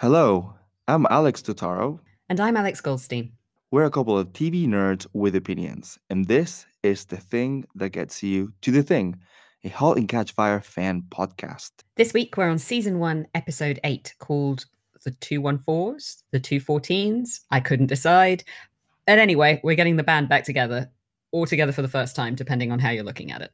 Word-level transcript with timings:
Hello, 0.00 0.54
I'm 0.86 1.08
Alex 1.10 1.42
Totaro. 1.42 1.98
And 2.28 2.38
I'm 2.38 2.56
Alex 2.56 2.80
Goldstein. 2.80 3.32
We're 3.72 3.82
a 3.82 3.90
couple 3.90 4.16
of 4.16 4.32
TV 4.32 4.68
nerds 4.68 5.08
with 5.12 5.34
opinions, 5.34 5.98
and 6.08 6.28
this 6.28 6.66
is 6.84 7.06
the 7.06 7.16
thing 7.16 7.64
that 7.74 7.88
gets 7.88 8.22
you 8.22 8.52
to 8.60 8.70
the 8.70 8.84
thing, 8.84 9.16
a 9.64 9.70
Halt 9.70 9.98
and 9.98 10.08
Catch 10.08 10.30
Fire 10.30 10.60
fan 10.60 11.02
podcast. 11.10 11.72
This 11.96 12.14
week 12.14 12.36
we're 12.36 12.48
on 12.48 12.58
season 12.58 13.00
one, 13.00 13.26
episode 13.34 13.80
eight, 13.82 14.14
called 14.20 14.66
The 15.02 15.10
214s, 15.10 16.22
The 16.30 16.38
214s. 16.38 17.40
I 17.50 17.58
couldn't 17.58 17.86
decide. 17.86 18.44
And 19.08 19.18
anyway, 19.18 19.60
we're 19.64 19.74
getting 19.74 19.96
the 19.96 20.04
band 20.04 20.28
back 20.28 20.44
together, 20.44 20.92
all 21.32 21.44
together 21.44 21.72
for 21.72 21.82
the 21.82 21.88
first 21.88 22.14
time, 22.14 22.36
depending 22.36 22.70
on 22.70 22.78
how 22.78 22.90
you're 22.90 23.02
looking 23.02 23.32
at 23.32 23.42
it. 23.42 23.50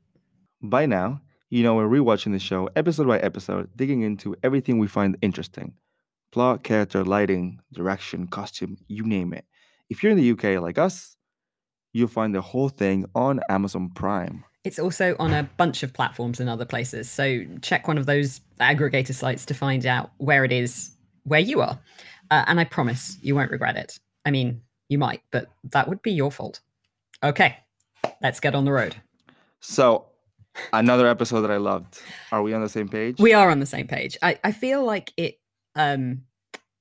By 0.60 0.84
now, 0.84 1.22
you 1.48 1.62
know 1.62 1.74
we're 1.74 1.88
rewatching 1.88 2.32
the 2.32 2.38
show 2.38 2.68
episode 2.76 3.06
by 3.06 3.18
episode, 3.20 3.70
digging 3.76 4.02
into 4.02 4.36
everything 4.42 4.78
we 4.78 4.88
find 4.88 5.16
interesting 5.22 5.72
plot, 6.34 6.64
character, 6.64 7.04
lighting, 7.04 7.60
direction, 7.72 8.26
costume, 8.26 8.76
you 8.88 9.04
name 9.04 9.32
it. 9.32 9.44
If 9.88 10.02
you're 10.02 10.10
in 10.10 10.18
the 10.18 10.32
UK 10.32 10.60
like 10.60 10.78
us, 10.78 11.16
you'll 11.92 12.08
find 12.08 12.34
the 12.34 12.40
whole 12.40 12.68
thing 12.68 13.04
on 13.14 13.38
Amazon 13.48 13.88
Prime. 13.94 14.42
It's 14.64 14.80
also 14.80 15.14
on 15.20 15.32
a 15.32 15.48
bunch 15.56 15.84
of 15.84 15.92
platforms 15.92 16.40
and 16.40 16.50
other 16.50 16.64
places. 16.64 17.08
So 17.08 17.44
check 17.62 17.86
one 17.86 17.98
of 17.98 18.06
those 18.06 18.40
aggregator 18.58 19.14
sites 19.14 19.44
to 19.46 19.54
find 19.54 19.86
out 19.86 20.10
where 20.16 20.44
it 20.44 20.50
is 20.50 20.90
where 21.22 21.38
you 21.38 21.60
are. 21.60 21.78
Uh, 22.32 22.44
and 22.48 22.58
I 22.58 22.64
promise 22.64 23.16
you 23.22 23.36
won't 23.36 23.52
regret 23.52 23.76
it. 23.76 24.00
I 24.24 24.32
mean, 24.32 24.60
you 24.88 24.98
might, 24.98 25.22
but 25.30 25.52
that 25.70 25.88
would 25.88 26.02
be 26.02 26.10
your 26.10 26.32
fault. 26.32 26.62
Okay, 27.22 27.58
let's 28.20 28.40
get 28.40 28.56
on 28.56 28.64
the 28.64 28.72
road. 28.72 28.96
So, 29.60 30.06
another 30.72 31.06
episode 31.06 31.42
that 31.42 31.52
I 31.52 31.58
loved. 31.58 32.00
Are 32.32 32.42
we 32.42 32.52
on 32.54 32.60
the 32.60 32.68
same 32.68 32.88
page? 32.88 33.20
We 33.20 33.34
are 33.34 33.50
on 33.50 33.60
the 33.60 33.66
same 33.66 33.86
page. 33.86 34.18
I, 34.20 34.40
I 34.42 34.50
feel 34.50 34.84
like 34.84 35.12
it 35.16 35.38
um 35.76 36.22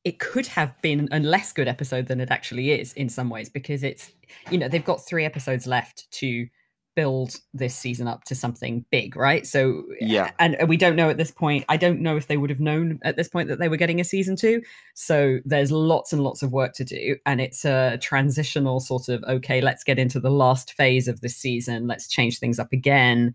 it 0.04 0.20
could 0.20 0.48
have 0.48 0.74
been 0.82 1.08
a 1.14 1.20
less 1.20 1.54
good 1.54 1.68
episode 1.68 2.08
than 2.08 2.20
it 2.20 2.30
actually 2.30 2.72
is 2.72 2.92
in 2.94 3.08
some 3.08 3.30
ways 3.30 3.50
because 3.50 3.84
it's 3.84 4.12
you 4.52 4.58
know 4.58 4.68
they've 4.68 4.84
got 4.86 5.06
three 5.06 5.24
episodes 5.26 5.66
left 5.66 6.10
to 6.12 6.48
build 6.96 7.38
this 7.56 7.74
season 7.76 8.08
up 8.08 8.24
to 8.24 8.36
something 8.36 8.86
big 8.92 9.16
right? 9.16 9.48
So 9.48 9.84
Yeah. 10.00 10.30
and 10.38 10.56
we 10.68 10.78
don't 10.78 10.96
know 10.96 11.10
at 11.10 11.18
this 11.18 11.32
point 11.32 11.66
i 11.68 11.76
don't 11.76 12.02
know 12.02 12.18
if 12.18 12.28
they 12.28 12.38
would 12.38 12.52
have 12.52 12.60
known 12.60 13.00
at 13.04 13.16
this 13.16 13.28
point 13.30 13.50
that 13.50 13.58
they 13.58 13.68
were 13.68 13.78
getting 13.78 14.00
a 14.00 14.04
season 14.04 14.36
two. 14.36 14.62
So 14.94 15.40
there's 15.44 15.72
lots 15.72 16.14
and 16.14 16.24
lots 16.24 16.44
of 16.44 16.52
work 16.52 16.74
to 16.74 16.84
do 16.84 17.16
and 17.26 17.42
it's 17.42 17.66
a 17.66 17.98
transitional 18.00 18.80
sort 18.80 19.10
of 19.10 19.24
okay 19.24 19.60
let's 19.60 19.84
get 19.84 19.98
into 19.98 20.20
the 20.20 20.30
last 20.30 20.74
phase 20.74 21.08
of 21.08 21.22
this 21.22 21.36
season. 21.36 21.88
Let's 21.88 22.08
change 22.08 22.38
things 22.40 22.60
up 22.60 22.72
again 22.74 23.34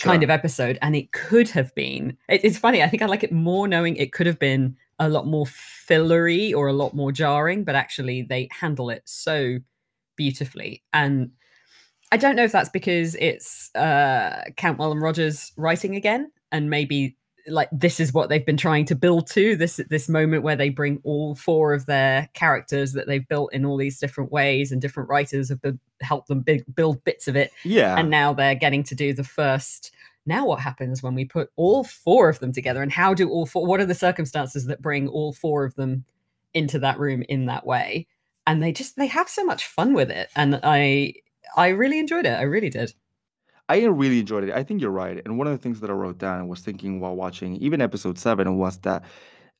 kind 0.00 0.24
of 0.24 0.30
episode. 0.30 0.76
And 0.82 0.96
it 0.96 1.12
could 1.12 1.48
have 1.50 1.72
been 1.76 2.16
it- 2.28 2.40
it's 2.44 2.58
funny 2.58 2.82
i 2.82 2.88
think 2.88 3.02
i 3.04 3.06
like 3.06 3.22
it 3.22 3.30
more 3.30 3.68
knowing 3.68 3.94
it 3.96 4.12
could 4.12 4.26
have 4.26 4.40
been 4.40 4.76
a 4.98 5.08
lot 5.08 5.26
more 5.26 5.46
fillery 5.46 6.52
or 6.52 6.68
a 6.68 6.72
lot 6.72 6.94
more 6.94 7.12
jarring 7.12 7.64
but 7.64 7.74
actually 7.74 8.22
they 8.22 8.48
handle 8.50 8.90
it 8.90 9.02
so 9.04 9.58
beautifully 10.16 10.82
and 10.92 11.30
i 12.12 12.16
don't 12.16 12.36
know 12.36 12.44
if 12.44 12.52
that's 12.52 12.70
because 12.70 13.14
it's 13.16 13.74
uh 13.74 14.42
cantwell 14.56 14.92
and 14.92 15.02
rogers 15.02 15.52
writing 15.56 15.94
again 15.96 16.30
and 16.52 16.70
maybe 16.70 17.16
like 17.48 17.68
this 17.70 18.00
is 18.00 18.12
what 18.12 18.28
they've 18.28 18.44
been 18.46 18.56
trying 18.56 18.84
to 18.84 18.96
build 18.96 19.28
to 19.28 19.54
this 19.54 19.78
this 19.88 20.08
moment 20.08 20.42
where 20.42 20.56
they 20.56 20.68
bring 20.68 20.98
all 21.04 21.34
four 21.36 21.74
of 21.74 21.86
their 21.86 22.28
characters 22.34 22.92
that 22.92 23.06
they've 23.06 23.28
built 23.28 23.52
in 23.52 23.64
all 23.64 23.76
these 23.76 24.00
different 24.00 24.32
ways 24.32 24.72
and 24.72 24.80
different 24.82 25.08
writers 25.08 25.48
have 25.48 25.62
been, 25.62 25.78
helped 26.00 26.26
them 26.26 26.40
big, 26.40 26.64
build 26.74 27.04
bits 27.04 27.28
of 27.28 27.36
it 27.36 27.52
Yeah. 27.64 27.96
and 27.96 28.10
now 28.10 28.32
they're 28.32 28.56
getting 28.56 28.82
to 28.84 28.96
do 28.96 29.12
the 29.12 29.22
first 29.22 29.92
now 30.26 30.46
what 30.46 30.60
happens 30.60 31.02
when 31.02 31.14
we 31.14 31.24
put 31.24 31.50
all 31.56 31.84
four 31.84 32.28
of 32.28 32.40
them 32.40 32.52
together 32.52 32.82
and 32.82 32.92
how 32.92 33.14
do 33.14 33.30
all 33.30 33.46
four 33.46 33.66
what 33.66 33.80
are 33.80 33.86
the 33.86 33.94
circumstances 33.94 34.66
that 34.66 34.82
bring 34.82 35.08
all 35.08 35.32
four 35.32 35.64
of 35.64 35.74
them 35.76 36.04
into 36.54 36.78
that 36.78 36.98
room 36.98 37.22
in 37.28 37.46
that 37.46 37.66
way 37.66 38.06
and 38.46 38.62
they 38.62 38.72
just 38.72 38.96
they 38.96 39.06
have 39.06 39.28
so 39.28 39.44
much 39.44 39.66
fun 39.66 39.92
with 39.94 40.10
it 40.10 40.28
and 40.36 40.60
i 40.62 41.12
i 41.56 41.68
really 41.68 41.98
enjoyed 41.98 42.26
it 42.26 42.38
i 42.38 42.42
really 42.42 42.70
did 42.70 42.92
I 43.68 43.82
really 43.84 44.20
enjoyed 44.20 44.44
it. 44.44 44.54
I 44.54 44.62
think 44.62 44.80
you're 44.80 44.90
right. 44.90 45.20
And 45.24 45.38
one 45.38 45.48
of 45.48 45.52
the 45.52 45.58
things 45.58 45.80
that 45.80 45.90
I 45.90 45.92
wrote 45.92 46.18
down 46.18 46.46
was 46.46 46.60
thinking 46.60 47.00
while 47.00 47.16
watching 47.16 47.56
even 47.56 47.80
episode 47.80 48.18
seven 48.18 48.58
was 48.58 48.78
that 48.78 49.02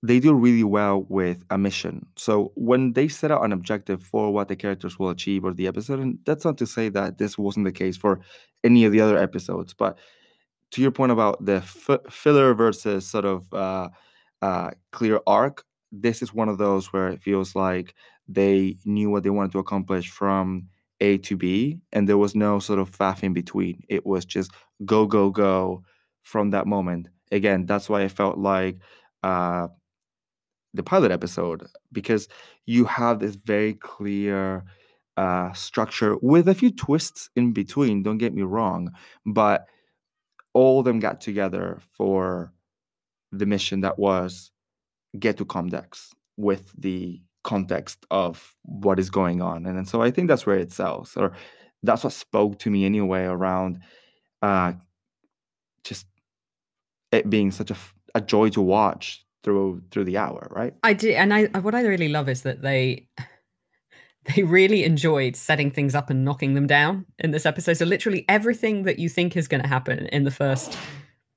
they 0.03 0.21
do 0.21 0.33
really 0.35 0.63
well 0.63 1.05
with 1.09 1.43
a 1.51 1.59
mission. 1.59 2.07
So 2.17 2.53
when 2.55 2.93
they 2.93 3.09
set 3.09 3.31
out 3.31 3.45
an 3.45 3.53
objective 3.53 4.03
for 4.03 4.33
what 4.33 4.49
the 4.49 4.57
characters 4.57 4.99
will 4.99 5.11
achieve 5.11 5.45
or 5.45 5.53
the 5.53 5.67
episode, 5.67 5.99
and 5.99 6.19
that's 6.25 6.45
not 6.45 6.59
to 6.59 6.67
say 6.67 6.89
that 6.91 7.19
this 7.19 7.37
wasn't 7.37 7.65
the 7.65 7.73
case 7.73 7.97
for 7.97 8.21
any 8.63 8.85
of 8.85 8.93
the 8.93 9.01
other 9.01 9.19
episodes, 9.19 9.75
but 9.75 9.99
to 10.73 10.83
your 10.83 10.91
point 10.91 11.13
about 11.13 11.45
the 11.45 11.57
f- 11.57 12.01
filler 12.11 12.55
versus 12.55 13.07
sort 13.07 13.25
of 13.25 13.53
uh, 13.53 13.89
uh, 14.43 14.71
clear 14.93 15.21
arc, 15.27 15.65
this 15.93 16.23
is 16.23 16.35
one 16.35 16.49
of 16.49 16.59
those 16.59 16.93
where 16.93 17.09
it 17.09 17.23
feels 17.23 17.55
like 17.55 17.95
they 18.29 18.77
knew 18.85 19.11
what 19.11 19.23
they 19.23 19.31
wanted 19.31 19.53
to 19.53 19.59
accomplish 19.59 20.11
from 20.11 20.69
A 21.01 21.19
to 21.19 21.37
B, 21.37 21.79
and 21.93 22.09
there 22.09 22.19
was 22.19 22.35
no 22.35 22.59
sort 22.59 22.79
of 22.79 22.91
faff 22.91 23.23
in 23.23 23.33
between. 23.33 23.83
It 23.89 24.05
was 24.05 24.25
just 24.25 24.51
go, 24.85 25.07
go, 25.07 25.31
go 25.31 25.85
from 26.23 26.51
that 26.51 26.67
moment. 26.67 27.09
Again, 27.31 27.67
that's 27.67 27.89
why 27.89 28.03
I 28.03 28.09
felt 28.09 28.39
like 28.39 28.79
uh, 29.23 29.69
the 30.75 30.83
pilot 30.83 31.11
episode, 31.13 31.67
because 31.93 32.29
you 32.67 32.85
have 32.85 33.21
this 33.21 33.37
very 33.37 33.75
clear 33.75 34.65
uh, 35.17 35.53
structure 35.53 36.17
with 36.21 36.49
a 36.49 36.55
few 36.55 36.71
twists 36.71 37.31
in 37.37 37.53
between, 37.53 38.03
don't 38.03 38.19
get 38.19 38.35
me 38.35 38.43
wrong, 38.43 38.91
but 39.25 39.67
all 40.57 40.79
of 40.79 40.87
them 40.87 41.01
got 41.01 41.21
together 41.21 41.79
for 41.99 42.51
the 43.31 43.45
mission 43.45 43.83
that 43.83 43.99
was 43.99 44.51
get 45.19 45.37
to 45.37 45.45
Comdex 45.45 46.15
with 46.39 46.73
the 46.79 47.21
context 47.45 48.07
of 48.11 48.57
what 48.63 48.99
is 48.99 49.11
going 49.11 49.43
on. 49.43 49.67
And, 49.67 49.77
then 49.77 49.85
so 49.85 50.01
I 50.01 50.11
think 50.11 50.29
that's 50.29 50.47
where 50.47 50.59
it 50.59 50.73
sells, 50.73 51.15
or 51.15 51.33
that's 51.83 52.05
what 52.05 52.15
spoke 52.15 52.59
to 52.61 52.71
me 52.71 52.87
anyway 52.87 53.25
around 53.25 53.81
uh, 54.41 54.73
just 55.85 56.07
it 57.13 57.29
being 57.29 57.51
such 57.51 57.71
a, 57.71 57.77
a 58.15 58.23
joy 58.23 58.49
to 58.51 58.63
watch 58.63 59.27
through 59.43 59.83
through 59.91 60.05
the 60.05 60.17
hour, 60.17 60.49
right? 60.51 60.75
i 60.83 60.93
did 60.93 61.15
and 61.15 61.33
i 61.33 61.45
what 61.61 61.75
i 61.75 61.83
really 61.83 62.09
love 62.09 62.29
is 62.29 62.43
that 62.43 62.63
they 62.63 63.07
they 64.35 64.43
really 64.43 64.85
enjoyed 64.85 65.37
setting 65.37 65.71
things 65.71 65.95
up 65.95 66.11
and 66.11 66.25
knocking 66.25 66.55
them 66.55 66.67
down 66.67 67.07
in 67.19 67.31
this 67.31 67.47
episode. 67.47 67.75
So 67.75 67.85
literally 67.85 68.25
everything 68.29 68.83
that 68.85 68.99
you 68.99 69.09
think 69.09 69.37
is 69.37 69.47
going 69.49 69.63
to 69.63 69.69
happen 69.69 70.07
in 70.07 70.25
the 70.25 70.31
first 70.31 70.77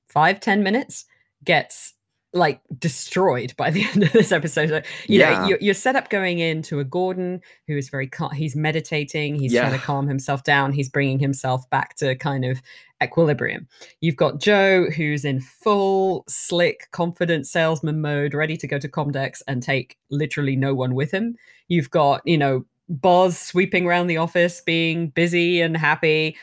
five 0.08 0.40
ten 0.40 0.62
minutes 0.62 1.04
gets 1.44 1.94
like 2.32 2.60
destroyed 2.78 3.52
by 3.56 3.70
the 3.70 3.84
end 3.92 4.04
of 4.04 4.12
this 4.12 4.30
episode. 4.30 4.68
So, 4.68 4.76
you 5.08 5.18
Yeah. 5.20 5.40
know 5.40 5.48
you're, 5.48 5.58
you're 5.60 5.74
set 5.74 5.96
up 5.96 6.10
going 6.10 6.38
into 6.38 6.78
a 6.78 6.84
gordon 6.84 7.40
who 7.66 7.76
is 7.76 7.88
very 7.88 8.06
cal- 8.06 8.28
he's 8.30 8.54
meditating 8.54 9.34
he's 9.34 9.52
trying 9.52 9.72
to 9.72 9.84
calm 9.84 10.06
himself 10.06 10.44
down 10.44 10.72
he's 10.72 10.88
bringing 10.88 11.18
himself 11.18 11.68
back 11.70 11.96
to 11.96 12.14
kind 12.16 12.44
of 12.44 12.62
equilibrium. 13.02 13.66
You've 14.00 14.14
got 14.16 14.38
joe 14.38 14.90
who's 14.90 15.24
in 15.24 15.40
full 15.40 16.24
slick 16.28 16.88
confident 16.92 17.46
salesman 17.48 18.00
mode 18.00 18.32
ready 18.34 18.56
to 18.58 18.66
go 18.68 18.78
to 18.78 18.88
comdex 18.88 19.42
and 19.48 19.60
take 19.62 19.96
literally 20.10 20.54
no 20.54 20.72
one 20.74 20.94
with 20.94 21.10
him. 21.10 21.34
You've 21.68 21.90
got 21.90 22.20
you 22.24 22.38
know 22.38 22.64
boz 22.90 23.38
sweeping 23.38 23.86
around 23.86 24.08
the 24.08 24.16
office 24.18 24.60
being 24.60 25.08
busy 25.10 25.60
and 25.60 25.76
happy. 25.76 26.36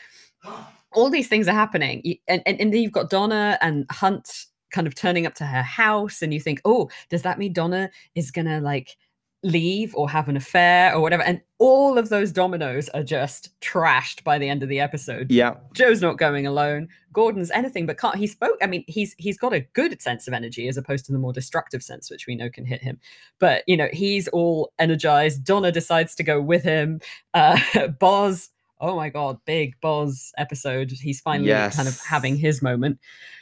All 0.92 1.10
these 1.10 1.28
things 1.28 1.46
are 1.46 1.52
happening. 1.52 2.18
And, 2.26 2.42
and, 2.46 2.60
and 2.60 2.72
then 2.72 2.82
you've 2.82 2.92
got 2.92 3.10
donna 3.10 3.58
and 3.60 3.86
hunt 3.90 4.46
kind 4.70 4.86
of 4.86 4.94
turning 4.94 5.26
up 5.26 5.34
to 5.34 5.46
her 5.46 5.62
house 5.62 6.20
and 6.20 6.34
you 6.34 6.40
think 6.40 6.60
oh 6.66 6.90
does 7.08 7.22
that 7.22 7.38
mean 7.38 7.54
donna 7.54 7.90
is 8.14 8.30
gonna 8.30 8.60
like 8.60 8.98
leave 9.44 9.94
or 9.94 10.10
have 10.10 10.28
an 10.28 10.36
affair 10.36 10.94
or 10.94 11.00
whatever 11.00 11.22
and 11.22 11.40
all 11.58 11.96
of 11.96 12.08
those 12.08 12.32
dominoes 12.32 12.88
are 12.90 13.04
just 13.04 13.50
trashed 13.60 14.24
by 14.24 14.38
the 14.38 14.48
end 14.48 14.62
of 14.62 14.68
the 14.68 14.80
episode. 14.80 15.30
Yeah, 15.30 15.54
joe's 15.74 16.02
not 16.02 16.18
going 16.18 16.46
alone. 16.46 16.88
Gordon's 17.12 17.50
anything 17.52 17.86
but 17.86 17.98
can't 17.98 18.16
he 18.16 18.26
spoke 18.26 18.58
i 18.62 18.66
mean 18.66 18.84
he's 18.86 19.14
he's 19.18 19.38
got 19.38 19.52
a 19.52 19.60
good 19.60 20.00
sense 20.02 20.28
of 20.28 20.34
energy 20.34 20.68
as 20.68 20.76
opposed 20.76 21.04
to 21.06 21.12
the 21.12 21.18
more 21.18 21.32
destructive 21.32 21.82
sense 21.82 22.10
which 22.10 22.26
we 22.26 22.34
know 22.34 22.50
can 22.50 22.64
hit 22.64 22.82
him. 22.82 22.98
But 23.38 23.62
you 23.66 23.76
know 23.76 23.88
he's 23.92 24.28
all 24.28 24.72
energized. 24.78 25.44
Donna 25.44 25.70
decides 25.72 26.14
to 26.16 26.22
go 26.22 26.40
with 26.40 26.64
him. 26.64 27.00
Uh 27.32 27.58
boz 28.00 28.50
oh 28.80 28.96
my 28.96 29.08
god 29.08 29.38
big 29.44 29.74
boz 29.80 30.32
episode. 30.36 30.90
He's 30.90 31.20
finally 31.20 31.50
kind 31.50 31.88
of 31.88 32.00
having 32.00 32.36
his 32.36 32.60
moment. 32.60 32.98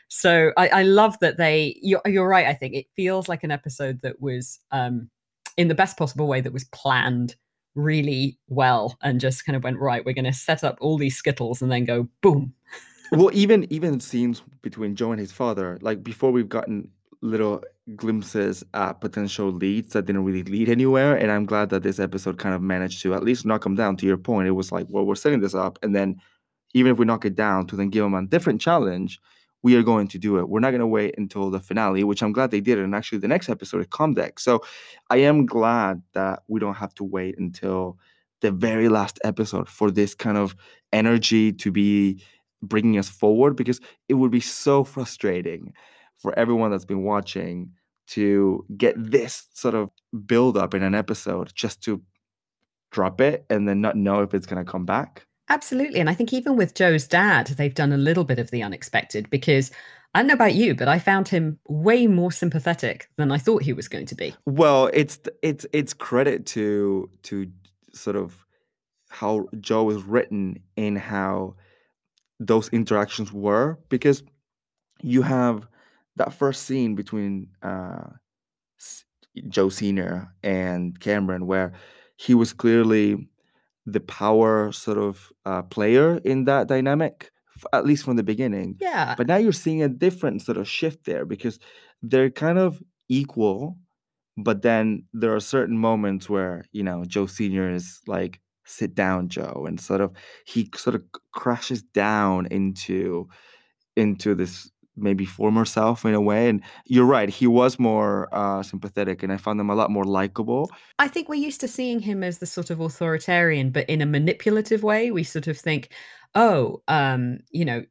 So 0.08 0.52
I, 0.56 0.68
I 0.68 0.82
love 0.82 1.18
that 1.20 1.36
they 1.36 1.78
you're, 1.82 2.02
you're 2.04 2.28
right 2.28 2.46
i 2.46 2.54
think. 2.54 2.74
It 2.74 2.86
feels 2.94 3.28
like 3.28 3.44
an 3.44 3.50
episode 3.50 4.02
that 4.02 4.20
was 4.20 4.60
um 4.70 5.10
in 5.56 5.68
the 5.68 5.74
best 5.74 5.96
possible 5.96 6.26
way 6.26 6.40
that 6.40 6.52
was 6.52 6.64
planned 6.64 7.36
really 7.74 8.38
well 8.48 8.96
and 9.02 9.20
just 9.20 9.44
kind 9.44 9.54
of 9.56 9.62
went 9.62 9.78
right 9.78 10.04
we're 10.06 10.14
going 10.14 10.24
to 10.24 10.32
set 10.32 10.64
up 10.64 10.78
all 10.80 10.96
these 10.96 11.16
skittles 11.16 11.60
and 11.60 11.70
then 11.70 11.84
go 11.84 12.08
boom 12.22 12.54
well, 13.12 13.30
even 13.32 13.70
even 13.72 14.00
scenes 14.00 14.42
between 14.62 14.96
Joe 14.96 15.12
and 15.12 15.20
his 15.20 15.32
father, 15.32 15.78
like 15.80 16.02
before 16.02 16.30
we've 16.30 16.48
gotten 16.48 16.90
little 17.22 17.62
glimpses 17.94 18.64
at 18.74 19.00
potential 19.00 19.50
leads 19.50 19.92
that 19.92 20.06
didn't 20.06 20.24
really 20.24 20.42
lead 20.42 20.68
anywhere. 20.68 21.16
And 21.16 21.30
I'm 21.30 21.46
glad 21.46 21.70
that 21.70 21.82
this 21.82 21.98
episode 21.98 22.38
kind 22.38 22.54
of 22.54 22.62
managed 22.62 23.02
to 23.02 23.14
at 23.14 23.22
least 23.22 23.46
knock 23.46 23.62
them 23.62 23.74
down. 23.74 23.96
To 23.98 24.06
your 24.06 24.16
point, 24.16 24.48
it 24.48 24.52
was 24.52 24.72
like, 24.72 24.86
well, 24.88 25.04
we're 25.04 25.14
setting 25.14 25.40
this 25.40 25.54
up, 25.54 25.78
and 25.82 25.94
then 25.94 26.20
even 26.74 26.92
if 26.92 26.98
we 26.98 27.04
knock 27.04 27.24
it 27.24 27.34
down, 27.34 27.66
to 27.68 27.76
then 27.76 27.90
give 27.90 28.02
them 28.02 28.14
a 28.14 28.26
different 28.26 28.60
challenge 28.60 29.20
we 29.62 29.74
are 29.76 29.82
going 29.82 30.08
to 30.08 30.18
do 30.18 30.38
it. 30.38 30.48
We're 30.48 30.60
not 30.60 30.70
going 30.70 30.80
to 30.80 30.86
wait 30.86 31.14
until 31.18 31.50
the 31.50 31.60
finale, 31.60 32.04
which 32.04 32.22
I'm 32.22 32.32
glad 32.32 32.50
they 32.50 32.60
did. 32.60 32.78
And 32.78 32.94
actually, 32.94 33.18
the 33.18 33.28
next 33.28 33.48
episode 33.48 33.80
is 33.80 33.86
Comdex. 33.88 34.40
So 34.40 34.62
I 35.10 35.18
am 35.18 35.46
glad 35.46 36.02
that 36.12 36.40
we 36.48 36.60
don't 36.60 36.74
have 36.74 36.94
to 36.96 37.04
wait 37.04 37.38
until 37.38 37.98
the 38.40 38.50
very 38.50 38.88
last 38.88 39.18
episode 39.24 39.68
for 39.68 39.90
this 39.90 40.14
kind 40.14 40.36
of 40.36 40.54
energy 40.92 41.52
to 41.52 41.72
be 41.72 42.22
bringing 42.62 42.98
us 42.98 43.08
forward 43.08 43.56
because 43.56 43.80
it 44.08 44.14
would 44.14 44.30
be 44.30 44.40
so 44.40 44.84
frustrating 44.84 45.72
for 46.16 46.38
everyone 46.38 46.70
that's 46.70 46.84
been 46.84 47.02
watching 47.02 47.70
to 48.08 48.64
get 48.76 48.94
this 48.96 49.46
sort 49.54 49.74
of 49.74 49.90
build 50.26 50.56
up 50.56 50.74
in 50.74 50.82
an 50.82 50.94
episode 50.94 51.50
just 51.54 51.82
to 51.82 52.00
drop 52.90 53.20
it 53.20 53.44
and 53.50 53.68
then 53.68 53.80
not 53.80 53.96
know 53.96 54.22
if 54.22 54.32
it's 54.32 54.46
going 54.46 54.64
to 54.64 54.70
come 54.70 54.86
back. 54.86 55.25
Absolutely. 55.48 56.00
And 56.00 56.10
I 56.10 56.14
think 56.14 56.32
even 56.32 56.56
with 56.56 56.74
Joe's 56.74 57.06
dad, 57.06 57.48
they've 57.48 57.74
done 57.74 57.92
a 57.92 57.96
little 57.96 58.24
bit 58.24 58.38
of 58.38 58.50
the 58.50 58.62
unexpected 58.62 59.30
because 59.30 59.70
I 60.14 60.20
don't 60.20 60.28
know 60.28 60.34
about 60.34 60.54
you, 60.54 60.74
but 60.74 60.88
I 60.88 60.98
found 60.98 61.28
him 61.28 61.58
way 61.68 62.06
more 62.06 62.32
sympathetic 62.32 63.10
than 63.16 63.30
I 63.30 63.38
thought 63.38 63.62
he 63.62 63.72
was 63.72 63.86
going 63.86 64.06
to 64.06 64.14
be. 64.14 64.34
Well, 64.46 64.90
it's 64.92 65.20
it's 65.42 65.66
it's 65.72 65.92
credit 65.92 66.46
to 66.46 67.10
to 67.24 67.50
sort 67.92 68.16
of 68.16 68.44
how 69.08 69.46
Joe 69.60 69.90
is 69.90 70.02
written 70.02 70.60
in 70.76 70.96
how 70.96 71.54
those 72.40 72.68
interactions 72.70 73.32
were 73.32 73.78
because 73.88 74.22
you 75.02 75.22
have 75.22 75.66
that 76.16 76.32
first 76.32 76.64
scene 76.64 76.94
between 76.94 77.48
uh, 77.62 78.04
Joe 79.48 79.68
Senior 79.68 80.32
and 80.42 80.98
Cameron 80.98 81.46
where 81.46 81.72
he 82.16 82.34
was 82.34 82.52
clearly 82.52 83.28
the 83.86 84.00
power 84.00 84.72
sort 84.72 84.98
of 84.98 85.32
uh, 85.44 85.62
player 85.62 86.18
in 86.18 86.44
that 86.44 86.66
dynamic, 86.66 87.30
at 87.72 87.86
least 87.86 88.04
from 88.04 88.16
the 88.16 88.22
beginning. 88.22 88.76
Yeah. 88.80 89.14
But 89.16 89.28
now 89.28 89.36
you're 89.36 89.52
seeing 89.52 89.82
a 89.82 89.88
different 89.88 90.42
sort 90.42 90.58
of 90.58 90.68
shift 90.68 91.06
there 91.06 91.24
because 91.24 91.58
they're 92.02 92.30
kind 92.30 92.58
of 92.58 92.82
equal, 93.08 93.78
but 94.36 94.62
then 94.62 95.04
there 95.12 95.34
are 95.34 95.40
certain 95.40 95.78
moments 95.78 96.28
where, 96.28 96.64
you 96.72 96.82
know, 96.82 97.04
Joe 97.06 97.26
Sr. 97.26 97.70
is 97.70 98.00
like, 98.06 98.40
sit 98.68 98.96
down, 98.96 99.28
Joe, 99.28 99.64
and 99.66 99.80
sort 99.80 100.00
of 100.00 100.12
he 100.44 100.68
sort 100.74 100.96
of 100.96 101.04
crashes 101.32 101.82
down 101.82 102.46
into 102.50 103.28
into 103.96 104.34
this 104.34 104.70
maybe 104.96 105.24
former 105.24 105.64
self 105.64 106.04
in 106.04 106.14
a 106.14 106.20
way. 106.20 106.48
And 106.48 106.62
you're 106.86 107.04
right, 107.04 107.28
he 107.28 107.46
was 107.46 107.78
more 107.78 108.28
uh, 108.32 108.62
sympathetic, 108.62 109.22
and 109.22 109.32
I 109.32 109.36
found 109.36 109.60
him 109.60 109.70
a 109.70 109.74
lot 109.74 109.90
more 109.90 110.04
likable. 110.04 110.70
I 110.98 111.08
think 111.08 111.28
we're 111.28 111.34
used 111.34 111.60
to 111.60 111.68
seeing 111.68 112.00
him 112.00 112.22
as 112.22 112.38
the 112.38 112.46
sort 112.46 112.70
of 112.70 112.80
authoritarian, 112.80 113.70
but 113.70 113.88
in 113.88 114.00
a 114.00 114.06
manipulative 114.06 114.82
way. 114.82 115.10
We 115.10 115.24
sort 115.24 115.46
of 115.46 115.58
think, 115.58 115.90
oh, 116.34 116.82
um, 116.88 117.38
you 117.50 117.64
know, 117.64 117.84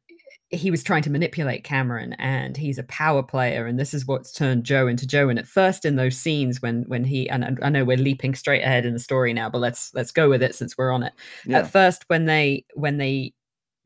he 0.50 0.70
was 0.70 0.84
trying 0.84 1.02
to 1.02 1.10
manipulate 1.10 1.64
Cameron 1.64 2.12
and 2.14 2.56
he's 2.56 2.78
a 2.78 2.84
power 2.84 3.22
player 3.22 3.66
and 3.66 3.80
this 3.80 3.92
is 3.92 4.06
what's 4.06 4.30
turned 4.30 4.62
Joe 4.64 4.86
into 4.86 5.06
Joe 5.06 5.28
and 5.28 5.40
at 5.40 5.46
first 5.46 5.84
in 5.84 5.96
those 5.96 6.16
scenes 6.16 6.62
when 6.62 6.84
when 6.86 7.02
he 7.02 7.28
and 7.28 7.58
I 7.62 7.68
know 7.68 7.84
we're 7.84 7.96
leaping 7.96 8.34
straight 8.34 8.62
ahead 8.62 8.86
in 8.86 8.92
the 8.92 9.00
story 9.00 9.32
now 9.32 9.50
but 9.50 9.58
let's 9.58 9.92
let's 9.92 10.12
go 10.12 10.28
with 10.28 10.44
it 10.44 10.54
since 10.54 10.78
we're 10.78 10.92
on 10.92 11.02
it. 11.02 11.12
Yeah. 11.46 11.58
At 11.58 11.72
first 11.72 12.04
when 12.06 12.26
they 12.26 12.64
when 12.74 12.98
they 12.98 13.32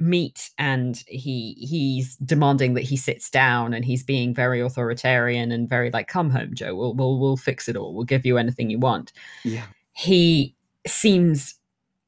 meet 0.01 0.51
and 0.59 1.05
he 1.07 1.55
he's 1.59 2.17
demanding 2.17 2.75
that 2.75 2.83
he 2.83 2.97
sits 2.97 3.29
down 3.29 3.75
and 3.75 3.85
he's 3.85 4.03
being 4.03 4.35
very 4.35 4.61
authoritarian 4.61 5.53
and 5.53 5.69
very 5.69 5.91
like 5.91 6.09
come 6.09 6.31
home 6.31 6.55
joe. 6.55 6.75
We'll 6.75 6.95
we'll, 6.95 7.19
we'll 7.19 7.37
fix 7.37 7.69
it 7.69 7.77
all. 7.77 7.95
We'll 7.95 8.05
give 8.05 8.25
you 8.25 8.39
anything 8.39 8.71
you 8.71 8.79
want. 8.79 9.13
Yeah. 9.45 9.67
He 9.93 10.57
seems 10.87 11.55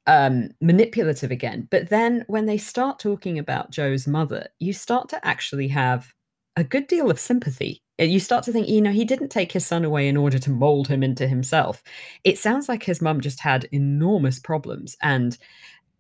um 0.06 0.50
manipulative 0.60 1.30
again. 1.30 1.68
But 1.70 1.90
then 1.90 2.24
when 2.26 2.46
they 2.46 2.58
start 2.58 2.98
talking 2.98 3.38
about 3.38 3.70
joe's 3.70 4.06
mother 4.06 4.48
you 4.58 4.72
start 4.72 5.08
to 5.10 5.26
actually 5.26 5.68
have 5.68 6.14
a 6.56 6.64
good 6.64 6.86
deal 6.86 7.10
of 7.10 7.20
sympathy. 7.20 7.82
You 7.98 8.20
start 8.20 8.44
to 8.44 8.52
think 8.52 8.68
you 8.68 8.80
know 8.80 8.90
he 8.90 9.04
didn't 9.04 9.28
take 9.28 9.52
his 9.52 9.66
son 9.66 9.84
away 9.84 10.08
in 10.08 10.16
order 10.16 10.38
to 10.38 10.50
mold 10.50 10.88
him 10.88 11.02
into 11.02 11.28
himself. 11.28 11.82
It 12.24 12.38
sounds 12.38 12.68
like 12.68 12.82
his 12.82 13.00
mum 13.00 13.20
just 13.20 13.40
had 13.40 13.68
enormous 13.70 14.38
problems. 14.38 14.96
And 15.02 15.38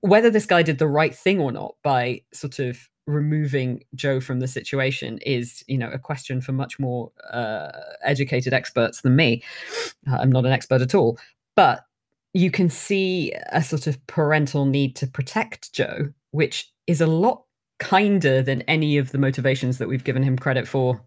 whether 0.02 0.30
this 0.30 0.46
guy 0.46 0.62
did 0.62 0.78
the 0.78 0.88
right 0.88 1.14
thing 1.14 1.40
or 1.40 1.50
not 1.50 1.76
by 1.82 2.20
sort 2.32 2.58
of 2.58 2.88
removing 3.06 3.82
Joe 3.94 4.20
from 4.20 4.40
the 4.40 4.48
situation 4.48 5.18
is, 5.18 5.64
you 5.66 5.78
know, 5.78 5.90
a 5.90 5.98
question 5.98 6.40
for 6.40 6.52
much 6.52 6.78
more 6.78 7.10
uh, 7.32 7.70
educated 8.02 8.52
experts 8.52 9.00
than 9.00 9.16
me. 9.16 9.42
I'm 10.06 10.30
not 10.30 10.44
an 10.44 10.52
expert 10.52 10.82
at 10.82 10.94
all, 10.94 11.18
but 11.56 11.84
you 12.34 12.50
can 12.50 12.68
see 12.68 13.32
a 13.50 13.62
sort 13.62 13.86
of 13.86 14.04
parental 14.06 14.64
need 14.64 14.96
to 14.96 15.06
protect 15.06 15.72
Joe, 15.72 16.12
which 16.32 16.72
is 16.86 17.00
a 17.00 17.06
lot 17.06 17.44
kinder 17.78 18.42
than 18.42 18.62
any 18.62 18.98
of 18.98 19.12
the 19.12 19.18
motivations 19.18 19.78
that 19.78 19.88
we've 19.88 20.04
given 20.04 20.22
him 20.22 20.36
credit 20.38 20.66
for 20.66 21.00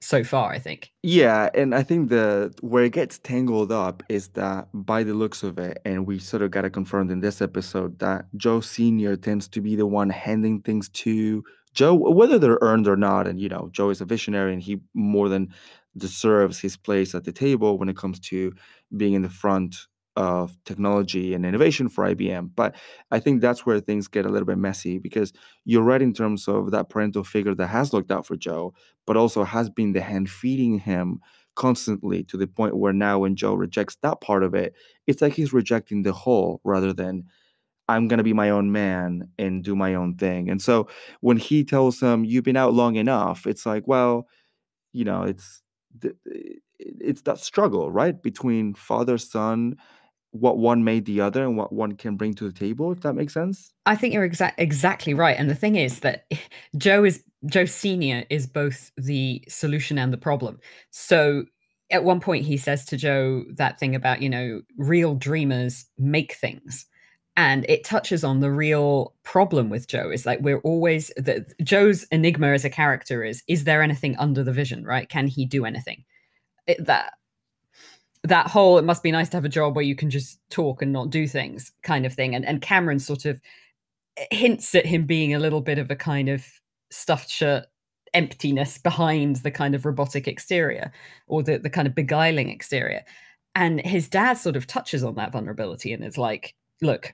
so 0.00 0.24
far, 0.24 0.50
I 0.50 0.58
think. 0.58 0.92
Yeah, 1.02 1.50
and 1.54 1.74
I 1.74 1.82
think 1.82 2.08
the 2.08 2.54
where 2.60 2.84
it 2.84 2.92
gets 2.92 3.18
tangled 3.18 3.70
up 3.72 4.02
is 4.08 4.28
that 4.28 4.68
by 4.72 5.02
the 5.02 5.14
looks 5.14 5.42
of 5.42 5.58
it, 5.58 5.80
and 5.84 6.06
we 6.06 6.18
sort 6.18 6.42
of 6.42 6.50
got 6.50 6.64
it 6.64 6.70
confirmed 6.70 7.10
in 7.10 7.20
this 7.20 7.40
episode 7.42 7.98
that 7.98 8.26
Joe 8.36 8.60
Senior 8.60 9.16
tends 9.16 9.48
to 9.48 9.60
be 9.60 9.76
the 9.76 9.86
one 9.86 10.10
handing 10.10 10.60
things 10.62 10.88
to 10.90 11.44
Joe, 11.74 11.94
whether 11.94 12.38
they're 12.38 12.58
earned 12.62 12.88
or 12.88 12.96
not. 12.96 13.26
And 13.26 13.40
you 13.40 13.48
know, 13.48 13.68
Joe 13.72 13.90
is 13.90 14.00
a 14.00 14.06
visionary, 14.06 14.52
and 14.52 14.62
he 14.62 14.80
more 14.94 15.28
than 15.28 15.52
deserves 15.96 16.60
his 16.60 16.76
place 16.76 17.14
at 17.14 17.24
the 17.24 17.32
table 17.32 17.78
when 17.78 17.88
it 17.88 17.96
comes 17.96 18.20
to 18.20 18.52
being 18.96 19.14
in 19.14 19.22
the 19.22 19.28
front 19.28 19.86
of 20.16 20.56
technology 20.64 21.34
and 21.34 21.46
innovation 21.46 21.88
for 21.88 22.04
IBM. 22.04 22.50
But 22.54 22.74
I 23.10 23.20
think 23.20 23.40
that's 23.40 23.64
where 23.64 23.80
things 23.80 24.08
get 24.08 24.26
a 24.26 24.28
little 24.28 24.46
bit 24.46 24.58
messy 24.58 24.98
because 24.98 25.32
you're 25.64 25.82
right 25.82 26.02
in 26.02 26.12
terms 26.12 26.48
of 26.48 26.72
that 26.72 26.88
parental 26.90 27.24
figure 27.24 27.54
that 27.54 27.68
has 27.68 27.92
looked 27.92 28.10
out 28.10 28.26
for 28.26 28.36
Joe, 28.36 28.74
but 29.06 29.16
also 29.16 29.44
has 29.44 29.70
been 29.70 29.92
the 29.92 30.00
hand 30.00 30.28
feeding 30.28 30.80
him 30.80 31.20
constantly 31.54 32.22
to 32.24 32.36
the 32.36 32.46
point 32.46 32.76
where 32.76 32.92
now 32.92 33.20
when 33.20 33.36
Joe 33.36 33.54
rejects 33.54 33.96
that 34.02 34.20
part 34.20 34.42
of 34.42 34.54
it, 34.54 34.74
it's 35.06 35.22
like 35.22 35.34
he's 35.34 35.52
rejecting 35.52 36.02
the 36.02 36.12
whole 36.12 36.60
rather 36.64 36.92
than 36.92 37.24
I'm 37.88 38.06
going 38.06 38.18
to 38.18 38.24
be 38.24 38.32
my 38.32 38.50
own 38.50 38.70
man 38.70 39.28
and 39.38 39.64
do 39.64 39.74
my 39.74 39.94
own 39.94 40.14
thing. 40.16 40.48
And 40.48 40.62
so 40.62 40.88
when 41.20 41.36
he 41.38 41.64
tells 41.64 42.00
him, 42.00 42.24
You've 42.24 42.44
been 42.44 42.56
out 42.56 42.72
long 42.72 42.96
enough, 42.96 43.46
it's 43.46 43.66
like, 43.66 43.86
well, 43.86 44.28
you 44.92 45.04
know, 45.04 45.22
it's 45.22 45.62
it's 46.78 47.22
that 47.22 47.38
struggle, 47.38 47.90
right? 47.90 48.20
Between 48.22 48.74
father, 48.74 49.18
son, 49.18 49.76
what 50.32 50.58
one 50.58 50.84
made 50.84 51.06
the 51.06 51.20
other 51.20 51.42
and 51.42 51.56
what 51.56 51.72
one 51.72 51.96
can 51.96 52.16
bring 52.16 52.34
to 52.34 52.44
the 52.44 52.52
table 52.52 52.92
if 52.92 53.00
that 53.00 53.14
makes 53.14 53.34
sense? 53.34 53.72
I 53.86 53.96
think 53.96 54.14
you're 54.14 54.28
exa- 54.28 54.54
exactly 54.58 55.14
right 55.14 55.36
and 55.38 55.50
the 55.50 55.54
thing 55.54 55.76
is 55.76 56.00
that 56.00 56.26
joe 56.76 57.04
is 57.04 57.22
joe 57.46 57.64
senior 57.64 58.24
is 58.30 58.46
both 58.46 58.90
the 58.96 59.42
solution 59.48 59.98
and 59.98 60.12
the 60.12 60.18
problem. 60.18 60.58
So 60.90 61.44
at 61.90 62.04
one 62.04 62.20
point 62.20 62.44
he 62.44 62.56
says 62.56 62.84
to 62.84 62.96
joe 62.96 63.44
that 63.54 63.78
thing 63.80 63.96
about 63.96 64.22
you 64.22 64.28
know 64.28 64.62
real 64.76 65.14
dreamers 65.14 65.86
make 65.98 66.34
things 66.34 66.86
and 67.36 67.66
it 67.68 67.84
touches 67.84 68.22
on 68.22 68.40
the 68.40 68.50
real 68.50 69.14
problem 69.24 69.68
with 69.68 69.88
joe. 69.88 70.10
Is 70.10 70.26
like 70.26 70.40
we're 70.40 70.60
always 70.60 71.08
the, 71.16 71.44
joe's 71.62 72.04
enigma 72.12 72.48
as 72.52 72.64
a 72.64 72.70
character 72.70 73.24
is 73.24 73.42
is 73.48 73.64
there 73.64 73.82
anything 73.82 74.16
under 74.16 74.44
the 74.44 74.52
vision 74.52 74.84
right? 74.84 75.08
Can 75.08 75.26
he 75.26 75.44
do 75.44 75.64
anything? 75.64 76.04
It, 76.68 76.86
that 76.86 77.14
that 78.24 78.48
whole 78.48 78.78
it 78.78 78.84
must 78.84 79.02
be 79.02 79.10
nice 79.10 79.28
to 79.30 79.36
have 79.36 79.44
a 79.44 79.50
job 79.50 79.74
where 79.74 79.84
you 79.84 79.96
can 79.96 80.10
just 80.10 80.38
talk 80.50 80.82
and 80.82 80.92
not 80.92 81.10
do 81.10 81.26
things 81.26 81.72
kind 81.82 82.04
of 82.04 82.12
thing. 82.12 82.34
And 82.34 82.44
and 82.44 82.60
cameron 82.60 82.98
sort 82.98 83.24
of 83.24 83.40
eh, 84.16 84.26
hints 84.30 84.74
at 84.74 84.86
him 84.86 85.06
being 85.06 85.34
a 85.34 85.38
little 85.38 85.60
bit 85.60 85.78
of 85.78 85.90
a 85.90 85.96
kind 85.96 86.28
of 86.28 86.44
stuffed 86.90 87.30
shirt 87.30 87.66
emptiness 88.12 88.76
behind 88.78 89.36
the 89.36 89.50
kind 89.50 89.74
of 89.74 89.86
robotic 89.86 90.26
exterior 90.26 90.92
or 91.28 91.42
the, 91.42 91.58
the 91.58 91.70
kind 91.70 91.86
of 91.86 91.94
beguiling 91.94 92.50
exterior. 92.50 93.04
And 93.54 93.80
his 93.80 94.08
dad 94.08 94.34
sort 94.34 94.56
of 94.56 94.66
touches 94.66 95.04
on 95.04 95.14
that 95.14 95.32
vulnerability 95.32 95.92
and 95.92 96.04
it's 96.04 96.18
like 96.18 96.54
look 96.82 97.12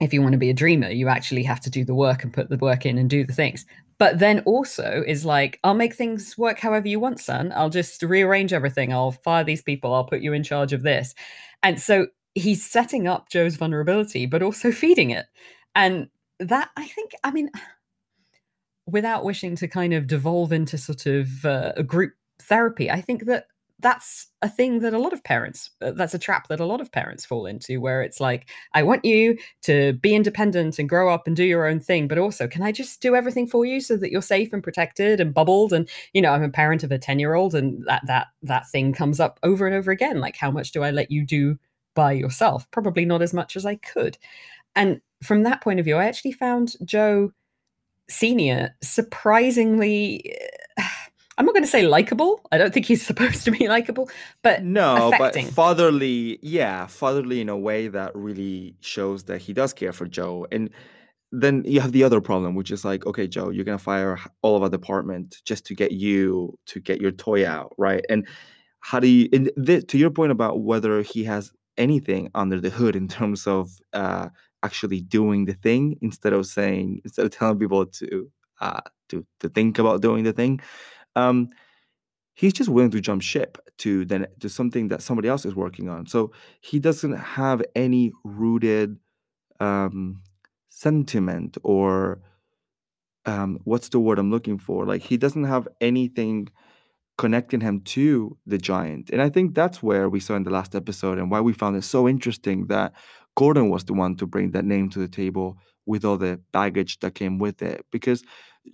if 0.00 0.12
you 0.12 0.20
want 0.20 0.32
to 0.32 0.38
be 0.38 0.50
a 0.50 0.54
dreamer 0.54 0.88
you 0.88 1.08
actually 1.08 1.42
have 1.42 1.60
to 1.60 1.70
do 1.70 1.84
the 1.84 1.94
work 1.94 2.24
and 2.24 2.32
put 2.32 2.48
the 2.48 2.56
work 2.58 2.84
in 2.84 2.98
and 2.98 3.08
do 3.08 3.24
the 3.24 3.32
things 3.32 3.64
but 3.98 4.18
then 4.18 4.40
also 4.40 5.02
is 5.06 5.24
like, 5.24 5.60
I'll 5.64 5.74
make 5.74 5.94
things 5.94 6.36
work 6.36 6.58
however 6.58 6.88
you 6.88 7.00
want, 7.00 7.20
son. 7.20 7.52
I'll 7.54 7.70
just 7.70 8.02
rearrange 8.02 8.52
everything. 8.52 8.92
I'll 8.92 9.12
fire 9.12 9.44
these 9.44 9.62
people. 9.62 9.94
I'll 9.94 10.04
put 10.04 10.20
you 10.20 10.32
in 10.32 10.42
charge 10.42 10.72
of 10.72 10.82
this. 10.82 11.14
And 11.62 11.80
so 11.80 12.08
he's 12.34 12.68
setting 12.68 13.06
up 13.06 13.28
Joe's 13.28 13.56
vulnerability, 13.56 14.26
but 14.26 14.42
also 14.42 14.72
feeding 14.72 15.10
it. 15.10 15.26
And 15.74 16.08
that, 16.40 16.70
I 16.76 16.86
think, 16.86 17.12
I 17.22 17.30
mean, 17.30 17.50
without 18.86 19.24
wishing 19.24 19.56
to 19.56 19.68
kind 19.68 19.94
of 19.94 20.06
devolve 20.06 20.52
into 20.52 20.76
sort 20.76 21.06
of 21.06 21.44
uh, 21.44 21.72
a 21.76 21.82
group 21.82 22.12
therapy, 22.42 22.90
I 22.90 23.00
think 23.00 23.26
that 23.26 23.46
that's 23.84 24.28
a 24.40 24.48
thing 24.48 24.78
that 24.78 24.94
a 24.94 24.98
lot 24.98 25.12
of 25.12 25.22
parents 25.22 25.70
uh, 25.82 25.90
that's 25.90 26.14
a 26.14 26.18
trap 26.18 26.48
that 26.48 26.58
a 26.58 26.64
lot 26.64 26.80
of 26.80 26.90
parents 26.90 27.26
fall 27.26 27.44
into 27.44 27.82
where 27.82 28.02
it's 28.02 28.18
like 28.18 28.48
i 28.72 28.82
want 28.82 29.04
you 29.04 29.36
to 29.60 29.92
be 30.00 30.14
independent 30.14 30.78
and 30.78 30.88
grow 30.88 31.12
up 31.12 31.26
and 31.26 31.36
do 31.36 31.44
your 31.44 31.66
own 31.66 31.78
thing 31.78 32.08
but 32.08 32.16
also 32.16 32.48
can 32.48 32.62
i 32.62 32.72
just 32.72 33.02
do 33.02 33.14
everything 33.14 33.46
for 33.46 33.66
you 33.66 33.82
so 33.82 33.94
that 33.94 34.10
you're 34.10 34.22
safe 34.22 34.54
and 34.54 34.62
protected 34.62 35.20
and 35.20 35.34
bubbled 35.34 35.70
and 35.70 35.86
you 36.14 36.22
know 36.22 36.32
i'm 36.32 36.42
a 36.42 36.48
parent 36.48 36.82
of 36.82 36.90
a 36.90 36.98
10 36.98 37.18
year 37.18 37.34
old 37.34 37.54
and 37.54 37.84
that 37.84 38.00
that 38.06 38.28
that 38.42 38.66
thing 38.70 38.90
comes 38.94 39.20
up 39.20 39.38
over 39.42 39.66
and 39.66 39.76
over 39.76 39.90
again 39.90 40.18
like 40.18 40.36
how 40.36 40.50
much 40.50 40.72
do 40.72 40.82
i 40.82 40.90
let 40.90 41.10
you 41.10 41.26
do 41.26 41.58
by 41.94 42.10
yourself 42.10 42.66
probably 42.70 43.04
not 43.04 43.20
as 43.20 43.34
much 43.34 43.54
as 43.54 43.66
i 43.66 43.74
could 43.76 44.16
and 44.74 45.02
from 45.22 45.42
that 45.42 45.60
point 45.60 45.78
of 45.78 45.84
view 45.84 45.96
i 45.96 46.06
actually 46.06 46.32
found 46.32 46.74
joe 46.86 47.30
Senior 48.08 48.76
surprisingly. 48.82 50.36
I'm 51.36 51.46
not 51.46 51.54
going 51.54 51.64
to 51.64 51.70
say 51.70 51.86
likable. 51.86 52.40
I 52.52 52.58
don't 52.58 52.72
think 52.72 52.86
he's 52.86 53.04
supposed 53.06 53.44
to 53.44 53.50
be 53.50 53.68
likable, 53.68 54.08
but 54.42 54.64
no, 54.64 55.12
affecting. 55.12 55.46
but 55.46 55.54
fatherly, 55.54 56.38
yeah, 56.42 56.86
fatherly 56.86 57.40
in 57.40 57.48
a 57.48 57.58
way 57.58 57.88
that 57.88 58.14
really 58.14 58.76
shows 58.80 59.24
that 59.24 59.40
he 59.40 59.52
does 59.52 59.72
care 59.72 59.92
for 59.92 60.06
Joe. 60.06 60.46
And 60.52 60.70
then 61.32 61.64
you 61.66 61.80
have 61.80 61.92
the 61.92 62.04
other 62.04 62.20
problem, 62.20 62.54
which 62.54 62.70
is 62.70 62.84
like, 62.84 63.06
okay, 63.06 63.26
Joe, 63.26 63.50
you're 63.50 63.64
gonna 63.64 63.78
fire 63.78 64.18
all 64.42 64.56
of 64.56 64.62
our 64.62 64.68
department 64.68 65.42
just 65.44 65.66
to 65.66 65.74
get 65.74 65.92
you 65.92 66.56
to 66.66 66.80
get 66.80 67.00
your 67.00 67.10
toy 67.10 67.46
out, 67.46 67.74
right? 67.76 68.04
And 68.08 68.26
how 68.80 69.00
do 69.00 69.08
you? 69.08 69.28
And 69.32 69.50
th- 69.66 69.86
to 69.88 69.98
your 69.98 70.10
point 70.10 70.30
about 70.30 70.60
whether 70.60 71.02
he 71.02 71.24
has 71.24 71.52
anything 71.76 72.30
under 72.34 72.60
the 72.60 72.70
hood 72.70 72.94
in 72.94 73.08
terms 73.18 73.46
of 73.48 73.70
uh, 73.92 74.28
actually 74.62 75.00
doing 75.00 75.46
the 75.46 75.54
thing 75.54 75.98
instead 76.02 76.32
of 76.32 76.46
saying 76.46 77.00
instead 77.04 77.26
of 77.26 77.32
telling 77.32 77.58
people 77.58 77.84
to 77.86 78.30
uh, 78.60 78.80
to 79.08 79.26
to 79.40 79.48
think 79.48 79.78
about 79.78 80.02
doing 80.02 80.22
the 80.22 80.32
thing 80.32 80.60
um, 81.16 81.48
he's 82.34 82.52
just 82.52 82.68
willing 82.68 82.90
to 82.90 83.00
jump 83.00 83.22
ship 83.22 83.58
to 83.78 84.04
then 84.04 84.26
to 84.40 84.48
something 84.48 84.88
that 84.88 85.02
somebody 85.02 85.28
else 85.28 85.44
is 85.44 85.54
working 85.54 85.88
on. 85.88 86.06
So 86.06 86.32
he 86.60 86.78
doesn't 86.78 87.16
have 87.16 87.62
any 87.74 88.12
rooted 88.24 88.98
um, 89.60 90.22
sentiment 90.68 91.56
or 91.62 92.20
um, 93.26 93.58
what's 93.64 93.88
the 93.88 94.00
word 94.00 94.18
I'm 94.18 94.30
looking 94.30 94.58
for? 94.58 94.84
Like 94.84 95.02
he 95.02 95.16
doesn't 95.16 95.44
have 95.44 95.66
anything 95.80 96.48
connecting 97.16 97.60
him 97.60 97.80
to 97.80 98.36
the 98.46 98.58
giant. 98.58 99.10
And 99.10 99.22
I 99.22 99.28
think 99.28 99.54
that's 99.54 99.82
where 99.82 100.08
we 100.08 100.20
saw 100.20 100.34
in 100.34 100.42
the 100.42 100.50
last 100.50 100.74
episode 100.74 101.18
and 101.18 101.30
why 101.30 101.40
we 101.40 101.52
found 101.52 101.76
it 101.76 101.82
so 101.82 102.08
interesting 102.08 102.66
that 102.66 102.92
Gordon 103.36 103.70
was 103.70 103.84
the 103.84 103.94
one 103.94 104.16
to 104.16 104.26
bring 104.26 104.50
that 104.50 104.64
name 104.64 104.90
to 104.90 104.98
the 104.98 105.08
table 105.08 105.58
with 105.86 106.04
all 106.04 106.16
the 106.16 106.40
baggage 106.52 106.98
that 107.00 107.14
came 107.14 107.38
with 107.38 107.62
it. 107.62 107.84
Because 107.92 108.24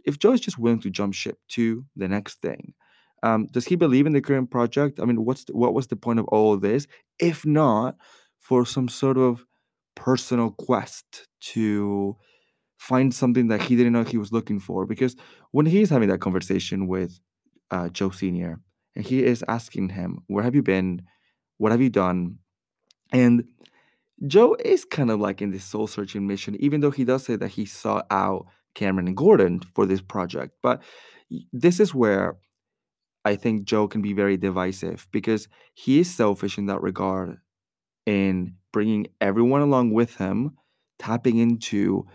if 0.05 0.19
Joe 0.19 0.33
is 0.33 0.41
just 0.41 0.59
willing 0.59 0.81
to 0.81 0.91
jump 0.91 1.15
ship 1.15 1.39
to 1.51 1.85
the 1.97 2.09
next 2.09 2.41
thing, 2.41 2.75
um, 3.23 3.47
does 3.47 3.67
he 3.67 3.77
believe 3.77 4.07
in 4.07 4.13
the 4.13 4.21
current 4.21 4.51
project? 4.51 4.99
I 5.01 5.05
mean, 5.05 5.25
what's 5.25 5.45
the, 5.45 5.57
what 5.57 5.75
was 5.75 5.89
the 5.89 5.97
point 5.97 6.19
of 6.19 6.27
all 6.27 6.55
of 6.55 6.63
this, 6.63 6.87
if 7.19 7.45
not 7.45 7.97
for 8.39 8.65
some 8.65 8.89
sort 8.89 9.19
of 9.19 9.45
personal 9.95 10.51
quest 10.53 11.27
to 11.41 12.17
find 12.79 13.15
something 13.15 13.49
that 13.49 13.63
he 13.63 13.77
didn't 13.77 13.93
know 13.93 14.05
he 14.05 14.19
was 14.19 14.33
looking 14.33 14.59
for? 14.59 14.87
Because 14.87 15.17
when 15.51 15.67
he's 15.67 15.91
having 15.91 16.09
that 16.09 16.21
conversation 16.21 16.87
with 16.87 17.21
uh, 17.71 17.89
Joe 17.91 18.11
Senior, 18.11 18.61
and 18.97 19.05
he 19.05 19.25
is 19.25 19.45
asking 19.49 19.91
him, 19.91 20.21
"Where 20.27 20.43
have 20.43 20.55
you 20.55 20.63
been? 20.63 21.03
What 21.59 21.73
have 21.73 21.81
you 21.81 21.91
done?" 21.91 22.39
and 23.13 23.45
Joe 24.27 24.55
is 24.63 24.85
kind 24.85 25.11
of 25.11 25.21
like 25.21 25.41
in 25.41 25.51
this 25.51 25.65
soul 25.65 25.87
searching 25.87 26.27
mission, 26.27 26.57
even 26.61 26.81
though 26.81 26.91
he 26.91 27.05
does 27.05 27.25
say 27.25 27.37
that 27.37 27.49
he 27.49 27.65
sought 27.65 28.07
out 28.11 28.47
Cameron 28.75 29.09
and 29.09 29.17
Gordon 29.17 29.61
for 29.75 29.87
this 29.87 30.01
project. 30.01 30.55
But 30.63 30.83
this 31.53 31.81
is 31.81 31.95
where 31.95 32.37
I 33.25 33.37
think 33.37 33.65
Joe 33.65 33.89
can 33.89 34.03
be 34.03 34.13
very 34.13 34.37
divisive 34.37 35.07
because 35.13 35.49
he 35.75 36.01
is 36.01 36.15
selfish 36.15 36.59
in 36.59 36.67
that 36.67 36.83
regard 36.83 37.39
in 38.07 38.55
bringing 38.73 39.09
everyone 39.21 39.61
along 39.61 39.93
with 39.93 40.17
him, 40.17 40.57
tapping 40.99 41.37
into 41.37 42.07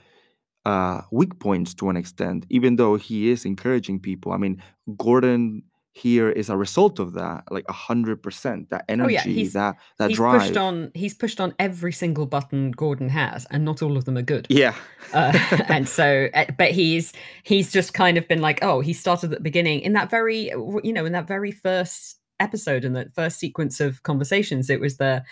uh, 0.65 1.01
weak 1.11 1.39
points 1.39 1.73
to 1.75 1.89
an 1.89 1.97
extent, 1.97 2.45
even 2.49 2.75
though 2.75 2.95
he 2.95 3.29
is 3.29 3.45
encouraging 3.45 3.99
people. 3.99 4.31
I 4.31 4.37
mean, 4.37 4.63
Gordon 4.97 5.63
here 5.95 6.29
is 6.29 6.49
a 6.49 6.57
result 6.57 6.99
of 6.99 7.13
that 7.13 7.41
like 7.49 7.63
a 7.69 7.73
hundred 7.73 8.21
percent 8.21 8.69
that 8.69 8.83
energy 8.89 9.15
oh, 9.15 9.29
yeah. 9.29 9.49
that 9.53 9.77
that 9.97 10.09
he's 10.09 10.17
drive 10.17 10.41
pushed 10.41 10.57
on 10.57 10.91
he's 10.93 11.13
pushed 11.13 11.39
on 11.39 11.55
every 11.57 11.93
single 11.93 12.25
button 12.25 12.71
gordon 12.71 13.07
has 13.07 13.45
and 13.49 13.63
not 13.63 13.81
all 13.81 13.95
of 13.95 14.03
them 14.03 14.17
are 14.17 14.21
good 14.21 14.45
yeah 14.49 14.75
uh, 15.13 15.31
and 15.69 15.87
so 15.87 16.27
eh, 16.33 16.47
but 16.57 16.71
he's 16.71 17.13
he's 17.43 17.71
just 17.71 17.93
kind 17.93 18.17
of 18.17 18.27
been 18.27 18.41
like 18.41 18.61
oh 18.61 18.81
he 18.81 18.91
started 18.91 19.31
at 19.31 19.37
the 19.37 19.43
beginning 19.43 19.79
in 19.79 19.93
that 19.93 20.09
very 20.09 20.51
you 20.83 20.91
know 20.91 21.05
in 21.05 21.13
that 21.13 21.29
very 21.29 21.51
first 21.51 22.19
episode 22.41 22.83
in 22.83 22.91
the 22.91 23.09
first 23.15 23.39
sequence 23.39 23.79
of 23.79 24.03
conversations 24.03 24.69
it 24.69 24.81
was 24.81 24.97
the 24.97 25.23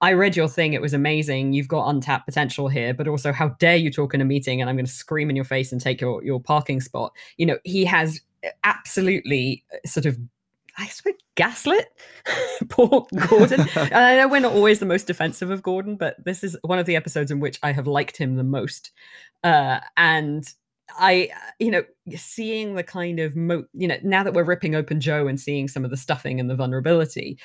I 0.00 0.14
read 0.14 0.34
your 0.34 0.48
thing. 0.48 0.72
It 0.72 0.82
was 0.82 0.94
amazing. 0.94 1.52
You've 1.52 1.68
got 1.68 1.88
untapped 1.88 2.26
potential 2.26 2.66
here, 2.66 2.92
but 2.92 3.06
also, 3.06 3.32
how 3.32 3.50
dare 3.60 3.76
you 3.76 3.88
talk 3.88 4.14
in 4.14 4.20
a 4.20 4.24
meeting 4.24 4.60
and 4.60 4.68
I'm 4.68 4.74
going 4.74 4.84
to 4.84 4.90
scream 4.90 5.30
in 5.30 5.36
your 5.36 5.44
face 5.44 5.70
and 5.70 5.80
take 5.80 6.00
your, 6.00 6.24
your 6.24 6.40
parking 6.40 6.80
spot? 6.80 7.12
You 7.36 7.46
know, 7.46 7.58
he 7.62 7.84
has 7.84 8.20
absolutely 8.64 9.64
uh, 9.72 9.86
sort 9.86 10.06
of 10.06 10.18
I 10.78 10.86
suppose 10.86 11.14
gaslit 11.34 11.86
poor 12.68 13.06
Gordon. 13.28 13.60
and 13.76 13.94
I 13.94 14.16
know 14.16 14.28
we're 14.28 14.40
not 14.40 14.54
always 14.54 14.78
the 14.78 14.86
most 14.86 15.06
defensive 15.06 15.50
of 15.50 15.62
Gordon, 15.62 15.96
but 15.96 16.16
this 16.24 16.42
is 16.42 16.56
one 16.62 16.78
of 16.78 16.86
the 16.86 16.96
episodes 16.96 17.30
in 17.30 17.40
which 17.40 17.58
I 17.62 17.72
have 17.72 17.86
liked 17.86 18.16
him 18.16 18.36
the 18.36 18.44
most. 18.44 18.90
Uh, 19.44 19.80
and 19.96 20.48
I, 20.98 21.30
you 21.58 21.70
know, 21.70 21.84
seeing 22.16 22.74
the 22.74 22.82
kind 22.82 23.20
of, 23.20 23.36
mo- 23.36 23.66
you 23.72 23.88
know, 23.88 23.98
now 24.02 24.22
that 24.22 24.34
we're 24.34 24.44
ripping 24.44 24.74
open 24.74 25.00
Joe 25.00 25.26
and 25.26 25.40
seeing 25.40 25.68
some 25.68 25.84
of 25.84 25.90
the 25.90 25.96
stuffing 25.96 26.40
and 26.40 26.48
the 26.48 26.56
vulnerability, 26.56 27.38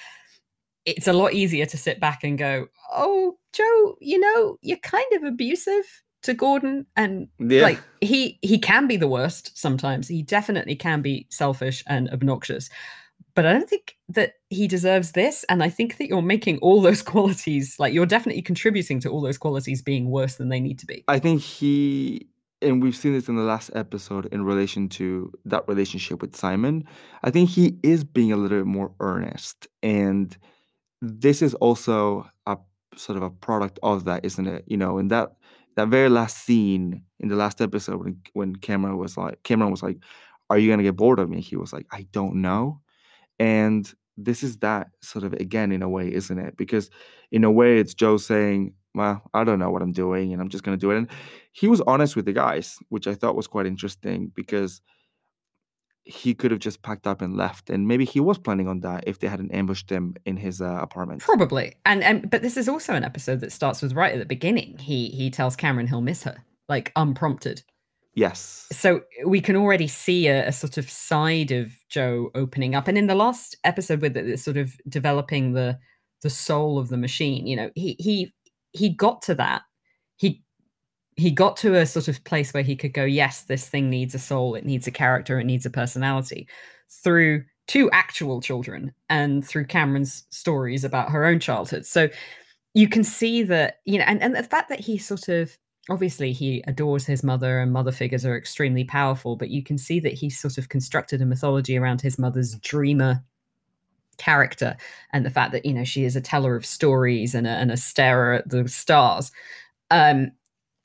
it's 0.85 1.07
a 1.07 1.13
lot 1.13 1.33
easier 1.33 1.65
to 1.65 1.77
sit 1.77 1.99
back 1.99 2.23
and 2.23 2.37
go, 2.37 2.67
oh, 2.93 3.37
Joe, 3.51 3.97
you 3.99 4.19
know, 4.19 4.57
you're 4.61 4.77
kind 4.77 5.11
of 5.13 5.23
abusive 5.23 5.85
to 6.27 6.33
Gordon 6.33 6.85
and 6.95 7.29
yeah. 7.39 7.61
like 7.61 7.81
he 8.01 8.37
he 8.41 8.59
can 8.59 8.85
be 8.85 8.97
the 8.97 9.07
worst 9.07 9.57
sometimes. 9.57 10.07
He 10.07 10.21
definitely 10.21 10.75
can 10.75 11.01
be 11.01 11.25
selfish 11.29 11.83
and 11.87 12.09
obnoxious. 12.09 12.69
But 13.33 13.45
I 13.45 13.53
don't 13.53 13.69
think 13.69 13.95
that 14.09 14.33
he 14.49 14.67
deserves 14.67 15.13
this 15.13 15.45
and 15.47 15.63
I 15.63 15.69
think 15.69 15.97
that 15.97 16.07
you're 16.07 16.21
making 16.21 16.57
all 16.59 16.81
those 16.81 17.01
qualities 17.13 17.77
like 17.79 17.93
you're 17.93 18.05
definitely 18.05 18.41
contributing 18.41 18.99
to 19.01 19.09
all 19.09 19.21
those 19.21 19.37
qualities 19.37 19.81
being 19.81 20.09
worse 20.09 20.35
than 20.35 20.49
they 20.49 20.59
need 20.59 20.79
to 20.79 20.85
be. 20.85 21.03
I 21.07 21.19
think 21.19 21.41
he 21.41 22.27
and 22.61 22.83
we've 22.83 22.95
seen 22.95 23.13
this 23.13 23.29
in 23.29 23.35
the 23.35 23.43
last 23.43 23.71
episode 23.73 24.25
in 24.27 24.43
relation 24.43 24.89
to 24.89 25.31
that 25.45 25.67
relationship 25.67 26.21
with 26.21 26.35
Simon. 26.35 26.83
I 27.23 27.31
think 27.31 27.49
he 27.49 27.77
is 27.83 28.03
being 28.03 28.33
a 28.33 28.37
little 28.37 28.57
bit 28.57 28.65
more 28.65 28.91
earnest 28.99 29.67
and 29.81 30.35
this 31.01 31.41
is 31.41 31.53
also 31.55 32.29
a 32.45 32.57
sort 32.97 33.15
of 33.15 33.23
a 33.23 33.29
product 33.29 33.79
of 33.81 34.03
that, 34.05 34.25
isn't 34.25 34.47
it? 34.47 34.65
You 34.67 34.75
know, 34.75 34.97
in 34.97 35.07
that 35.07 35.36
that 35.77 35.89
very 35.89 36.09
last 36.09 36.45
scene 36.45 37.03
in 37.21 37.29
the 37.29 37.37
last 37.37 37.61
episode 37.61 38.03
when 38.03 38.21
when 38.33 38.57
Cameron 38.57 38.97
was 38.99 39.17
like 39.17 39.43
Cameron 39.43 39.71
was 39.71 39.83
like, 39.83 39.99
"Are 40.49 40.59
you 40.59 40.71
gonna 40.71 40.83
get 40.83 40.97
bored 40.97 41.19
of 41.19 41.29
me?" 41.29 41.41
He 41.41 41.57
was 41.57 41.73
like, 41.73 41.87
"I 41.91 42.07
don't 42.13 42.37
know," 42.41 42.81
and 43.39 43.91
this 44.17 44.43
is 44.43 44.57
that 44.59 44.89
sort 45.01 45.25
of 45.25 45.33
again 45.33 45.71
in 45.71 45.81
a 45.83 45.89
way, 45.89 46.13
isn't 46.13 46.39
it? 46.39 46.57
Because 46.57 46.89
in 47.31 47.43
a 47.43 47.51
way, 47.51 47.79
it's 47.79 47.93
Joe 47.93 48.17
saying, 48.17 48.73
"Well, 48.95 49.21
I 49.33 49.43
don't 49.43 49.59
know 49.59 49.71
what 49.71 49.81
I'm 49.83 49.93
doing, 49.93 50.33
and 50.33 50.41
I'm 50.41 50.49
just 50.49 50.63
gonna 50.63 50.77
do 50.77 50.91
it." 50.91 50.97
And 50.97 51.09
he 51.53 51.67
was 51.67 51.81
honest 51.81 52.15
with 52.15 52.25
the 52.25 52.33
guys, 52.33 52.77
which 52.89 53.07
I 53.07 53.15
thought 53.15 53.35
was 53.35 53.47
quite 53.47 53.67
interesting 53.67 54.31
because 54.35 54.81
he 56.07 56.33
could 56.33 56.51
have 56.51 56.59
just 56.59 56.81
packed 56.81 57.05
up 57.05 57.21
and 57.21 57.35
left 57.35 57.69
and 57.69 57.87
maybe 57.87 58.05
he 58.05 58.19
was 58.19 58.37
planning 58.37 58.67
on 58.67 58.79
that 58.79 59.03
if 59.05 59.19
they 59.19 59.27
hadn't 59.27 59.51
ambushed 59.51 59.89
him 59.89 60.15
in 60.25 60.37
his 60.37 60.61
uh, 60.61 60.79
apartment. 60.81 61.21
Probably. 61.21 61.75
And 61.85 62.03
and 62.03 62.29
but 62.29 62.41
this 62.41 62.55
is 62.55 62.69
also 62.69 62.93
an 62.93 63.03
episode 63.03 63.41
that 63.41 63.51
starts 63.51 63.81
with 63.81 63.93
right 63.93 64.13
at 64.13 64.19
the 64.19 64.25
beginning. 64.25 64.77
He 64.77 65.09
he 65.09 65.29
tells 65.29 65.55
cameron 65.55 65.87
he'll 65.87 66.01
miss 66.01 66.23
her 66.23 66.43
like 66.69 66.91
unprompted. 66.95 67.63
Yes. 68.13 68.67
So 68.71 69.01
we 69.25 69.41
can 69.41 69.55
already 69.55 69.87
see 69.87 70.27
a, 70.27 70.47
a 70.47 70.51
sort 70.51 70.77
of 70.77 70.89
side 70.89 71.51
of 71.51 71.71
joe 71.89 72.31
opening 72.35 72.73
up. 72.73 72.87
And 72.87 72.97
in 72.97 73.07
the 73.07 73.15
last 73.15 73.57
episode 73.63 74.01
with 74.01 74.15
it 74.15 74.39
sort 74.39 74.57
of 74.57 74.73
developing 74.87 75.53
the 75.53 75.77
the 76.23 76.29
soul 76.29 76.79
of 76.79 76.89
the 76.89 76.97
machine 76.97 77.45
you 77.45 77.55
know 77.55 77.69
he 77.75 77.95
he 77.99 78.33
he 78.71 78.89
got 78.89 79.21
to 79.21 79.35
that 79.35 79.61
he 81.17 81.31
got 81.31 81.57
to 81.57 81.75
a 81.75 81.85
sort 81.85 82.07
of 82.07 82.23
place 82.23 82.53
where 82.53 82.63
he 82.63 82.75
could 82.75 82.93
go, 82.93 83.03
yes, 83.03 83.41
this 83.41 83.67
thing 83.67 83.89
needs 83.89 84.13
a 84.13 84.19
soul, 84.19 84.55
it 84.55 84.65
needs 84.65 84.87
a 84.87 84.91
character, 84.91 85.39
it 85.39 85.45
needs 85.45 85.65
a 85.65 85.69
personality 85.71 86.47
through 86.89 87.43
two 87.67 87.89
actual 87.91 88.39
children 88.39 88.93
and 89.09 89.45
through 89.45 89.65
Cameron's 89.65 90.25
stories 90.29 90.83
about 90.83 91.09
her 91.09 91.25
own 91.25 91.39
childhood. 91.39 91.85
So 91.85 92.07
you 92.73 92.87
can 92.87 93.03
see 93.03 93.43
that, 93.43 93.79
you 93.85 93.97
know, 93.97 94.05
and, 94.05 94.21
and 94.21 94.35
the 94.35 94.43
fact 94.43 94.69
that 94.69 94.79
he 94.79 94.97
sort 94.97 95.27
of 95.27 95.57
obviously 95.89 96.33
he 96.33 96.63
adores 96.67 97.05
his 97.05 97.23
mother 97.23 97.59
and 97.59 97.71
mother 97.71 97.91
figures 97.91 98.25
are 98.25 98.37
extremely 98.37 98.83
powerful, 98.83 99.35
but 99.35 99.49
you 99.49 99.63
can 99.63 99.77
see 99.77 99.99
that 100.01 100.13
he 100.13 100.29
sort 100.29 100.57
of 100.57 100.69
constructed 100.69 101.21
a 101.21 101.25
mythology 101.25 101.77
around 101.77 102.01
his 102.01 102.19
mother's 102.19 102.55
dreamer 102.55 103.23
character 104.17 104.75
and 105.13 105.25
the 105.25 105.29
fact 105.29 105.51
that 105.51 105.65
you 105.65 105.73
know 105.73 105.83
she 105.83 106.03
is 106.03 106.15
a 106.15 106.21
teller 106.21 106.55
of 106.55 106.65
stories 106.65 107.35
and 107.35 107.45
a, 107.45 107.51
and 107.51 107.71
a 107.71 107.77
starer 107.77 108.33
at 108.33 108.49
the 108.49 108.67
stars 108.67 109.31
um 109.91 110.31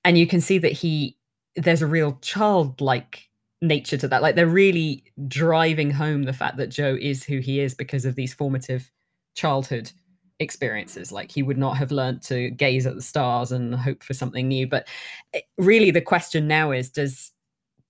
and 0.05 0.19
you 0.19 0.27
can 0.27 0.41
see 0.41 0.59
that 0.59 0.73
he 0.73 1.17
there's 1.57 1.83
a 1.83 1.87
real 1.87 2.19
childlike 2.23 3.29
nature 3.61 3.97
to 3.99 4.09
that. 4.09 4.23
Like 4.23 4.37
they're 4.37 4.47
really 4.47 5.05
driving 5.29 5.91
home 5.91 6.23
the 6.25 6.33
fact 6.33 6.57
that 6.57 6.69
joe 6.71 6.97
is 7.01 7.23
who 7.25 7.39
he 7.39 7.61
is 7.61 7.75
because 7.75 8.05
of 8.05 8.15
these 8.15 8.35
formative 8.35 8.91
childhood 9.35 9.93
experiences. 10.41 11.13
Like 11.13 11.31
he 11.31 11.43
would 11.43 11.59
not 11.59 11.77
have 11.77 11.93
learned 11.93 12.23
to 12.23 12.51
gaze 12.51 12.87
at 12.87 12.95
the 12.95 13.03
stars 13.03 13.53
and 13.53 13.75
hope 13.75 14.03
for 14.03 14.15
something 14.15 14.49
new. 14.49 14.67
But 14.67 14.89
eh, 15.35 15.41
really 15.59 15.91
the 15.91 16.01
question 16.01 16.49
now 16.49 16.73
is 16.73 16.91
does 16.91 17.31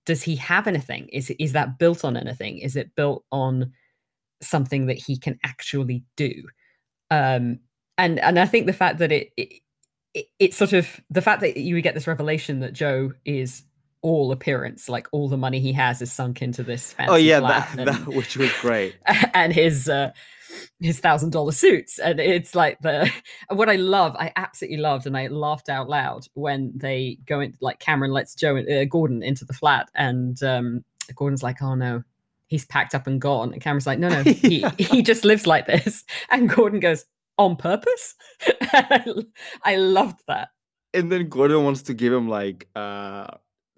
does 0.05 0.21
he 0.21 0.35
have 0.35 0.67
anything? 0.67 1.07
Is 1.09 1.29
is 1.39 1.53
that 1.53 1.79
built 1.79 2.03
on 2.05 2.17
anything? 2.17 2.59
Is 2.59 2.75
it 2.75 2.95
built 2.95 3.23
on 3.31 3.71
something 4.41 4.87
that 4.87 4.97
he 4.97 5.17
can 5.17 5.39
actually 5.43 6.03
do? 6.17 6.31
Um 7.09 7.59
and 7.97 8.19
and 8.19 8.39
i 8.39 8.45
think 8.45 8.65
the 8.65 8.73
fact 8.73 8.99
that 8.99 9.11
it, 9.11 9.31
it 9.37 9.61
it's 10.39 10.57
sort 10.57 10.73
of 10.73 11.01
the 11.09 11.21
fact 11.21 11.41
that 11.41 11.57
you 11.57 11.75
would 11.75 11.83
get 11.83 11.95
this 11.95 12.07
revelation 12.07 12.59
that 12.59 12.73
Joe 12.73 13.13
is 13.25 13.63
all 14.01 14.31
appearance. 14.31 14.87
Like 14.87 15.07
all 15.11 15.27
the 15.27 15.37
money 15.37 15.59
he 15.59 15.73
has 15.73 16.01
is 16.01 16.11
sunk 16.11 16.41
into 16.41 16.61
this 16.61 16.93
fancy 16.93 17.11
Oh 17.11 17.15
yeah, 17.15 17.39
that, 17.39 17.75
and, 17.77 17.87
that 17.87 18.07
which 18.07 18.37
was 18.37 18.51
great. 18.61 18.95
and 19.33 19.51
his 19.51 19.89
uh, 19.89 20.11
his 20.79 20.99
thousand 20.99 21.31
dollar 21.31 21.51
suits. 21.51 21.97
And 21.97 22.19
it's 22.19 22.53
like 22.53 22.79
the 22.81 23.11
what 23.49 23.69
I 23.69 23.77
love, 23.77 24.15
I 24.17 24.31
absolutely 24.35 24.77
loved, 24.77 25.07
and 25.07 25.17
I 25.17 25.27
laughed 25.27 25.69
out 25.69 25.89
loud 25.89 26.27
when 26.35 26.73
they 26.75 27.17
go 27.25 27.39
in. 27.39 27.55
Like 27.59 27.79
Cameron 27.79 28.11
lets 28.11 28.35
Joe 28.35 28.57
uh, 28.57 28.85
Gordon 28.85 29.23
into 29.23 29.45
the 29.45 29.53
flat, 29.53 29.89
and 29.95 30.41
um, 30.43 30.85
Gordon's 31.15 31.43
like, 31.43 31.61
"Oh 31.61 31.73
no." 31.75 32.03
He's 32.47 32.65
packed 32.65 32.93
up 32.93 33.07
and 33.07 33.19
gone. 33.19 33.51
And 33.51 33.59
Cameron's 33.59 33.87
like, 33.87 33.97
no, 33.97 34.09
no, 34.09 34.21
he, 34.21 34.59
Yeah. 34.59 34.71
he 34.77 35.01
just 35.01 35.25
lives 35.25 35.47
like 35.47 35.65
this. 35.65 36.03
And 36.29 36.47
Gordon 36.47 36.79
goes, 36.79 37.03
on 37.37 37.55
purpose? 37.55 38.15
I 39.63 39.75
loved 39.77 40.21
that. 40.27 40.49
and 40.93 41.11
then 41.11 41.27
Gordon 41.29 41.63
wants 41.63 41.81
to 41.83 41.93
give 41.93 42.13
him 42.13 42.29
like 42.29 42.67
uh 42.75 43.27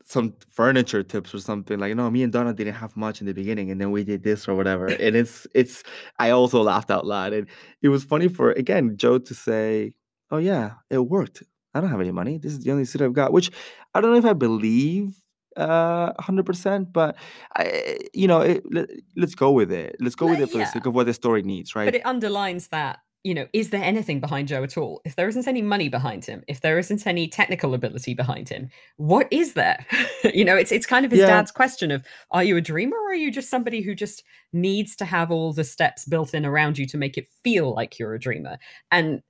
some 0.08 0.34
furniture 0.52 1.02
tips 1.02 1.34
or 1.34 1.40
something 1.40 1.80
like 1.80 1.96
no 1.96 2.10
me 2.12 2.22
and 2.22 2.32
Donna 2.32 2.54
didn't 2.54 2.76
have 2.76 2.96
much 2.96 3.22
in 3.22 3.28
the 3.28 3.34
beginning 3.34 3.72
and 3.72 3.82
then 3.82 3.90
we 3.92 4.04
did 4.04 4.24
this 4.24 4.48
or 4.48 4.54
whatever. 4.56 4.86
And 5.06 5.16
it's 5.16 5.48
it's 5.56 5.84
I 6.20 6.30
also 6.30 6.62
laughed 6.62 6.92
out 6.92 7.06
loud. 7.08 7.34
And 7.34 7.48
it 7.82 7.90
was 7.90 8.04
funny 8.04 8.28
for 8.28 8.52
again 8.52 8.98
Joe 8.98 9.18
to 9.18 9.34
say 9.34 9.94
oh 10.32 10.38
yeah 10.38 10.72
it 10.90 11.00
worked. 11.00 11.42
I 11.74 11.82
don't 11.82 11.90
have 11.90 12.02
any 12.02 12.12
money. 12.12 12.38
This 12.38 12.54
is 12.54 12.60
the 12.64 12.72
only 12.72 12.86
suit 12.86 13.02
I've 13.02 13.14
got 13.14 13.34
which 13.34 13.50
I 13.96 14.02
don't 14.02 14.12
know 14.12 14.18
if 14.18 14.26
I 14.26 14.34
believe 14.34 15.16
uh 15.58 16.12
100% 16.22 16.92
but 16.92 17.16
I 17.56 17.98
you 18.14 18.28
know 18.28 18.42
it, 18.42 18.62
let, 18.72 18.90
us 19.24 19.36
go 19.36 19.52
with 19.52 19.72
it. 19.72 19.96
Let's 20.02 20.16
go 20.16 20.28
with 20.28 20.40
it 20.42 20.52
for 20.52 20.58
the 20.60 20.66
sake 20.66 20.86
of 20.86 20.94
what 20.94 21.06
the 21.08 21.14
story 21.14 21.42
needs 21.44 21.76
right? 21.76 21.86
But 21.86 21.96
it 21.96 22.06
underlines 22.06 22.68
that, 22.68 23.00
you 23.26 23.34
know, 23.34 23.48
is 23.54 23.72
there 23.72 23.84
anything 23.84 24.20
behind 24.20 24.48
Joe 24.48 24.62
at 24.62 24.78
all? 24.78 25.02
If 25.04 25.16
there 25.16 25.28
isn't 25.28 25.48
any 25.48 25.64
money 25.64 25.90
behind 25.90 26.24
him, 26.24 26.44
if 26.48 26.62
there 26.62 26.78
isn't 26.78 27.08
any 27.08 27.28
technical 27.28 27.74
ability 27.74 28.14
behind 28.14 28.48
him, 28.48 28.70
what 28.98 29.28
is 29.32 29.54
there? 29.54 29.84
you 30.24 30.46
know, 30.46 30.56
it's 30.56 30.72
it's 30.72 30.86
kind 30.86 31.06
of 31.06 31.12
his 31.12 31.22
Yeah. 31.22 31.26
dad's 31.26 31.52
question 31.52 31.90
of 31.90 32.06
are 32.30 32.44
you 32.44 32.56
a 32.56 32.62
dreamer 32.62 32.96
or 32.96 33.10
are 33.10 33.16
you 33.16 33.32
just 33.32 33.50
somebody 33.50 33.82
who 33.82 33.96
just 33.96 34.24
needs 34.54 34.96
to 34.98 35.06
have 35.06 35.32
all 35.32 35.54
the 35.54 35.64
steps 35.64 36.06
built 36.06 36.36
in 36.36 36.46
around 36.46 36.78
you 36.78 36.86
to 36.86 36.98
make 37.00 37.18
it 37.18 37.28
feel 37.44 37.74
like 37.74 37.98
you're 37.98 38.14
a 38.14 38.20
dreamer? 38.20 38.60
And 38.92 39.24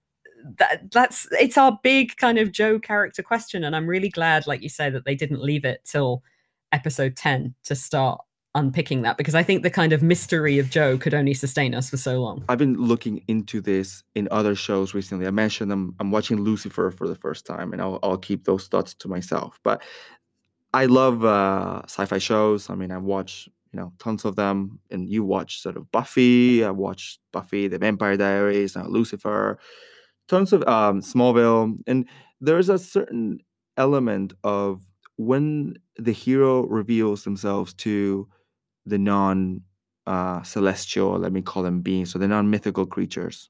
that 0.60 0.92
that's 0.92 1.26
it's 1.32 1.58
our 1.58 1.80
big 1.82 2.18
kind 2.18 2.38
of 2.38 2.52
Joe 2.52 2.78
character 2.80 3.24
question. 3.24 3.64
And 3.64 3.78
I'm 3.78 3.88
really 3.88 4.10
glad, 4.10 4.46
like 4.46 4.62
you 4.62 4.70
say, 4.70 4.90
that 4.90 5.06
they 5.06 5.16
didn't 5.16 5.42
leave 5.42 5.64
it 5.64 5.80
till 5.86 6.22
episode 6.74 7.16
10 7.16 7.56
to 7.64 7.76
start 7.76 8.20
unpicking 8.56 9.04
that 9.04 9.18
because 9.18 9.36
I 9.36 9.44
think 9.44 9.62
the 9.62 9.70
kind 9.70 9.94
of 9.94 10.02
mystery 10.02 10.58
of 10.58 10.70
Joe 10.70 10.98
could 10.98 11.14
only 11.14 11.34
sustain 11.34 11.76
us 11.76 11.90
for 11.90 11.98
so 11.98 12.22
long. 12.22 12.44
I've 12.50 12.58
been 12.58 12.76
looking 12.76 13.24
into 13.28 13.62
this 13.62 14.04
in 14.16 14.28
other 14.32 14.56
shows 14.56 14.94
recently. 14.94 15.28
I 15.28 15.32
mentioned 15.32 15.72
I'm 15.72 15.94
I'm 16.00 16.10
watching 16.10 16.42
Lucifer 16.42 16.90
for 16.90 17.08
the 17.08 17.16
first 17.16 17.46
time, 17.46 17.74
and 17.74 17.82
I'll 17.82 18.00
I'll 18.02 18.18
keep 18.18 18.46
those 18.46 18.68
thoughts 18.68 18.94
to 18.96 19.08
myself. 19.08 19.60
But 19.64 19.84
I 20.74 20.86
love 20.86 21.24
uh, 21.24 21.82
sci-fi 21.84 22.18
shows. 22.18 22.70
I 22.70 22.76
mean, 22.76 22.92
I 22.92 22.98
watch 22.98 23.48
you 23.72 23.80
know 23.80 23.94
tons 24.00 24.26
of 24.26 24.36
them, 24.36 24.80
and 24.90 25.08
you 25.08 25.24
watch 25.24 25.62
sort 25.62 25.78
of 25.78 25.92
Buffy. 25.92 26.64
I 26.64 26.72
watched 26.72 27.20
Buffy, 27.32 27.68
The 27.68 27.78
Vampire 27.78 28.18
Diaries, 28.18 28.76
now 28.76 28.88
Lucifer, 28.88 29.60
tons 30.28 30.54
of 30.54 30.64
um, 30.68 31.02
Smallville, 31.02 31.78
and 31.86 32.08
there's 32.42 32.70
a 32.70 32.80
certain 32.80 33.40
element 33.78 34.34
of 34.44 34.82
when 35.18 35.76
the 35.98 36.12
hero 36.12 36.66
reveals 36.66 37.24
themselves 37.24 37.74
to 37.74 38.28
the 38.86 38.98
non 38.98 39.62
uh, 40.06 40.44
celestial, 40.44 41.18
let 41.18 41.34
me 41.34 41.42
call 41.42 41.64
them 41.64 41.82
beings, 41.82 42.12
so 42.12 42.20
the 42.20 42.28
non 42.28 42.50
mythical 42.50 42.86
creatures. 42.86 43.50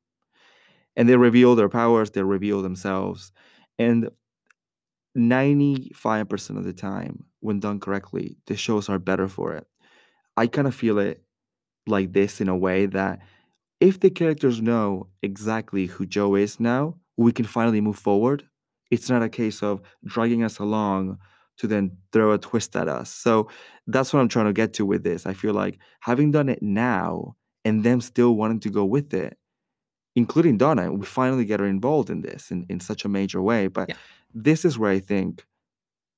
And 0.95 1.09
they 1.09 1.17
reveal 1.17 1.55
their 1.55 1.69
powers, 1.69 2.11
they 2.11 2.23
reveal 2.23 2.61
themselves. 2.61 3.31
And 3.77 4.09
95% 5.15 6.57
of 6.57 6.63
the 6.63 6.73
time, 6.73 7.25
when 7.39 7.59
done 7.59 7.79
correctly, 7.79 8.37
the 8.47 8.55
shows 8.55 8.89
are 8.89 8.99
better 8.99 9.27
for 9.27 9.53
it. 9.53 9.67
I 10.37 10.47
kind 10.47 10.67
of 10.67 10.75
feel 10.75 10.99
it 10.99 11.23
like 11.87 12.13
this 12.13 12.41
in 12.41 12.49
a 12.49 12.57
way 12.57 12.85
that 12.87 13.19
if 13.79 13.99
the 13.99 14.09
characters 14.09 14.61
know 14.61 15.07
exactly 15.21 15.87
who 15.87 16.05
Joe 16.05 16.35
is 16.35 16.59
now, 16.59 16.95
we 17.17 17.31
can 17.31 17.45
finally 17.45 17.81
move 17.81 17.97
forward. 17.97 18.43
It's 18.91 19.09
not 19.09 19.23
a 19.23 19.29
case 19.29 19.63
of 19.63 19.81
dragging 20.05 20.43
us 20.43 20.59
along 20.59 21.17
to 21.57 21.67
then 21.67 21.91
throw 22.11 22.31
a 22.33 22.37
twist 22.37 22.75
at 22.75 22.87
us. 22.87 23.09
So 23.09 23.49
that's 23.87 24.13
what 24.13 24.19
I'm 24.19 24.27
trying 24.29 24.47
to 24.47 24.53
get 24.53 24.73
to 24.73 24.85
with 24.85 25.03
this. 25.03 25.25
I 25.25 25.33
feel 25.33 25.53
like 25.53 25.79
having 26.01 26.31
done 26.31 26.49
it 26.49 26.61
now 26.61 27.35
and 27.63 27.83
them 27.83 28.01
still 28.01 28.35
wanting 28.35 28.59
to 28.61 28.69
go 28.69 28.85
with 28.85 29.13
it, 29.13 29.37
including 30.15 30.57
Donna, 30.57 30.91
we 30.91 31.05
finally 31.05 31.45
get 31.45 31.59
her 31.59 31.65
involved 31.65 32.09
in 32.09 32.21
this 32.21 32.51
in, 32.51 32.65
in 32.69 32.79
such 32.79 33.05
a 33.05 33.09
major 33.09 33.41
way. 33.41 33.67
But 33.67 33.89
Yeah. 33.89 33.95
this 34.33 34.65
is 34.65 34.77
where 34.77 34.91
I 34.91 34.99
think 34.99 35.45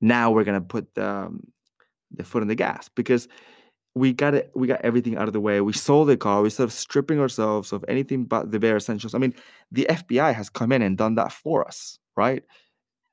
now 0.01 0.31
we're 0.31 0.43
gonna 0.43 0.61
put 0.61 0.93
the, 0.95 1.07
um, 1.07 1.47
the 2.11 2.23
foot 2.23 2.41
on 2.41 2.47
the 2.47 2.55
gas 2.55 2.89
because 2.89 3.27
we 3.95 4.13
got 4.13 4.33
it 4.35 4.51
we 4.55 4.67
got 4.67 4.81
everything 4.81 5.17
out 5.17 5.27
of 5.27 5.33
the 5.33 5.39
way 5.41 5.59
we 5.59 5.73
sold 5.73 6.07
the 6.07 6.15
car 6.17 6.41
we 6.41 6.49
started 6.49 6.71
stripping 6.71 7.19
ourselves 7.19 7.73
of 7.73 7.83
anything 7.87 8.23
but 8.25 8.51
the 8.51 8.59
bare 8.59 8.77
essentials 8.77 9.15
i 9.15 9.17
mean 9.17 9.33
the 9.71 9.87
fbi 9.89 10.33
has 10.33 10.49
come 10.49 10.71
in 10.71 10.81
and 10.83 10.97
done 10.97 11.15
that 11.15 11.31
for 11.31 11.67
us 11.67 11.97
right 12.15 12.43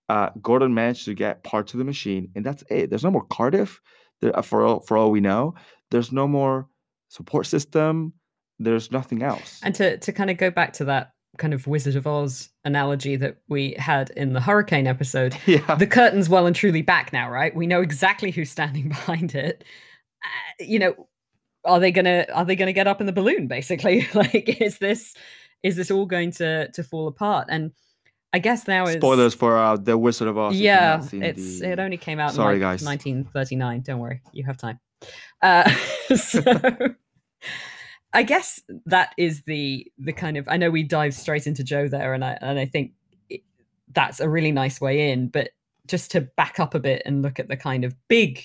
uh, 0.09 0.31
gordon 0.43 0.75
managed 0.75 1.05
to 1.05 1.15
get 1.15 1.43
parts 1.45 1.73
of 1.73 1.79
the 1.79 1.85
machine 1.85 2.31
and 2.35 2.45
that's 2.45 2.63
it 2.71 2.91
there's 2.91 3.05
no 3.05 3.11
more 3.11 3.25
cardiff 3.31 3.81
there, 4.21 4.37
uh, 4.39 4.43
for 4.43 4.65
all 4.65 4.81
for 4.81 4.97
all 4.97 5.11
we 5.11 5.21
know 5.21 5.55
there's 5.91 6.13
no 6.13 6.29
more 6.29 6.69
support 7.09 7.47
system 7.47 8.13
there's 8.59 8.93
nothing 8.93 9.23
else 9.23 9.61
And 9.63 9.75
to 9.77 9.99
to 9.99 10.13
kind 10.13 10.31
of 10.31 10.37
go 10.37 10.51
back 10.51 10.73
to 10.75 10.85
that 10.87 11.15
kind 11.39 11.53
of 11.53 11.67
Wizard 11.67 11.97
of 11.97 12.07
Oz 12.07 12.51
analogy 12.65 13.17
that 13.17 13.39
we 13.49 13.75
had 13.79 14.11
in 14.11 14.33
the 14.33 14.41
hurricane 14.41 14.87
episode, 14.87 15.37
yeah 15.47 15.75
the 15.77 15.87
curtain's 15.87 16.29
well 16.29 16.47
and 16.47 16.55
truly 16.55 16.83
back 16.83 17.13
now, 17.13 17.31
right? 17.31 17.55
We 17.55 17.67
know 17.67 17.81
exactly 17.81 18.31
who's 18.31 18.51
standing 18.51 18.89
behind 18.89 19.35
it. 19.35 19.65
Uh, 20.23 20.65
you 20.65 20.79
know, 20.79 21.09
are 21.65 21.81
they 21.81 21.91
gonna 21.91 22.27
are 22.33 22.45
they 22.45 22.57
gonna 22.57 22.73
get 22.73 22.87
up 22.87 23.01
in 23.01 23.07
the 23.07 23.13
balloon? 23.13 23.47
Basically, 23.47 24.07
like 24.15 24.61
is 24.61 24.79
this 24.79 25.15
is 25.63 25.77
this 25.77 25.91
all 25.91 26.07
going 26.07 26.31
to 26.33 26.71
to 26.71 26.85
fall 26.85 27.09
apart? 27.09 27.49
And 27.51 27.73
I 28.35 28.41
guess 28.41 28.67
now 28.67 28.85
is 28.87 28.97
spoilers 28.97 29.33
for 29.33 29.57
uh, 29.57 29.77
the 29.77 29.97
wizard 29.97 30.27
of 30.27 30.37
oz 30.37 30.57
yeah, 30.59 31.01
it's 31.13 31.61
the- 31.61 31.71
it 31.71 31.79
only 31.79 31.97
came 31.97 32.19
out 32.19 32.35
Sorry, 32.35 32.57
in 32.57 32.63
like 32.63 32.81
guys. 32.81 32.85
1939. 32.85 33.83
Don't 33.83 34.01
worry, 34.01 34.23
you 34.33 34.43
have 34.43 34.57
time. 34.57 34.81
Uh, 35.41 35.71
so 36.17 36.43
I 38.13 38.25
guess 38.25 38.61
that 38.87 39.15
is 39.17 39.45
the 39.45 39.87
the 39.99 40.13
kind 40.13 40.37
of 40.37 40.49
I 40.49 40.57
know 40.57 40.69
we 40.69 40.83
dive 40.83 41.15
straight 41.15 41.47
into 41.47 41.63
Joe 41.63 41.87
there, 41.87 42.13
and 42.13 42.25
I 42.25 42.37
and 42.41 42.59
I 42.59 42.67
think 42.67 42.95
it, 43.31 43.43
that's 43.93 44.19
a 44.19 44.29
really 44.29 44.51
nice 44.51 44.81
way 44.81 45.13
in. 45.13 45.29
But 45.29 45.51
just 45.87 46.11
to 46.11 46.23
back 46.23 46.59
up 46.59 46.75
a 46.75 46.81
bit 46.81 47.03
and 47.07 47.23
look 47.23 47.39
at 47.39 47.47
the 47.47 47.57
kind 47.57 47.85
of 47.85 47.95
big 48.09 48.45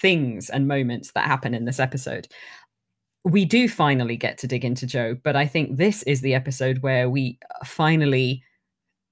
things 0.00 0.48
and 0.48 0.66
moments 0.66 1.12
that 1.12 1.26
happen 1.26 1.52
in 1.52 1.66
this 1.66 1.78
episode. 1.78 2.26
We 3.22 3.44
do 3.44 3.68
finally 3.68 4.16
get 4.16 4.38
to 4.38 4.46
dig 4.46 4.64
into 4.64 4.86
Joe, 4.86 5.16
but 5.22 5.36
I 5.36 5.46
think 5.46 5.76
this 5.76 6.02
is 6.04 6.22
the 6.22 6.32
episode 6.32 6.78
where 6.78 7.10
we 7.10 7.38
finally 7.64 8.42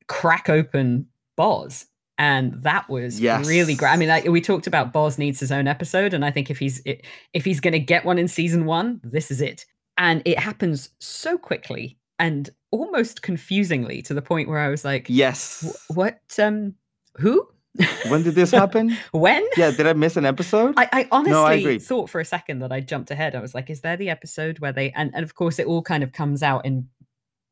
crack 0.07 0.49
open 0.49 1.07
Boz. 1.37 1.87
And 2.17 2.63
that 2.63 2.89
was 2.89 3.21
really 3.21 3.75
great. 3.75 3.91
I 3.91 3.97
mean, 3.97 4.09
like, 4.09 4.25
we 4.25 4.41
talked 4.41 4.69
about 4.69 4.93
Boz 4.93 5.19
needs 5.19 5.41
his 5.41 5.51
own 5.51 5.67
episode, 5.67 6.15
and 6.15 6.25
I 6.25 6.31
think 6.31 6.49
if 6.49 6.59
he's 6.61 6.81
if 6.85 7.45
he's 7.45 7.59
going 7.59 7.73
to 7.73 7.81
get 7.81 8.05
one 8.05 8.19
in 8.19 8.29
season 8.29 8.67
one, 8.67 9.01
this 9.03 9.33
is 9.33 9.41
it. 9.41 9.67
And 9.99 10.23
it 10.25 10.39
happens 10.39 10.91
so 11.01 11.37
quickly 11.37 11.99
and 12.19 12.51
almost 12.71 13.23
confusingly 13.23 14.03
to 14.03 14.15
the 14.15 14.23
point 14.23 14.49
where 14.49 14.59
I 14.59 14.69
was 14.69 14.85
like, 14.85 15.07
yes 15.09 15.85
"What? 15.89 16.21
Um, 16.39 16.75
who? 17.17 17.49
when 18.09 18.23
did 18.23 18.37
this 18.37 18.53
happen 18.53 18.97
when?" 19.11 19.45
yeah 19.57 19.73
did 19.73 19.85
i 19.85 19.93
miss 19.93 20.17
an 20.17 20.25
episode 20.25 20.75
I, 20.77 20.89
I 20.93 21.09
honestly 21.11 21.59
agree. 21.59 21.79
thought 21.81 22.09
for 22.09 22.21
a 22.21 22.25
second 22.25 22.61
that 22.61 22.71
I 22.71 22.79
jumped 22.79 23.11
ahead. 23.11 23.35
I 23.35 23.41
was 23.41 23.53
like, 23.53 23.69
is 23.69 23.81
there 23.81 23.97
the 23.97 24.11
episode 24.11 24.61
where 24.61 24.73
they 24.73 24.93
and, 24.93 25.11
and 25.13 25.25
of 25.25 25.35
course 25.35 25.59
it 25.59 25.67
all 25.67 25.83
kind 25.83 26.05
of 26.05 26.13
comes 26.13 26.43
out 26.43 26.65
in 26.65 26.89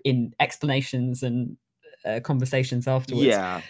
in 0.04 0.32
explanations 0.38 1.22
and 1.22 1.56
uh, 2.04 2.20
conversations 2.20 2.86
afterwards. 2.88 3.26
yeah 3.26 3.60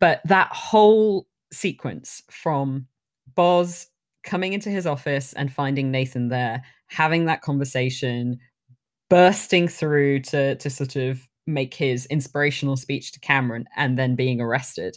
But 0.00 0.20
that 0.26 0.48
whole 0.52 1.26
sequence 1.52 2.22
from 2.30 2.86
Boz 3.34 3.86
coming 4.22 4.52
into 4.52 4.70
his 4.70 4.86
office 4.86 5.32
and 5.34 5.52
finding 5.52 5.90
Nathan 5.90 6.28
there, 6.28 6.62
having 6.88 7.26
that 7.26 7.42
conversation, 7.42 8.38
bursting 9.10 9.68
through 9.68 10.20
to 10.20 10.56
to 10.56 10.70
sort 10.70 10.96
of 10.96 11.20
make 11.46 11.74
his 11.74 12.06
inspirational 12.06 12.76
speech 12.76 13.12
to 13.12 13.20
Cameron 13.20 13.66
and 13.76 13.98
then 13.98 14.14
being 14.14 14.40
arrested. 14.40 14.96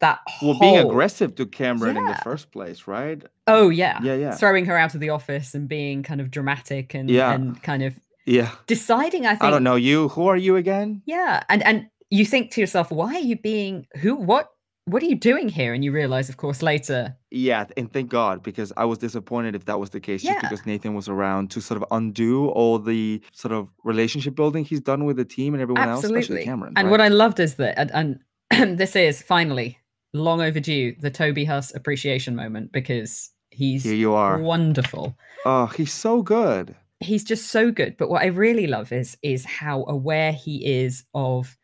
That 0.00 0.20
well 0.42 0.56
being 0.60 0.78
aggressive 0.78 1.34
to 1.36 1.46
cameron 1.46 1.96
in 1.96 2.04
the 2.04 2.14
first 2.22 2.52
place 2.52 2.86
right 2.86 3.20
Oh 3.48 3.68
yeah. 3.68 3.98
Yeah, 4.00 4.14
yeah. 4.14 4.30
Throwing 4.36 4.66
her 4.66 4.76
out 4.78 4.94
of 4.94 5.00
the 5.00 5.08
office 5.10 5.54
and 5.54 5.66
being 5.68 6.04
kind 6.04 6.20
of 6.20 6.30
dramatic 6.30 6.94
and 6.94 7.10
Yeah. 7.10 7.32
and 7.34 7.60
kind 7.64 7.82
of 7.82 7.94
yeah 8.24 8.50
deciding 8.68 9.24
I 9.26 9.30
think 9.30 9.42
i 9.42 9.50
don't 9.50 9.64
know 9.64 9.74
you 9.74 10.08
who 10.10 10.28
are 10.28 10.36
you 10.36 10.54
again 10.54 11.02
Yeah. 11.06 11.42
And 11.48 11.64
and 11.64 11.88
you 12.10 12.24
think 12.24 12.50
to 12.52 12.60
yourself, 12.60 12.90
why 12.90 13.14
are 13.14 13.20
you 13.20 13.36
being 13.36 13.86
who 14.00 14.14
what 14.16 14.48
what 14.86 15.02
are 15.02 15.06
you 15.06 15.16
doing 15.16 15.50
here? 15.50 15.74
And 15.74 15.84
you 15.84 15.92
realize, 15.92 16.30
of 16.30 16.38
course, 16.38 16.62
later, 16.62 17.14
Yeah, 17.30 17.66
and 17.76 17.92
thank 17.92 18.08
God 18.08 18.42
because 18.42 18.72
I 18.78 18.86
was 18.86 18.96
disappointed 18.96 19.54
if 19.54 19.66
that 19.66 19.78
was 19.78 19.90
the 19.90 20.00
case, 20.00 20.22
just 20.22 20.34
Yeah. 20.34 20.40
because 20.40 20.64
Nathan 20.64 20.94
was 20.94 21.08
around 21.10 21.50
to 21.50 21.60
sort 21.60 21.82
of 21.82 21.86
undo 21.90 22.48
all 22.48 22.78
the 22.78 23.22
sort 23.32 23.52
of 23.52 23.70
relationship 23.84 24.34
building 24.34 24.64
he's 24.64 24.80
done 24.80 25.04
with 25.04 25.18
the 25.18 25.26
team 25.26 25.52
and 25.52 25.60
everyone 25.62 25.86
else, 25.90 26.04
especially. 26.04 26.44
Cameron. 26.44 26.72
and 26.76 26.86
right? 26.86 26.90
what 26.90 27.02
I 27.02 27.08
loved 27.08 27.38
is 27.38 27.56
that 27.56 27.76
and, 27.92 28.18
and 28.50 28.78
this 28.78 28.96
is 28.96 29.20
finally 29.20 29.76
long 30.14 30.40
overdue 30.40 30.94
the 30.98 31.10
Toby 31.10 31.44
Huss 31.44 31.74
appreciation 31.74 32.34
moment 32.34 32.72
because 32.72 33.30
he's 33.50 33.84
Here 33.84 33.94
you 33.94 34.14
are. 34.14 34.38
wonderful. 34.38 35.18
Oh, 35.44 35.66
he's 35.66 35.92
so 35.92 36.22
good. 36.22 36.74
He's 37.00 37.24
just 37.24 37.50
so 37.50 37.70
good. 37.70 37.98
But 37.98 38.08
what 38.08 38.22
I 38.22 38.26
really 38.28 38.66
love 38.66 38.90
is 38.90 39.18
is 39.22 39.44
how 39.44 39.84
aware 39.86 40.32
he 40.32 40.64
is 40.64 41.04
of 41.12 41.58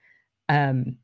um 0.48 0.96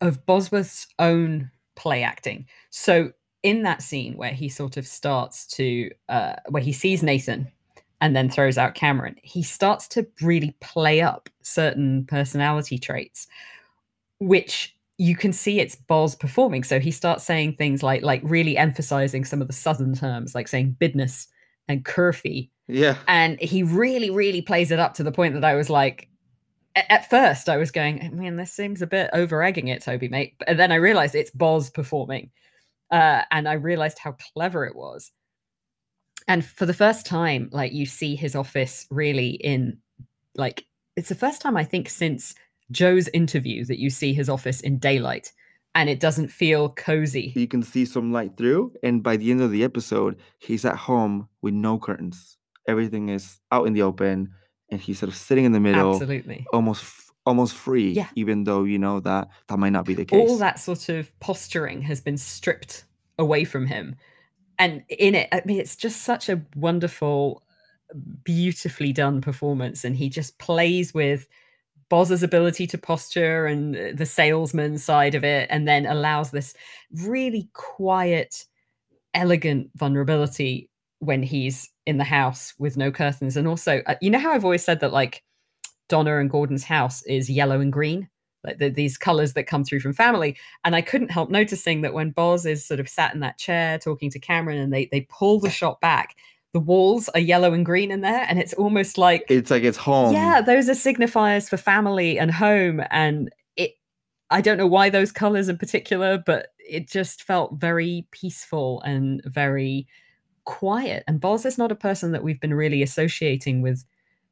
of 0.00 0.24
Bosworth's 0.26 0.86
own 0.98 1.50
play 1.74 2.02
acting. 2.02 2.46
So 2.70 3.12
in 3.42 3.62
that 3.62 3.82
scene 3.82 4.16
where 4.16 4.32
he 4.32 4.48
sort 4.48 4.76
of 4.76 4.86
starts 4.86 5.46
to 5.48 5.90
uh 6.08 6.34
where 6.48 6.62
he 6.62 6.72
sees 6.72 7.02
Nathan 7.02 7.50
and 8.00 8.14
then 8.14 8.28
throws 8.28 8.58
out 8.58 8.74
Cameron, 8.74 9.16
he 9.22 9.42
starts 9.42 9.88
to 9.88 10.06
really 10.20 10.54
play 10.60 11.00
up 11.00 11.28
certain 11.42 12.04
personality 12.06 12.78
traits, 12.78 13.26
which 14.18 14.76
you 14.98 15.14
can 15.14 15.32
see 15.32 15.60
it's 15.60 15.76
Boz 15.76 16.14
performing. 16.14 16.64
So 16.64 16.80
he 16.80 16.90
starts 16.90 17.24
saying 17.24 17.56
things 17.56 17.82
like 17.82 18.02
like 18.02 18.22
really 18.24 18.56
emphasizing 18.56 19.24
some 19.24 19.40
of 19.40 19.46
the 19.46 19.52
southern 19.52 19.94
terms, 19.94 20.34
like 20.34 20.48
saying 20.48 20.76
bidness 20.78 21.28
and 21.68 21.84
curfy. 21.84 22.50
Yeah. 22.68 22.96
And 23.06 23.38
he 23.40 23.62
really, 23.62 24.10
really 24.10 24.42
plays 24.42 24.70
it 24.70 24.78
up 24.78 24.94
to 24.94 25.02
the 25.02 25.12
point 25.12 25.34
that 25.34 25.44
I 25.44 25.54
was 25.54 25.70
like, 25.70 26.08
at 26.76 27.08
first 27.10 27.48
I 27.48 27.56
was 27.56 27.70
going, 27.70 28.10
man, 28.12 28.36
this 28.36 28.52
seems 28.52 28.82
a 28.82 28.86
bit 28.86 29.10
over 29.12 29.42
egging 29.42 29.68
it, 29.68 29.82
Toby, 29.82 30.08
mate. 30.08 30.34
And 30.46 30.58
then 30.58 30.72
I 30.72 30.76
realized 30.76 31.14
it's 31.14 31.30
Boz 31.30 31.70
performing. 31.70 32.30
Uh, 32.90 33.22
and 33.30 33.48
I 33.48 33.54
realized 33.54 33.98
how 33.98 34.16
clever 34.34 34.64
it 34.64 34.76
was. 34.76 35.10
And 36.28 36.44
for 36.44 36.66
the 36.66 36.74
first 36.74 37.06
time, 37.06 37.48
like 37.52 37.72
you 37.72 37.86
see 37.86 38.14
his 38.14 38.36
office 38.36 38.86
really 38.90 39.30
in 39.30 39.78
like 40.34 40.64
it's 40.96 41.08
the 41.08 41.14
first 41.14 41.40
time 41.40 41.56
I 41.56 41.64
think 41.64 41.88
since 41.88 42.34
Joe's 42.70 43.08
interview 43.08 43.64
that 43.66 43.78
you 43.78 43.90
see 43.90 44.12
his 44.12 44.28
office 44.28 44.60
in 44.60 44.78
daylight 44.78 45.32
and 45.74 45.88
it 45.90 46.00
doesn't 46.00 46.28
feel 46.28 46.70
cozy. 46.70 47.32
You 47.36 47.46
can 47.46 47.62
see 47.62 47.84
some 47.84 48.10
light 48.10 48.36
through, 48.38 48.72
and 48.82 49.02
by 49.02 49.18
the 49.18 49.30
end 49.30 49.42
of 49.42 49.50
the 49.50 49.62
episode, 49.62 50.16
he's 50.38 50.64
at 50.64 50.74
home 50.74 51.28
with 51.42 51.52
no 51.52 51.78
curtains. 51.78 52.38
Everything 52.66 53.10
is 53.10 53.40
out 53.52 53.66
in 53.66 53.74
the 53.74 53.82
open, 53.82 54.32
and 54.70 54.80
he's 54.80 54.98
sort 54.98 55.08
of 55.08 55.16
sitting 55.16 55.44
in 55.44 55.52
the 55.52 55.60
middle, 55.60 55.92
Absolutely. 55.92 56.46
almost 56.52 56.84
almost 57.24 57.54
free. 57.54 57.90
Yeah. 57.90 58.08
Even 58.14 58.44
though 58.44 58.64
you 58.64 58.78
know 58.78 59.00
that 59.00 59.28
that 59.48 59.58
might 59.58 59.72
not 59.72 59.84
be 59.84 59.94
the 59.94 60.04
case. 60.04 60.18
All 60.18 60.38
that 60.38 60.58
sort 60.58 60.88
of 60.88 61.18
posturing 61.20 61.82
has 61.82 62.00
been 62.00 62.16
stripped 62.16 62.84
away 63.18 63.44
from 63.44 63.66
him. 63.66 63.96
And 64.58 64.84
in 64.88 65.14
it, 65.14 65.28
I 65.32 65.42
mean, 65.44 65.60
it's 65.60 65.76
just 65.76 66.02
such 66.02 66.28
a 66.28 66.42
wonderful, 66.54 67.42
beautifully 68.24 68.92
done 68.92 69.20
performance. 69.20 69.84
And 69.84 69.96
he 69.96 70.08
just 70.08 70.38
plays 70.38 70.94
with 70.94 71.28
Boz's 71.88 72.22
ability 72.22 72.66
to 72.68 72.78
posture 72.78 73.46
and 73.46 73.96
the 73.96 74.06
salesman 74.06 74.78
side 74.78 75.14
of 75.14 75.24
it, 75.24 75.46
and 75.50 75.68
then 75.68 75.86
allows 75.86 76.30
this 76.30 76.54
really 77.04 77.48
quiet, 77.52 78.44
elegant 79.14 79.70
vulnerability 79.76 80.68
when 80.98 81.22
he's 81.22 81.70
in 81.86 81.98
the 81.98 82.04
house 82.04 82.52
with 82.58 82.76
no 82.76 82.90
curtains. 82.90 83.36
And 83.36 83.46
also, 83.46 83.82
uh, 83.86 83.94
you 84.00 84.10
know 84.10 84.18
how 84.18 84.32
I've 84.32 84.44
always 84.44 84.64
said 84.64 84.80
that 84.80 84.92
like 84.92 85.22
Donna 85.88 86.18
and 86.18 86.28
Gordon's 86.28 86.64
house 86.64 87.02
is 87.04 87.30
yellow 87.30 87.60
and 87.60 87.72
green, 87.72 88.08
like 88.42 88.58
the, 88.58 88.68
these 88.68 88.98
colors 88.98 89.34
that 89.34 89.44
come 89.46 89.64
through 89.64 89.80
from 89.80 89.92
family. 89.92 90.36
And 90.64 90.74
I 90.74 90.82
couldn't 90.82 91.12
help 91.12 91.30
noticing 91.30 91.82
that 91.82 91.94
when 91.94 92.10
Boz 92.10 92.44
is 92.44 92.64
sort 92.64 92.80
of 92.80 92.88
sat 92.88 93.14
in 93.14 93.20
that 93.20 93.38
chair 93.38 93.78
talking 93.78 94.10
to 94.10 94.18
Cameron, 94.18 94.58
and 94.58 94.72
they 94.72 94.88
they 94.90 95.06
pull 95.08 95.38
the 95.38 95.50
shot 95.50 95.80
back, 95.80 96.16
the 96.52 96.60
walls 96.60 97.08
are 97.10 97.20
yellow 97.20 97.52
and 97.52 97.64
green 97.64 97.90
in 97.90 98.00
there, 98.00 98.26
and 98.28 98.38
it's 98.38 98.54
almost 98.54 98.98
like 98.98 99.24
it's 99.28 99.50
like 99.50 99.62
it's 99.62 99.78
home. 99.78 100.12
yeah, 100.12 100.40
those 100.40 100.68
are 100.68 100.72
signifiers 100.72 101.48
for 101.48 101.56
family 101.56 102.18
and 102.18 102.32
home. 102.32 102.82
And 102.90 103.30
it, 103.56 103.74
I 104.30 104.40
don't 104.40 104.58
know 104.58 104.66
why 104.66 104.90
those 104.90 105.12
colors 105.12 105.48
in 105.48 105.56
particular, 105.56 106.18
but 106.18 106.48
it 106.58 106.90
just 106.90 107.22
felt 107.22 107.60
very 107.60 108.08
peaceful 108.10 108.82
and 108.82 109.22
very 109.24 109.86
quiet. 110.46 111.04
And 111.06 111.20
Boz 111.20 111.44
is 111.44 111.58
not 111.58 111.70
a 111.70 111.76
person 111.76 112.12
that 112.12 112.22
we've 112.22 112.40
been 112.40 112.54
really 112.54 112.82
associating 112.82 113.60
with 113.60 113.84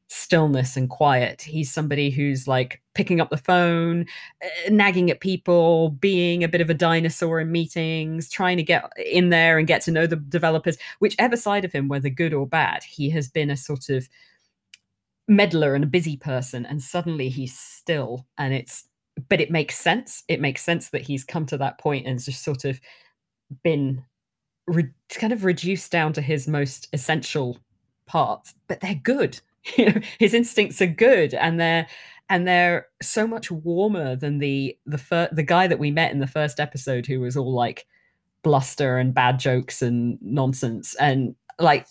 stillness 0.08 0.76
and 0.76 0.88
quiet. 0.88 1.42
He's 1.42 1.72
somebody 1.72 2.10
who's 2.10 2.48
like 2.48 2.80
picking 2.94 3.20
up 3.20 3.30
the 3.30 3.36
phone, 3.36 4.06
uh, 4.42 4.70
nagging 4.70 5.10
at 5.10 5.20
people, 5.20 5.90
being 5.90 6.44
a 6.44 6.48
bit 6.48 6.60
of 6.60 6.70
a 6.70 6.74
dinosaur 6.74 7.40
in 7.40 7.52
meetings, 7.52 8.30
trying 8.30 8.56
to 8.56 8.62
get 8.62 8.90
in 8.96 9.30
there 9.30 9.58
and 9.58 9.66
get 9.66 9.82
to 9.82 9.90
know 9.90 10.06
the 10.06 10.16
developers, 10.16 10.78
whichever 11.00 11.36
side 11.36 11.64
of 11.64 11.72
him, 11.72 11.88
whether 11.88 12.08
good 12.08 12.32
or 12.32 12.46
bad, 12.46 12.82
he 12.84 13.10
has 13.10 13.28
been 13.28 13.50
a 13.50 13.56
sort 13.56 13.88
of 13.88 14.08
meddler 15.26 15.74
and 15.74 15.84
a 15.84 15.88
busy 15.88 16.16
person 16.16 16.66
and 16.66 16.82
suddenly 16.82 17.30
he's 17.30 17.58
still 17.58 18.26
and 18.36 18.52
it's 18.52 18.86
but 19.30 19.40
it 19.40 19.50
makes 19.50 19.78
sense 19.78 20.22
it 20.28 20.38
makes 20.38 20.62
sense 20.62 20.90
that 20.90 21.00
he's 21.00 21.24
come 21.24 21.46
to 21.46 21.56
that 21.56 21.78
point 21.78 22.06
and 22.06 22.22
just 22.22 22.44
sort 22.44 22.66
of 22.66 22.78
been 23.62 24.04
re- 24.66 24.90
kind 25.10 25.32
of 25.32 25.44
reduced 25.44 25.90
down 25.90 26.12
to 26.12 26.20
his 26.20 26.48
most 26.48 26.88
essential 26.92 27.58
parts 28.06 28.54
but 28.68 28.80
they're 28.80 28.94
good 28.94 29.40
you 29.76 29.86
know 29.86 30.00
his 30.18 30.34
instincts 30.34 30.80
are 30.80 30.86
good 30.86 31.34
and 31.34 31.58
they're 31.58 31.86
and 32.30 32.48
they're 32.48 32.86
so 33.02 33.26
much 33.26 33.50
warmer 33.50 34.16
than 34.16 34.38
the 34.38 34.76
the 34.86 34.98
fir- 34.98 35.28
the 35.32 35.42
guy 35.42 35.66
that 35.66 35.78
we 35.78 35.90
met 35.90 36.12
in 36.12 36.20
the 36.20 36.26
first 36.26 36.58
episode 36.60 37.06
who 37.06 37.20
was 37.20 37.36
all 37.36 37.52
like 37.52 37.86
bluster 38.42 38.98
and 38.98 39.14
bad 39.14 39.38
jokes 39.38 39.82
and 39.82 40.18
nonsense 40.20 40.94
and 40.96 41.34
like 41.58 41.86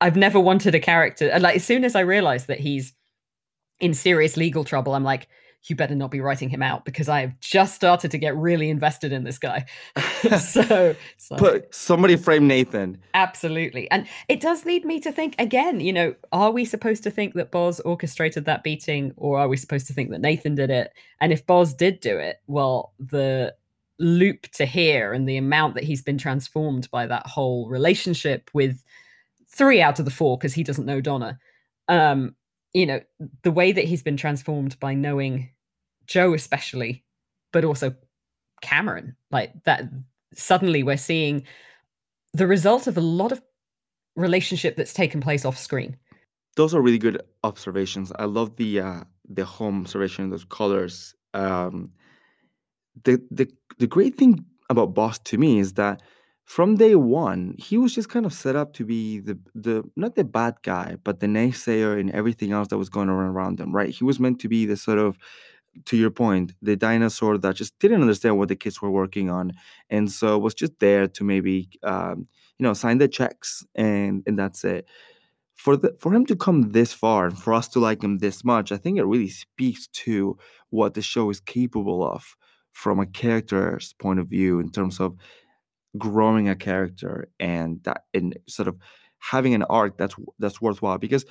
I've 0.00 0.16
never 0.16 0.40
wanted 0.40 0.74
a 0.74 0.80
character. 0.80 1.30
Like 1.38 1.56
as 1.56 1.64
soon 1.64 1.84
as 1.84 1.94
I 1.94 2.00
realized 2.00 2.46
that 2.46 2.60
he's 2.60 2.94
in 3.80 3.94
serious 3.94 4.36
legal 4.36 4.64
trouble, 4.64 4.94
I'm 4.94 5.04
like, 5.04 5.28
you 5.64 5.76
better 5.76 5.94
not 5.94 6.10
be 6.10 6.20
writing 6.20 6.48
him 6.48 6.62
out 6.62 6.84
because 6.84 7.08
I 7.08 7.20
have 7.20 7.38
just 7.40 7.74
started 7.74 8.10
to 8.12 8.18
get 8.18 8.36
really 8.36 8.70
invested 8.70 9.12
in 9.12 9.24
this 9.24 9.38
guy. 9.38 9.66
so, 10.38 10.94
so 11.16 11.36
But 11.36 11.74
somebody 11.74 12.16
frame 12.16 12.46
Nathan. 12.46 12.98
absolutely, 13.14 13.90
and 13.90 14.06
it 14.28 14.40
does 14.40 14.64
lead 14.64 14.84
me 14.84 15.00
to 15.00 15.12
think 15.12 15.34
again. 15.38 15.80
You 15.80 15.92
know, 15.92 16.14
are 16.32 16.50
we 16.50 16.64
supposed 16.64 17.02
to 17.04 17.10
think 17.10 17.34
that 17.34 17.50
Boz 17.50 17.80
orchestrated 17.80 18.46
that 18.46 18.62
beating, 18.62 19.12
or 19.16 19.38
are 19.38 19.48
we 19.48 19.56
supposed 19.56 19.86
to 19.88 19.92
think 19.92 20.10
that 20.10 20.20
Nathan 20.20 20.54
did 20.54 20.70
it? 20.70 20.92
And 21.20 21.32
if 21.32 21.46
Boz 21.46 21.74
did 21.74 22.00
do 22.00 22.18
it, 22.18 22.40
well, 22.46 22.92
the 22.98 23.54
loop 23.98 24.46
to 24.52 24.64
here 24.64 25.12
and 25.12 25.28
the 25.28 25.36
amount 25.36 25.74
that 25.74 25.84
he's 25.84 26.02
been 26.02 26.16
transformed 26.18 26.90
by 26.90 27.06
that 27.06 27.26
whole 27.26 27.68
relationship 27.68 28.50
with 28.54 28.82
three 29.48 29.82
out 29.82 29.98
of 29.98 30.06
the 30.06 30.10
four 30.10 30.38
because 30.38 30.54
he 30.54 30.64
doesn't 30.64 30.86
know 30.86 31.00
Donna. 31.00 31.38
Um, 31.88 32.34
you 32.72 32.86
know, 32.86 33.00
the 33.42 33.50
way 33.50 33.72
that 33.72 33.84
he's 33.84 34.02
been 34.02 34.16
transformed 34.16 34.78
by 34.78 34.94
knowing 34.94 35.50
Joe, 36.06 36.34
especially, 36.34 37.04
but 37.52 37.64
also 37.64 37.94
Cameron, 38.62 39.16
like 39.30 39.64
that. 39.64 39.84
Suddenly, 40.34 40.82
we're 40.82 40.96
seeing 40.96 41.44
the 42.32 42.46
result 42.46 42.86
of 42.86 42.96
a 42.96 43.00
lot 43.00 43.32
of 43.32 43.42
relationship 44.14 44.76
that's 44.76 44.92
taken 44.92 45.20
place 45.20 45.44
off 45.44 45.58
screen. 45.58 45.96
Those 46.56 46.74
are 46.74 46.80
really 46.80 46.98
good 46.98 47.22
observations. 47.42 48.12
I 48.16 48.26
love 48.26 48.56
the 48.56 48.80
uh, 48.80 49.04
the 49.28 49.44
home 49.44 49.80
observation, 49.80 50.30
those 50.30 50.44
colors. 50.44 51.14
Um, 51.34 51.92
the 53.04 53.20
the 53.30 53.50
the 53.78 53.86
great 53.86 54.14
thing 54.16 54.44
about 54.68 54.94
Boz 54.94 55.18
to 55.20 55.38
me 55.38 55.58
is 55.58 55.74
that 55.74 56.02
from 56.50 56.74
day 56.74 56.96
one, 56.96 57.54
he 57.58 57.78
was 57.78 57.94
just 57.94 58.08
kind 58.08 58.26
of 58.26 58.32
set 58.32 58.56
up 58.56 58.72
to 58.72 58.84
be 58.84 59.20
the 59.20 59.38
the 59.54 59.84
not 59.94 60.16
the 60.16 60.24
bad 60.24 60.54
guy, 60.62 60.96
but 61.04 61.20
the 61.20 61.28
naysayer 61.28 61.92
and 62.00 62.10
everything 62.10 62.50
else 62.50 62.66
that 62.68 62.78
was 62.78 62.88
going 62.88 63.08
on 63.08 63.14
around 63.34 63.60
him, 63.60 63.70
right? 63.72 63.90
He 63.90 64.02
was 64.02 64.18
meant 64.18 64.40
to 64.40 64.48
be 64.48 64.66
the 64.66 64.76
sort 64.76 64.98
of 64.98 65.16
to 65.84 65.96
your 65.96 66.10
point, 66.10 66.54
the 66.60 66.74
dinosaur 66.74 67.38
that 67.38 67.54
just 67.54 67.78
didn't 67.78 68.02
understand 68.02 68.36
what 68.36 68.48
the 68.48 68.56
kids 68.56 68.82
were 68.82 68.90
working 68.90 69.30
on, 69.30 69.52
and 69.90 70.10
so 70.10 70.40
was 70.40 70.54
just 70.54 70.76
there 70.80 71.06
to 71.06 71.22
maybe 71.22 71.68
um, 71.84 72.26
you 72.58 72.64
know 72.64 72.74
sign 72.74 72.98
the 72.98 73.06
checks 73.06 73.64
and 73.76 74.24
and 74.26 74.36
that's 74.36 74.64
it. 74.64 74.88
For 75.54 75.76
the 75.76 75.94
for 76.00 76.12
him 76.12 76.26
to 76.26 76.34
come 76.34 76.72
this 76.72 76.92
far 76.92 77.26
and 77.26 77.38
for 77.38 77.54
us 77.54 77.68
to 77.68 77.78
like 77.78 78.02
him 78.02 78.18
this 78.18 78.44
much, 78.44 78.72
I 78.72 78.76
think 78.76 78.98
it 78.98 79.04
really 79.12 79.28
speaks 79.28 79.86
to 80.04 80.36
what 80.70 80.94
the 80.94 81.02
show 81.02 81.30
is 81.30 81.40
capable 81.40 82.02
of 82.04 82.34
from 82.72 82.98
a 82.98 83.06
character's 83.06 83.94
point 83.94 84.18
of 84.20 84.26
view 84.28 84.60
in 84.60 84.70
terms 84.70 85.00
of 85.00 85.16
growing 85.98 86.48
a 86.48 86.56
character 86.56 87.28
and 87.40 87.82
that 87.84 88.04
and 88.14 88.38
sort 88.48 88.68
of 88.68 88.76
having 89.18 89.54
an 89.54 89.62
arc 89.64 89.96
that's 89.98 90.14
that's 90.38 90.60
worthwhile 90.60 90.98
because 90.98 91.24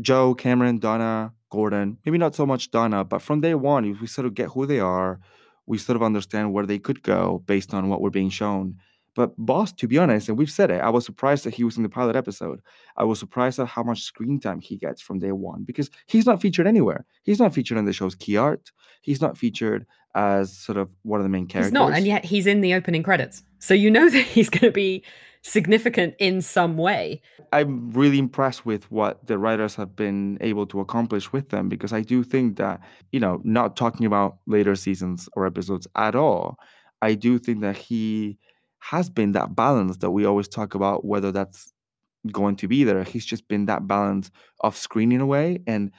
Joe, 0.00 0.34
Cameron, 0.34 0.78
Donna, 0.78 1.32
Gordon, 1.50 1.98
maybe 2.04 2.18
not 2.18 2.34
so 2.34 2.46
much 2.46 2.70
Donna, 2.70 3.04
but 3.04 3.22
from 3.22 3.40
day 3.40 3.54
one, 3.54 3.84
if 3.84 4.00
we 4.00 4.06
sort 4.06 4.26
of 4.26 4.34
get 4.34 4.48
who 4.48 4.66
they 4.66 4.80
are, 4.80 5.20
we 5.66 5.78
sort 5.78 5.96
of 5.96 6.02
understand 6.02 6.52
where 6.52 6.66
they 6.66 6.78
could 6.78 7.02
go 7.02 7.42
based 7.46 7.72
on 7.72 7.88
what 7.88 8.00
we're 8.00 8.10
being 8.10 8.30
shown. 8.30 8.76
But 9.14 9.32
Boz, 9.38 9.72
to 9.74 9.86
be 9.86 9.98
honest, 9.98 10.28
and 10.28 10.36
we've 10.36 10.50
said 10.50 10.70
it, 10.70 10.80
I 10.80 10.90
was 10.90 11.04
surprised 11.04 11.44
that 11.44 11.54
he 11.54 11.64
was 11.64 11.76
in 11.76 11.82
the 11.82 11.88
pilot 11.88 12.16
episode. 12.16 12.60
I 12.96 13.04
was 13.04 13.18
surprised 13.18 13.58
at 13.58 13.68
how 13.68 13.82
much 13.82 14.02
screen 14.02 14.40
time 14.40 14.60
he 14.60 14.76
gets 14.76 15.00
from 15.00 15.20
day 15.20 15.32
one 15.32 15.62
because 15.62 15.90
he's 16.06 16.26
not 16.26 16.40
featured 16.40 16.66
anywhere. 16.66 17.04
He's 17.22 17.38
not 17.38 17.54
featured 17.54 17.78
in 17.78 17.84
the 17.84 17.92
show's 17.92 18.14
key 18.14 18.36
art. 18.36 18.72
He's 19.02 19.20
not 19.20 19.38
featured 19.38 19.86
as 20.14 20.56
sort 20.56 20.78
of 20.78 20.94
one 21.02 21.20
of 21.20 21.24
the 21.24 21.30
main 21.30 21.46
characters. 21.46 21.70
He's 21.70 21.72
not, 21.72 21.92
and 21.92 22.06
yet 22.06 22.24
he's 22.24 22.46
in 22.46 22.60
the 22.60 22.74
opening 22.74 23.02
credits. 23.02 23.42
So 23.58 23.74
you 23.74 23.90
know 23.90 24.08
that 24.10 24.24
he's 24.24 24.48
going 24.48 24.62
to 24.62 24.72
be 24.72 25.04
significant 25.42 26.14
in 26.18 26.40
some 26.40 26.76
way. 26.76 27.20
I'm 27.52 27.90
really 27.92 28.18
impressed 28.18 28.64
with 28.64 28.90
what 28.90 29.26
the 29.26 29.38
writers 29.38 29.74
have 29.76 29.94
been 29.94 30.38
able 30.40 30.66
to 30.66 30.80
accomplish 30.80 31.32
with 31.32 31.50
them 31.50 31.68
because 31.68 31.92
I 31.92 32.00
do 32.00 32.24
think 32.24 32.56
that, 32.56 32.80
you 33.12 33.20
know, 33.20 33.40
not 33.44 33.76
talking 33.76 34.06
about 34.06 34.38
later 34.46 34.74
seasons 34.74 35.28
or 35.34 35.46
episodes 35.46 35.86
at 35.94 36.14
all, 36.14 36.56
I 37.02 37.14
do 37.14 37.38
think 37.38 37.60
that 37.60 37.76
he 37.76 38.38
has 38.90 39.08
been 39.08 39.32
that 39.32 39.56
balance 39.56 39.96
that 39.98 40.10
we 40.10 40.26
always 40.26 40.46
talk 40.46 40.74
about, 40.74 41.04
whether 41.06 41.32
that's 41.32 41.72
going 42.30 42.56
to 42.56 42.68
be 42.68 42.84
there. 42.84 43.02
He's 43.02 43.24
just 43.24 43.48
been 43.48 43.64
that 43.66 43.86
balance 43.86 44.30
of 44.60 44.76
screening 44.76 45.20
away 45.20 45.62
and 45.66 45.90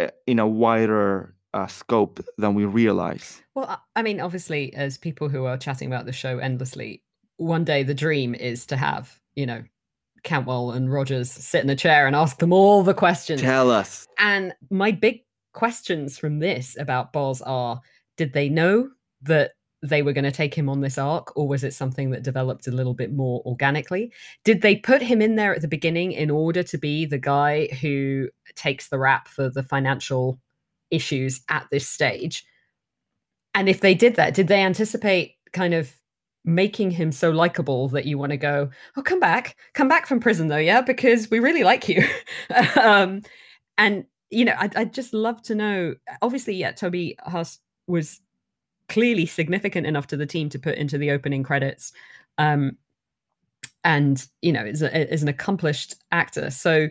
eh, 0.00 0.10
in 0.26 0.40
a 0.40 0.46
wider 0.46 1.34
uh, 1.52 1.68
scope 1.68 2.24
than 2.36 2.54
we 2.54 2.64
realize. 2.64 3.42
Well, 3.54 3.80
I 3.94 4.02
mean, 4.02 4.20
obviously, 4.20 4.74
as 4.74 4.98
people 4.98 5.28
who 5.28 5.44
are 5.44 5.56
chatting 5.56 5.86
about 5.86 6.04
the 6.04 6.12
show 6.12 6.38
endlessly, 6.38 7.02
one 7.36 7.64
day 7.64 7.84
the 7.84 7.94
dream 7.94 8.34
is 8.34 8.66
to 8.66 8.76
have, 8.76 9.20
you 9.36 9.46
know, 9.46 9.62
Cantwell 10.24 10.72
and 10.72 10.92
Rogers 10.92 11.30
sit 11.30 11.62
in 11.62 11.70
a 11.70 11.76
chair 11.76 12.08
and 12.08 12.16
ask 12.16 12.38
them 12.38 12.52
all 12.52 12.82
the 12.82 12.94
questions. 12.94 13.40
Tell 13.40 13.70
us. 13.70 14.08
And 14.18 14.52
my 14.68 14.90
big 14.90 15.20
questions 15.52 16.18
from 16.18 16.40
this 16.40 16.76
about 16.76 17.12
Boz 17.12 17.40
are 17.42 17.80
did 18.16 18.32
they 18.32 18.48
know 18.48 18.90
that 19.22 19.52
they 19.84 20.02
were 20.02 20.14
going 20.14 20.24
to 20.24 20.32
take 20.32 20.54
him 20.54 20.68
on 20.68 20.80
this 20.80 20.96
arc, 20.96 21.36
or 21.36 21.46
was 21.46 21.62
it 21.62 21.74
something 21.74 22.10
that 22.10 22.22
developed 22.22 22.66
a 22.66 22.72
little 22.72 22.94
bit 22.94 23.12
more 23.12 23.42
organically? 23.44 24.10
Did 24.42 24.62
they 24.62 24.76
put 24.76 25.02
him 25.02 25.20
in 25.20 25.36
there 25.36 25.54
at 25.54 25.60
the 25.60 25.68
beginning 25.68 26.12
in 26.12 26.30
order 26.30 26.62
to 26.62 26.78
be 26.78 27.04
the 27.04 27.18
guy 27.18 27.66
who 27.80 28.30
takes 28.56 28.88
the 28.88 28.98
rap 28.98 29.28
for 29.28 29.50
the 29.50 29.62
financial 29.62 30.40
issues 30.90 31.42
at 31.50 31.66
this 31.70 31.86
stage? 31.86 32.46
And 33.54 33.68
if 33.68 33.80
they 33.80 33.94
did 33.94 34.16
that, 34.16 34.32
did 34.32 34.48
they 34.48 34.62
anticipate 34.62 35.34
kind 35.52 35.74
of 35.74 35.92
making 36.46 36.90
him 36.90 37.12
so 37.12 37.30
likable 37.30 37.88
that 37.88 38.06
you 38.06 38.16
want 38.16 38.30
to 38.30 38.38
go, 38.38 38.70
oh, 38.96 39.02
come 39.02 39.20
back, 39.20 39.56
come 39.74 39.88
back 39.88 40.06
from 40.06 40.18
prison 40.18 40.48
though, 40.48 40.56
yeah, 40.56 40.80
because 40.80 41.30
we 41.30 41.40
really 41.40 41.62
like 41.62 41.88
you. 41.88 42.06
um, 42.82 43.20
and 43.76 44.06
you 44.30 44.46
know, 44.46 44.54
I'd, 44.58 44.74
I'd, 44.76 44.94
just 44.94 45.14
love 45.14 45.42
to 45.42 45.54
know. 45.54 45.94
Obviously, 46.22 46.54
yeah, 46.54 46.72
Toby 46.72 47.16
Huss 47.20 47.60
was 47.86 48.20
clearly 48.88 49.26
significant 49.26 49.86
enough 49.86 50.06
to 50.08 50.16
the 50.16 50.26
team 50.26 50.48
to 50.50 50.58
put 50.58 50.76
into 50.76 50.98
the 50.98 51.10
opening 51.10 51.42
credits, 51.42 51.92
um, 52.38 52.76
and 53.82 54.26
you 54.42 54.52
know, 54.52 54.64
is, 54.64 54.82
a, 54.82 55.12
is 55.12 55.22
an 55.22 55.28
accomplished 55.28 55.94
actor. 56.12 56.50
So, 56.50 56.88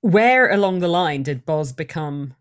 where 0.00 0.50
along 0.50 0.80
the 0.80 0.88
line 0.88 1.22
did 1.22 1.44
Boz 1.44 1.72
become 1.72 2.34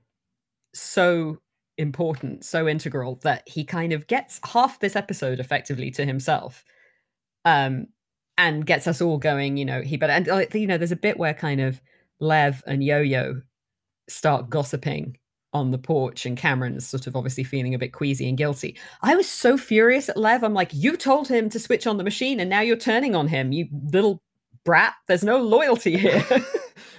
so 0.73 1.39
important, 1.77 2.45
so 2.45 2.67
integral 2.67 3.19
that 3.23 3.47
he 3.47 3.63
kind 3.63 3.93
of 3.93 4.07
gets 4.07 4.39
half 4.45 4.79
this 4.79 4.95
episode 4.95 5.39
effectively 5.39 5.91
to 5.91 6.05
himself. 6.05 6.63
Um, 7.45 7.87
and 8.37 8.65
gets 8.65 8.87
us 8.87 9.01
all 9.01 9.17
going, 9.17 9.57
you 9.57 9.65
know, 9.65 9.81
he 9.81 9.97
but 9.97 10.09
and 10.09 10.27
you 10.53 10.67
know, 10.67 10.77
there's 10.77 10.91
a 10.91 10.95
bit 10.95 11.17
where 11.17 11.33
kind 11.33 11.61
of 11.61 11.81
Lev 12.19 12.63
and 12.65 12.83
Yo-Yo 12.83 13.41
start 14.09 14.49
gossiping 14.49 15.17
on 15.53 15.71
the 15.71 15.77
porch 15.77 16.25
and 16.25 16.37
Cameron's 16.37 16.87
sort 16.87 17.07
of 17.07 17.15
obviously 17.15 17.43
feeling 17.43 17.73
a 17.73 17.79
bit 17.79 17.93
queasy 17.93 18.27
and 18.27 18.37
guilty. 18.37 18.77
I 19.01 19.15
was 19.15 19.29
so 19.29 19.57
furious 19.57 20.09
at 20.09 20.17
Lev. 20.17 20.43
I'm 20.43 20.53
like, 20.53 20.71
you 20.73 20.97
told 20.97 21.27
him 21.27 21.49
to 21.49 21.59
switch 21.59 21.85
on 21.87 21.97
the 21.97 22.03
machine 22.03 22.39
and 22.39 22.49
now 22.49 22.61
you're 22.61 22.75
turning 22.75 23.15
on 23.15 23.27
him, 23.27 23.51
you 23.51 23.67
little 23.91 24.21
brat. 24.63 24.93
There's 25.07 25.23
no 25.23 25.41
loyalty 25.41 25.97
here. 25.97 26.21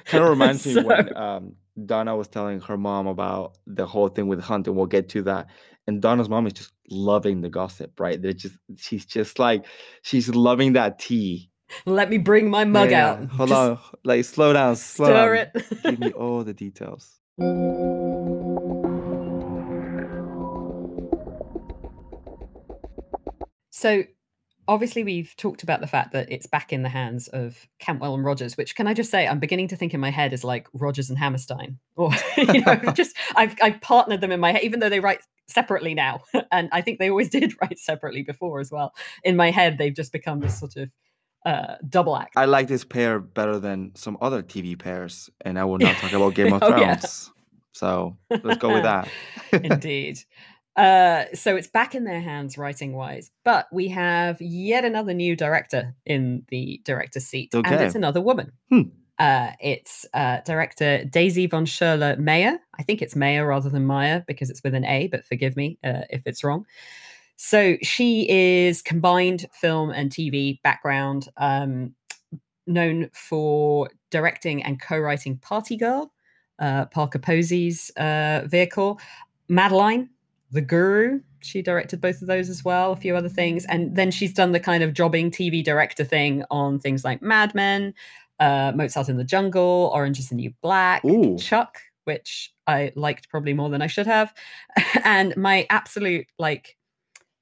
kind 0.05 0.25
of 0.25 0.31
reminds 0.31 0.63
so, 0.63 0.75
me 0.75 0.83
when 0.85 1.17
um, 1.17 1.55
Donna 1.85 2.17
was 2.17 2.29
telling 2.29 2.61
her 2.61 2.77
mom 2.77 3.07
about 3.07 3.57
the 3.67 3.87
whole 3.87 4.09
thing 4.09 4.27
with 4.27 4.41
Hunt, 4.41 4.67
and 4.67 4.77
we'll 4.77 4.87
get 4.87 5.09
to 5.11 5.23
that. 5.23 5.49
And 5.87 6.01
Donna's 6.01 6.29
mom 6.29 6.47
is 6.47 6.55
just 6.55 6.73
loving 6.91 7.41
the 7.41 7.51
gossip, 7.51 7.99
right? 8.01 8.21
They're 8.21 8.33
just 8.33 8.57
she's 8.77 9.05
just 9.05 9.39
like 9.39 9.67
she's 10.03 10.29
loving 10.29 10.75
that 10.75 10.99
tea. 10.99 11.51
Let 11.87 12.09
me 12.09 12.19
bring 12.19 12.51
my 12.51 12.65
mug 12.65 12.91
yeah, 12.91 13.11
out. 13.11 13.29
Hold 13.31 13.49
just 13.49 13.59
on, 13.59 13.79
like 14.05 14.25
slow 14.25 14.53
down, 14.53 14.77
slow 14.77 15.07
stir 15.07 15.37
down. 15.37 15.51
it. 15.55 15.83
Give 15.83 15.99
me 15.99 16.13
all 16.17 16.45
the 16.45 16.55
details. 16.55 17.19
So 23.75 24.05
obviously 24.69 25.03
we've 25.03 25.35
talked 25.37 25.65
about 25.65 25.81
the 25.81 25.89
fact 25.89 26.13
that 26.13 26.31
it's 26.31 26.47
back 26.47 26.73
in 26.73 26.85
the 26.85 26.89
hands 26.89 27.27
of 27.27 27.67
Cantwell 27.81 28.15
and 28.15 28.25
Rogers, 28.25 28.57
which 28.57 28.77
can 28.77 28.87
I 28.87 28.95
just 28.95 29.11
say 29.11 29.27
I'm 29.27 29.41
beginning 29.41 29.67
to 29.69 29.77
think 29.77 29.93
in 29.93 29.99
my 29.99 30.13
head 30.13 30.33
is 30.33 30.45
like 30.45 30.69
Rogers 30.73 31.11
and 31.11 31.19
Hammerstein, 31.19 31.81
or 31.97 32.13
you 32.37 32.61
know, 32.61 32.77
just 32.95 33.17
I've 33.35 33.57
I've 33.61 33.81
partnered 33.81 34.21
them 34.21 34.31
in 34.31 34.39
my 34.39 34.53
head, 34.53 34.63
even 34.63 34.79
though 34.79 34.89
they 34.89 35.01
write 35.01 35.23
separately 35.49 35.93
now, 35.93 36.21
and 36.53 36.69
I 36.71 36.83
think 36.83 37.01
they 37.01 37.11
always 37.11 37.29
did 37.29 37.53
write 37.61 37.81
separately 37.81 38.23
before 38.23 38.61
as 38.61 38.71
well. 38.71 38.95
In 39.25 39.35
my 39.35 39.51
head, 39.51 39.77
they've 39.77 39.93
just 39.93 40.13
become 40.13 40.39
this 40.39 40.57
sort 40.57 40.77
of 40.77 40.91
uh, 41.45 41.75
double 41.89 42.17
act. 42.17 42.35
I 42.37 42.45
like 42.45 42.69
this 42.69 42.85
pair 42.85 43.19
better 43.19 43.59
than 43.59 43.91
some 43.97 44.17
other 44.21 44.41
TV 44.41 44.79
pairs, 44.79 45.31
and 45.41 45.59
I 45.59 45.65
will 45.65 45.79
not 45.79 45.97
talk 45.97 46.13
about 46.13 46.35
Game 46.35 46.53
of 46.53 46.61
Thrones. 46.61 46.75
oh, 46.77 46.81
yeah. 46.81 47.01
So 47.73 48.17
let's 48.31 48.61
go 48.61 48.73
with 48.73 48.85
that. 48.85 49.09
Indeed. 49.53 50.21
Uh, 50.77 51.25
so 51.35 51.57
it's 51.57 51.69
back 51.69 51.95
in 51.95 52.05
their 52.05 52.21
hands 52.21 52.59
writing 52.59 52.95
wise. 52.95 53.31
But 53.45 53.67
we 53.73 53.89
have 53.89 54.41
yet 54.41 54.85
another 54.85 55.15
new 55.15 55.37
director 55.37 55.95
in 56.05 56.45
the 56.49 56.81
director's 56.85 57.27
seat, 57.27 57.55
okay. 57.55 57.75
and 57.75 57.85
it's 57.85 57.95
another 57.95 58.21
woman. 58.21 58.53
Hmm. 58.71 58.83
Uh, 59.19 59.53
it's 59.61 60.05
uh, 60.13 60.41
director 60.45 61.05
Daisy 61.05 61.47
von 61.47 61.67
Scherler 61.67 62.19
Mayer. 62.19 62.59
I 62.79 62.83
think 62.83 63.01
it's 63.01 63.15
Meyer 63.15 63.47
rather 63.47 63.71
than 63.71 63.87
Meyer 63.87 64.25
because 64.27 64.51
it's 64.51 64.65
with 64.65 64.75
an 64.75 64.85
A, 64.85 65.07
but 65.07 65.25
forgive 65.25 65.57
me 65.57 65.79
uh, 65.85 66.03
if 66.11 66.23
it's 66.27 66.43
wrong. 66.43 66.67
So 67.37 67.77
she 67.83 68.29
is 68.29 68.83
combined 68.83 69.47
film 69.53 69.91
and 69.91 70.11
TV 70.11 70.61
background, 70.63 71.29
um, 71.37 71.95
known 72.67 73.11
for 73.13 73.91
directing 74.11 74.63
and 74.63 74.81
co 74.81 74.99
writing 74.99 75.39
Party 75.39 75.77
Girl, 75.77 76.13
uh, 76.59 76.87
Parker 76.87 77.19
Posey's 77.19 77.91
uh, 77.97 78.43
vehicle, 78.47 79.01
Madeline, 79.49 80.11
the 80.55 80.63
Guru. 80.63 81.21
She 81.41 81.61
directed 81.61 82.01
both 82.01 82.23
of 82.23 82.29
those 82.29 82.49
as 82.49 82.65
well, 82.65 82.93
a 82.93 82.97
few 82.97 83.15
other 83.17 83.29
things. 83.29 83.67
And 83.67 83.95
then 83.95 84.11
she's 84.11 84.33
done 84.33 84.53
the 84.53 84.61
kind 84.61 84.83
of 84.83 84.95
jobbing 84.95 85.31
TV 85.31 85.63
director 85.63 86.05
thing 86.05 86.45
on 86.51 86.79
things 86.79 87.05
like 87.05 87.21
Mad 87.21 87.55
Men, 87.55 87.93
uh, 88.41 88.73
Mozart 88.75 89.09
in 89.09 89.19
the 89.19 89.25
Jungle, 89.25 89.91
Orange 89.93 90.19
is 90.19 90.31
the 90.31 90.35
New 90.37 90.53
Black, 90.63 91.05
Ooh. 91.05 91.37
Chuck, 91.37 91.79
which 92.05 92.53
I 92.67 92.93
liked 92.97 93.29
probably 93.29 93.53
more 93.53 93.69
than 93.69 93.83
I 93.83 93.87
should 93.89 94.07
have. 94.07 94.33
and 95.05 95.37
my 95.37 95.67
absolute 95.69 96.27
like 96.39 96.77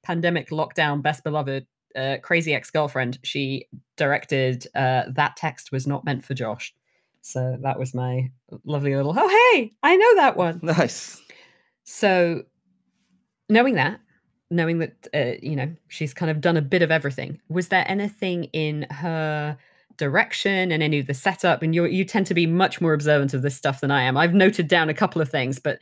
pandemic 0.03 0.49
lockdown 0.49 1.01
best 1.01 1.23
beloved 1.23 1.65
uh, 1.95 2.17
crazy 2.21 2.53
ex-girlfriend 2.53 3.19
she 3.23 3.67
directed 3.97 4.67
uh, 4.75 5.03
that 5.07 5.37
text 5.37 5.71
was 5.71 5.87
not 5.87 6.03
meant 6.03 6.25
for 6.25 6.33
josh 6.33 6.73
so 7.21 7.55
that 7.61 7.79
was 7.79 7.93
my 7.93 8.29
lovely 8.65 8.95
little 8.95 9.13
oh 9.15 9.53
hey 9.53 9.71
i 9.81 9.95
know 9.95 10.15
that 10.15 10.35
one 10.35 10.59
nice 10.61 11.21
so 11.83 12.43
knowing 13.53 13.75
that, 13.75 13.99
knowing 14.49 14.79
that 14.79 15.07
uh, 15.13 15.39
you 15.41 15.55
know 15.55 15.73
she's 15.87 16.13
kind 16.13 16.29
of 16.29 16.41
done 16.41 16.57
a 16.57 16.61
bit 16.61 16.81
of 16.81 16.91
everything, 16.91 17.39
was 17.49 17.69
there 17.69 17.85
anything 17.87 18.45
in 18.45 18.85
her 18.89 19.57
direction 19.97 20.71
and 20.71 20.81
any 20.81 20.99
of 20.99 21.07
the 21.07 21.13
setup? 21.13 21.61
And 21.61 21.73
you 21.73 21.85
you 21.85 22.03
tend 22.03 22.27
to 22.27 22.33
be 22.33 22.45
much 22.45 22.81
more 22.81 22.93
observant 22.93 23.33
of 23.33 23.41
this 23.41 23.55
stuff 23.55 23.81
than 23.81 23.91
I 23.91 24.03
am. 24.03 24.17
I've 24.17 24.33
noted 24.33 24.67
down 24.67 24.89
a 24.89 24.93
couple 24.93 25.21
of 25.21 25.29
things, 25.29 25.59
but 25.59 25.79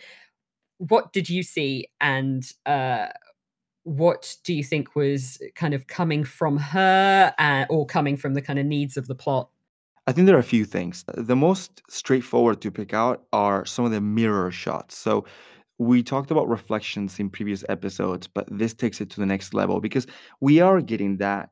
what 0.78 1.14
did 1.14 1.30
you 1.30 1.44
see 1.44 1.88
and 2.00 2.44
uh, 2.66 3.08
what 3.84 4.36
do 4.44 4.54
you 4.54 4.64
think 4.64 4.96
was 4.96 5.42
kind 5.56 5.74
of 5.74 5.88
coming 5.88 6.24
from 6.24 6.58
her 6.58 7.34
uh, 7.40 7.66
or 7.70 7.86
coming 7.86 8.18
from 8.18 8.34
the 8.34 8.42
kind 8.42 8.60
of 8.60 8.66
needs 8.66 8.98
of 8.98 9.08
the 9.08 9.16
plot 9.16 9.50
I 10.08 10.14
think 10.14 10.26
there 10.26 10.36
are 10.36 10.40
a 10.40 10.44
few 10.44 10.66
things. 10.66 11.06
The 11.08 11.36
most 11.36 11.84
straightforward 11.90 12.62
to 12.62 12.72
pick 12.72 12.94
out 12.94 13.24
are 13.32 13.66
some 13.66 13.86
of 13.86 13.92
the 13.92 14.02
mirror 14.02 14.52
shots. 14.52 14.98
So 14.98 15.26
we 15.82 16.04
talked 16.04 16.30
about 16.30 16.48
reflections 16.48 17.20
in 17.20 17.28
previous 17.28 17.66
episodes, 17.68 18.28
but 18.28 18.48
this 18.52 18.72
takes 18.72 19.02
it 19.02 19.10
to 19.10 19.20
the 19.20 19.26
next 19.26 19.56
level 19.56 19.82
because 19.82 20.06
we 20.40 20.60
are 20.60 20.80
getting 20.80 21.18
that 21.18 21.50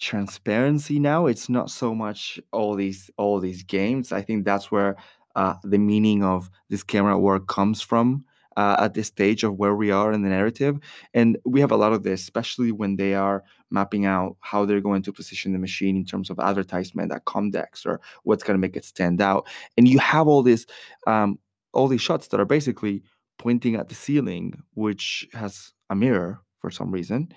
transparency 0.00 0.98
now. 0.98 1.26
It's 1.26 1.48
not 1.48 1.70
so 1.70 1.94
much 1.94 2.40
all 2.50 2.74
these 2.74 3.08
all 3.18 3.38
these 3.38 3.62
games. 3.62 4.10
I 4.10 4.20
think 4.20 4.44
that's 4.44 4.72
where 4.72 4.96
uh, 5.36 5.54
the 5.62 5.78
meaning 5.78 6.24
of 6.24 6.50
this 6.70 6.82
camera 6.82 7.16
work 7.16 7.46
comes 7.46 7.80
from 7.80 8.24
uh, 8.56 8.74
at 8.80 8.94
this 8.94 9.06
stage 9.06 9.44
of 9.44 9.54
where 9.54 9.76
we 9.76 9.92
are 9.92 10.12
in 10.12 10.22
the 10.22 10.28
narrative. 10.28 10.80
And 11.14 11.38
we 11.44 11.60
have 11.60 11.70
a 11.70 11.76
lot 11.76 11.92
of 11.92 12.02
this, 12.02 12.20
especially 12.20 12.72
when 12.72 12.96
they 12.96 13.14
are 13.14 13.44
mapping 13.70 14.06
out 14.06 14.36
how 14.40 14.64
they're 14.64 14.80
going 14.80 15.02
to 15.02 15.12
position 15.12 15.52
the 15.52 15.60
machine 15.60 15.96
in 15.96 16.04
terms 16.04 16.30
of 16.30 16.40
advertisement 16.40 17.12
at 17.12 17.26
Comdex 17.26 17.86
or 17.86 18.00
what's 18.24 18.42
going 18.42 18.56
to 18.56 18.60
make 18.60 18.76
it 18.76 18.84
stand 18.84 19.20
out. 19.20 19.46
And 19.78 19.86
you 19.86 20.00
have 20.00 20.26
all 20.26 20.42
this, 20.42 20.66
um, 21.06 21.38
all 21.72 21.86
these 21.86 22.02
shots 22.02 22.26
that 22.28 22.40
are 22.40 22.44
basically 22.44 23.04
pointing 23.38 23.76
at 23.76 23.88
the 23.88 23.94
ceiling, 23.94 24.62
which 24.74 25.28
has 25.32 25.72
a 25.90 25.94
mirror 25.94 26.40
for 26.60 26.70
some 26.70 26.90
reason. 26.90 27.32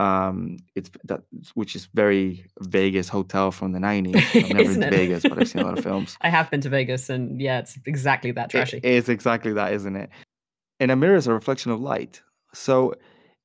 Um, 0.00 0.56
it's 0.74 0.90
that 1.04 1.22
which 1.54 1.76
is 1.76 1.86
very 1.94 2.46
Vegas 2.60 3.08
hotel 3.08 3.52
from 3.52 3.72
the 3.72 3.78
90s. 3.78 4.16
I've 4.16 4.50
never 4.52 4.72
been 4.72 4.80
to 4.80 4.90
Vegas, 4.90 5.22
but 5.22 5.38
I've 5.38 5.48
seen 5.48 5.62
a 5.62 5.64
lot 5.64 5.78
of 5.78 5.84
films. 5.90 6.16
I 6.20 6.30
have 6.30 6.50
been 6.50 6.60
to 6.62 6.68
Vegas, 6.68 7.08
and 7.08 7.40
yeah, 7.40 7.60
it's 7.60 7.78
exactly 7.86 8.32
that 8.32 8.50
trashy. 8.50 8.78
It 8.78 8.84
is 8.84 9.08
exactly 9.08 9.52
that, 9.52 9.72
isn't 9.72 9.94
it? 9.94 10.10
And 10.80 10.90
a 10.90 10.96
mirror 10.96 11.14
is 11.14 11.28
a 11.28 11.32
reflection 11.32 11.70
of 11.70 11.80
light. 11.80 12.22
So 12.52 12.94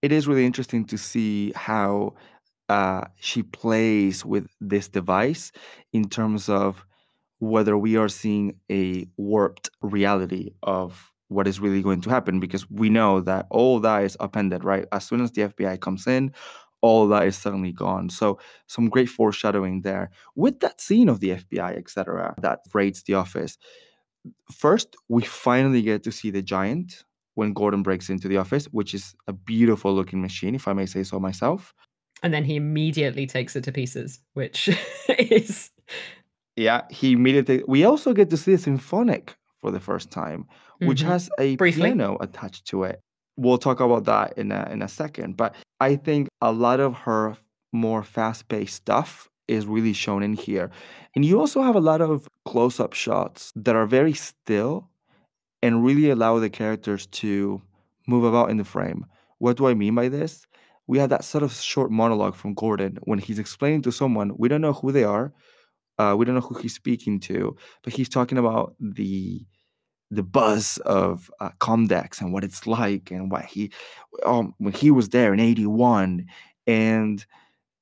it 0.02 0.12
is 0.12 0.28
really 0.28 0.46
interesting 0.46 0.86
to 0.86 0.98
see 0.98 1.52
how 1.56 2.16
uh, 2.68 3.06
she 3.20 3.44
plays 3.44 4.26
with 4.26 4.48
this 4.60 4.88
device 4.88 5.52
in 5.94 6.10
terms 6.10 6.50
of 6.50 6.86
whether 7.40 7.78
we 7.78 7.96
are 7.96 8.10
seeing 8.10 8.56
a 8.72 9.08
warped 9.18 9.70
reality 9.82 10.52
of 10.64 11.12
what 11.30 11.48
is 11.48 11.60
really 11.60 11.82
going 11.82 12.02
to 12.02 12.10
happen 12.10 12.40
because 12.40 12.70
we 12.70 12.90
know 12.90 13.22
that 13.22 13.48
all 13.50 13.80
that 13.80 14.04
is 14.04 14.18
upended, 14.20 14.64
right? 14.64 14.86
As 14.92 15.06
soon 15.06 15.22
as 15.22 15.32
the 15.32 15.44
FBI 15.44 15.80
comes 15.80 16.06
in, 16.08 16.34
all 16.82 17.08
that 17.08 17.26
is 17.28 17.38
suddenly 17.38 17.72
gone. 17.72 18.10
So 18.10 18.40
some 18.68 18.90
great 18.90 19.10
foreshadowing 19.10 19.82
there 19.82 20.12
with 20.36 20.60
that 20.60 20.82
scene 20.82 21.10
of 21.10 21.20
the 21.20 21.32
FBI, 21.32 21.78
etc., 21.78 22.36
that 22.42 22.60
raids 22.74 23.04
the 23.04 23.16
office. 23.16 23.58
First, 24.52 24.96
we 25.08 25.24
finally 25.24 25.82
get 25.82 26.04
to 26.04 26.12
see 26.12 26.30
the 26.30 26.42
giant 26.42 27.04
when 27.36 27.54
Gordon 27.54 27.84
breaks 27.84 28.10
into 28.10 28.28
the 28.28 28.38
office, 28.38 28.66
which 28.66 28.94
is 28.94 29.16
a 29.28 29.34
beautiful 29.34 29.94
looking 29.94 30.22
machine, 30.22 30.56
if 30.56 30.68
I 30.68 30.74
may 30.74 30.86
say 30.86 31.04
so 31.04 31.20
myself. 31.20 31.74
And 32.22 32.34
then 32.34 32.44
he 32.44 32.58
immediately 32.58 33.26
takes 33.26 33.56
it 33.56 33.64
to 33.64 33.72
pieces, 33.72 34.20
which 34.34 34.70
is 35.10 35.72
yeah, 36.60 36.82
he 36.90 37.14
immediately. 37.14 37.64
We 37.70 37.86
also 37.86 38.12
get 38.12 38.30
to 38.32 38.38
see 38.38 38.52
a 38.52 38.58
symphonic 38.58 39.38
for 39.60 39.72
the 39.72 39.80
first 39.80 40.12
time, 40.12 40.46
which 40.82 41.02
Mhm. 41.04 41.08
has 41.08 41.30
a 41.40 41.56
Briefly. 41.56 41.84
piano 41.90 42.18
attached 42.22 42.66
to 42.68 42.84
it. 42.84 43.02
We'll 43.38 43.58
talk 43.58 43.80
about 43.80 44.06
that 44.06 44.38
in 44.38 44.52
a 44.52 44.68
in 44.72 44.82
a 44.82 44.88
second. 44.88 45.38
But 45.38 45.56
I 45.80 45.96
think 45.96 46.28
a 46.42 46.52
lot 46.52 46.80
of 46.80 46.94
her 47.06 47.38
more 47.72 48.04
fast-paced 48.04 48.76
stuff 48.76 49.30
is 49.48 49.66
really 49.66 49.94
shown 49.94 50.22
in 50.24 50.34
here. 50.34 50.70
And 51.16 51.24
you 51.26 51.40
also 51.40 51.62
have 51.62 51.76
a 51.76 51.80
lot 51.92 52.02
of 52.02 52.28
close-up 52.46 52.94
shots 52.94 53.52
that 53.56 53.76
are 53.76 53.86
very 53.86 54.14
still 54.14 54.90
and 55.64 55.84
really 55.84 56.10
allow 56.10 56.40
the 56.40 56.50
characters 56.50 57.08
to 57.08 57.62
move 58.08 58.24
about 58.24 58.50
in 58.50 58.58
the 58.58 58.64
frame. 58.64 59.06
What 59.40 59.58
do 59.58 59.68
I 59.68 59.74
mean 59.74 59.96
by 59.96 60.08
this? 60.10 60.46
We 60.88 60.98
have 61.00 61.10
that 61.10 61.24
sort 61.24 61.44
of 61.44 61.52
short 61.54 61.92
monologue 61.92 62.36
from 62.36 62.54
Gordon 62.56 62.98
when 63.04 63.20
he's 63.20 63.40
explaining 63.40 63.82
to 63.84 63.92
someone, 63.92 64.32
we 64.38 64.48
don't 64.50 64.62
know 64.62 64.74
who 64.74 64.92
they 64.92 65.04
are, 65.04 65.34
uh, 66.00 66.16
we 66.18 66.26
don't 66.26 66.36
know 66.36 66.42
who 66.42 66.56
he's 66.60 66.74
speaking 66.74 67.20
to, 67.22 67.56
but 67.84 67.94
he's 67.94 68.10
talking 68.10 68.38
about 68.40 68.76
the 68.80 69.46
the 70.12 70.24
buzz 70.24 70.78
of 70.86 71.32
uh, 71.40 71.52
Comdex 71.60 72.20
and 72.20 72.34
what 72.34 72.44
it's 72.44 72.66
like 72.66 73.12
and 73.12 73.32
what 73.32 73.46
he 73.46 73.72
um, 74.26 74.56
when 74.58 74.74
he 74.74 74.92
was 74.92 75.10
there 75.10 75.34
in 75.34 75.40
81 75.40 76.26
and 76.68 77.26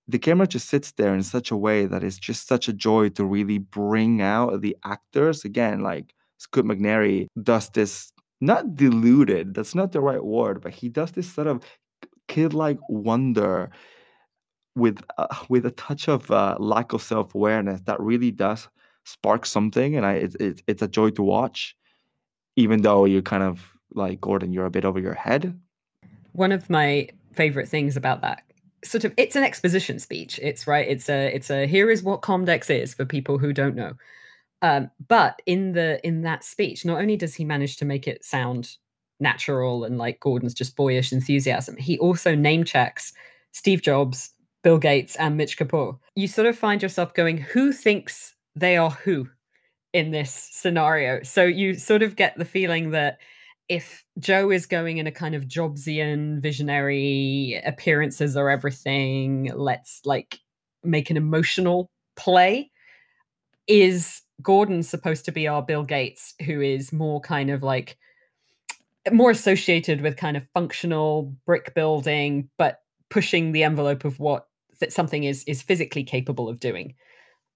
the 0.07 0.19
camera 0.19 0.47
just 0.47 0.69
sits 0.69 0.91
there 0.93 1.13
in 1.13 1.23
such 1.23 1.51
a 1.51 1.57
way 1.57 1.85
that 1.85 2.03
it's 2.03 2.17
just 2.17 2.47
such 2.47 2.67
a 2.67 2.73
joy 2.73 3.09
to 3.09 3.25
really 3.25 3.57
bring 3.57 4.21
out 4.21 4.61
the 4.61 4.75
actors. 4.85 5.43
Again 5.45 5.81
like 5.81 6.13
Scoot 6.37 6.65
McNairy 6.65 7.27
does 7.41 7.69
this 7.69 8.11
not 8.39 8.75
diluted 8.75 9.53
that's 9.55 9.73
not 9.73 9.91
the 9.91 10.01
right 10.01 10.23
word 10.23 10.61
but 10.61 10.71
he 10.71 10.89
does 10.89 11.11
this 11.11 11.33
sort 11.33 11.47
of 11.47 11.63
kid-like 12.27 12.77
wonder 12.89 13.71
with 14.75 15.01
uh, 15.17 15.27
with 15.49 15.65
a 15.65 15.71
touch 15.71 16.07
of 16.07 16.29
uh, 16.29 16.55
lack 16.59 16.93
of 16.93 17.01
self-awareness 17.01 17.81
that 17.85 17.99
really 17.99 18.31
does 18.31 18.67
spark 19.05 19.45
something 19.45 19.95
and 19.95 20.05
I 20.05 20.13
it's 20.15 20.35
it's 20.35 20.61
it's 20.67 20.81
a 20.81 20.87
joy 20.87 21.09
to 21.11 21.23
watch 21.23 21.76
even 22.57 22.81
though 22.81 23.05
you're 23.05 23.21
kind 23.21 23.43
of 23.43 23.73
like 23.93 24.19
Gordon 24.19 24.51
you're 24.51 24.65
a 24.65 24.71
bit 24.71 24.83
over 24.83 24.99
your 24.99 25.13
head? 25.13 25.57
One 26.33 26.51
of 26.51 26.69
my 26.69 27.07
favorite 27.33 27.69
things 27.69 27.95
about 27.95 28.21
that 28.21 28.43
sort 28.83 29.03
of 29.03 29.13
it's 29.17 29.35
an 29.35 29.43
exposition 29.43 29.99
speech. 29.99 30.39
It's 30.41 30.67
right 30.67 30.87
it's 30.87 31.09
a 31.09 31.33
it's 31.33 31.49
a 31.49 31.65
here 31.65 31.89
is 31.89 32.03
what 32.03 32.21
comdex 32.21 32.69
is 32.69 32.93
for 32.93 33.05
people 33.05 33.37
who 33.37 33.53
don't 33.53 33.75
know. 33.75 33.93
Um 34.61 34.91
but 35.07 35.41
in 35.45 35.71
the 35.71 36.05
in 36.05 36.21
that 36.23 36.43
speech 36.43 36.83
not 36.83 36.99
only 36.99 37.15
does 37.15 37.35
he 37.35 37.45
manage 37.45 37.77
to 37.77 37.85
make 37.85 38.07
it 38.07 38.25
sound 38.25 38.77
natural 39.19 39.83
and 39.83 39.97
like 39.97 40.19
gordon's 40.19 40.53
just 40.53 40.75
boyish 40.75 41.11
enthusiasm 41.11 41.75
he 41.75 41.97
also 41.97 42.35
name 42.35 42.63
checks 42.63 43.13
steve 43.51 43.81
jobs 43.81 44.31
bill 44.63 44.77
gates 44.77 45.15
and 45.15 45.37
mitch 45.37 45.57
Kapor. 45.57 45.97
you 46.15 46.27
sort 46.27 46.47
of 46.47 46.57
find 46.57 46.83
yourself 46.83 47.13
going 47.13 47.37
who 47.37 47.71
thinks 47.71 48.35
they 48.55 48.77
are 48.77 48.91
who 48.91 49.27
in 49.93 50.11
this 50.11 50.49
scenario 50.51 51.23
so 51.23 51.43
you 51.43 51.73
sort 51.73 52.03
of 52.03 52.15
get 52.15 52.37
the 52.37 52.45
feeling 52.45 52.91
that 52.91 53.17
if 53.69 54.05
Joe 54.19 54.49
is 54.49 54.65
going 54.65 54.97
in 54.97 55.07
a 55.07 55.11
kind 55.11 55.35
of 55.35 55.47
Jobsian 55.47 56.41
visionary 56.41 57.61
appearances 57.65 58.37
are 58.37 58.49
everything, 58.49 59.51
let's 59.53 60.01
like 60.05 60.39
make 60.83 61.09
an 61.09 61.17
emotional 61.17 61.91
play. 62.15 62.71
Is 63.67 64.21
Gordon 64.41 64.83
supposed 64.83 65.25
to 65.25 65.31
be 65.31 65.47
our 65.47 65.61
Bill 65.61 65.83
Gates, 65.83 66.33
who 66.45 66.61
is 66.61 66.93
more 66.93 67.19
kind 67.19 67.49
of 67.49 67.63
like 67.63 67.97
more 69.11 69.31
associated 69.31 70.01
with 70.01 70.15
kind 70.15 70.37
of 70.37 70.47
functional 70.53 71.35
brick 71.45 71.73
building, 71.73 72.49
but 72.57 72.79
pushing 73.09 73.51
the 73.51 73.63
envelope 73.63 74.05
of 74.05 74.19
what 74.19 74.47
that 74.79 74.93
something 74.93 75.25
is 75.25 75.43
is 75.43 75.61
physically 75.61 76.03
capable 76.03 76.47
of 76.47 76.61
doing, 76.61 76.95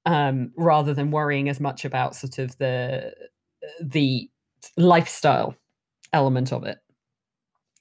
um, 0.06 0.52
rather 0.58 0.94
than 0.94 1.12
worrying 1.12 1.50
as 1.50 1.60
much 1.60 1.86
about 1.86 2.16
sort 2.16 2.40
of 2.40 2.58
the 2.58 3.14
the 3.82 4.30
lifestyle 4.78 5.56
element 6.14 6.52
of 6.52 6.64
it. 6.64 6.78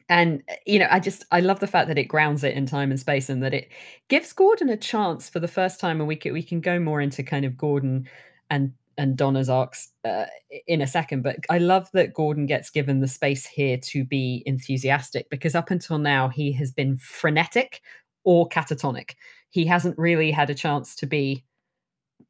And 0.08 0.42
you 0.66 0.80
know 0.80 0.88
i 0.90 0.98
just 0.98 1.24
i 1.30 1.38
love 1.38 1.60
the 1.60 1.68
fact 1.68 1.86
that 1.86 1.98
it 1.98 2.04
grounds 2.08 2.42
it 2.42 2.54
in 2.54 2.66
time 2.66 2.90
and 2.90 2.98
space 2.98 3.28
and 3.28 3.44
that 3.44 3.54
it 3.54 3.68
gives 4.08 4.32
gordon 4.32 4.68
a 4.68 4.76
chance 4.76 5.28
for 5.28 5.38
the 5.38 5.46
first 5.46 5.78
time 5.78 6.00
and 6.00 6.08
we 6.08 6.16
can 6.16 6.32
we 6.32 6.42
can 6.42 6.60
go 6.60 6.80
more 6.80 7.00
into 7.00 7.22
kind 7.22 7.44
of 7.44 7.56
gordon 7.56 8.08
and 8.50 8.72
and 8.98 9.16
donna's 9.16 9.48
arcs 9.48 9.92
uh, 10.04 10.26
in 10.66 10.82
a 10.82 10.86
second. 10.86 11.22
But 11.22 11.36
i 11.48 11.58
love 11.58 11.88
that 11.92 12.12
gordon 12.12 12.46
gets 12.46 12.70
given 12.70 12.98
the 13.00 13.06
space 13.06 13.46
here 13.46 13.78
to 13.84 14.04
be 14.04 14.42
enthusiastic 14.46 15.30
because 15.30 15.54
up 15.54 15.70
until 15.70 15.98
now 15.98 16.28
he 16.28 16.50
has 16.54 16.72
been 16.72 16.96
frenetic 16.96 17.80
or 18.24 18.48
catatonic. 18.48 19.14
He 19.50 19.64
hasn't 19.66 19.98
really 19.98 20.30
had 20.30 20.50
a 20.50 20.54
chance 20.54 20.94
to 20.96 21.06
be 21.06 21.44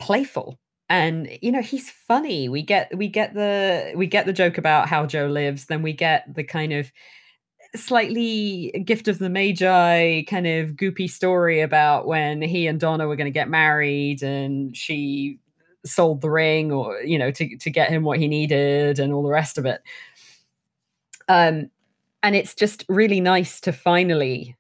playful. 0.01 0.59
And 0.89 1.29
you 1.41 1.53
know 1.53 1.63
he's 1.63 1.89
funny. 1.89 2.49
We 2.49 2.63
get 2.63 2.91
we 2.97 3.07
get 3.07 3.35
the 3.35 3.93
we 3.95 4.09
get 4.09 4.27
the 4.27 4.33
joke 4.33 4.59
about 4.59 4.89
how 4.89 5.07
joe 5.07 5.27
lives. 5.27 5.67
Then 5.67 5.83
we 5.83 5.93
get 5.93 6.35
the 6.35 6.43
kind 6.43 6.73
of 6.73 6.91
slightly 7.77 8.73
gift 8.85 9.07
of 9.07 9.21
the 9.21 9.31
magi 9.31 10.23
kind 10.23 10.47
of 10.49 10.71
goopy 10.71 11.09
story 11.09 11.61
about 11.61 12.07
when 12.09 12.43
he 12.43 12.67
and 12.67 12.81
donna 12.81 13.07
were 13.07 13.15
going 13.15 13.27
to 13.27 13.31
get 13.31 13.49
married 13.49 14.25
and 14.25 14.77
she 14.77 15.39
sold 15.87 16.21
the 16.21 16.31
ring 16.31 16.73
or 16.73 17.01
you 17.03 17.17
know 17.17 17.31
to, 17.31 17.57
to 17.59 17.71
get 17.71 17.91
him 17.91 18.03
what 18.03 18.19
he 18.19 18.27
needed 18.27 18.99
and 18.99 19.13
all 19.13 19.23
the 19.23 19.31
rest 19.31 19.59
of 19.59 19.67
it. 19.67 19.81
Um 21.29 21.71
and 22.23 22.35
it's 22.35 22.55
just 22.55 22.85
really 22.89 23.21
nice 23.21 23.61
to 23.61 23.73
finally 23.73 24.57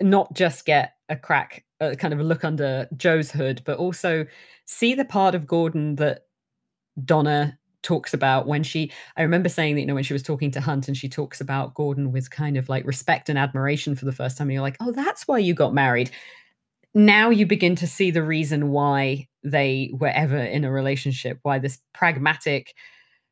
not 0.00 0.32
just 0.32 0.64
get 0.64 0.94
a 1.08 1.16
crack 1.16 1.64
a 1.80 1.96
kind 1.96 2.12
of 2.12 2.20
a 2.20 2.24
look 2.24 2.44
under 2.44 2.88
joe's 2.96 3.30
hood 3.30 3.62
but 3.64 3.78
also 3.78 4.26
see 4.68 4.94
the 4.94 5.04
part 5.04 5.34
of 5.34 5.46
Gordon 5.46 5.96
that 5.96 6.26
Donna 7.04 7.58
talks 7.82 8.12
about 8.12 8.46
when 8.46 8.62
she 8.62 8.92
I 9.16 9.22
remember 9.22 9.48
saying 9.48 9.74
that 9.74 9.80
you 9.80 9.86
know 9.86 9.94
when 9.94 10.04
she 10.04 10.12
was 10.12 10.22
talking 10.22 10.50
to 10.52 10.60
Hunt 10.60 10.88
and 10.88 10.96
she 10.96 11.08
talks 11.08 11.40
about 11.40 11.74
Gordon 11.74 12.12
with 12.12 12.30
kind 12.30 12.56
of 12.56 12.68
like 12.68 12.84
respect 12.84 13.28
and 13.28 13.38
admiration 13.38 13.94
for 13.94 14.04
the 14.04 14.12
first 14.12 14.36
time 14.36 14.48
and 14.48 14.54
you're 14.54 14.62
like 14.62 14.76
oh 14.80 14.92
that's 14.92 15.26
why 15.26 15.38
you 15.38 15.54
got 15.54 15.74
married. 15.74 16.10
Now 16.94 17.30
you 17.30 17.46
begin 17.46 17.76
to 17.76 17.86
see 17.86 18.10
the 18.10 18.22
reason 18.22 18.70
why 18.70 19.28
they 19.44 19.90
were 19.94 20.08
ever 20.08 20.38
in 20.38 20.64
a 20.64 20.70
relationship 20.70 21.38
why 21.42 21.58
this 21.58 21.78
pragmatic 21.94 22.74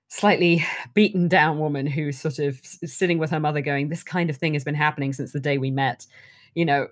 slightly 0.09 0.65
beaten 0.95 1.27
down 1.27 1.59
woman 1.59 1.87
who's 1.87 2.19
sort 2.19 2.39
of 2.39 2.61
sitting 2.63 3.19
with 3.19 3.31
her 3.31 3.41
mother 3.41 3.61
going 3.61 3.89
this 3.89 4.05
kind 4.05 4.31
of 4.31 4.37
thing 4.37 4.55
has 4.55 4.65
been 4.65 4.75
happening 4.75 5.13
since 5.13 5.33
the 5.33 5.41
day 5.41 5.59
we 5.59 5.71
met 5.71 6.07
you 6.55 6.65
know 6.65 6.87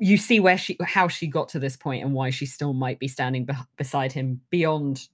you 0.00 0.16
see 0.16 0.40
where 0.40 0.58
she 0.58 0.76
how 0.84 1.08
she 1.08 1.26
got 1.26 1.48
to 1.50 1.58
this 1.58 1.76
point 1.76 2.04
and 2.04 2.12
why 2.12 2.30
she 2.30 2.46
still 2.46 2.72
might 2.72 2.98
be 2.98 3.08
standing 3.08 3.44
be- 3.44 3.54
beside 3.76 4.12
him 4.12 4.40
beyond 4.50 5.08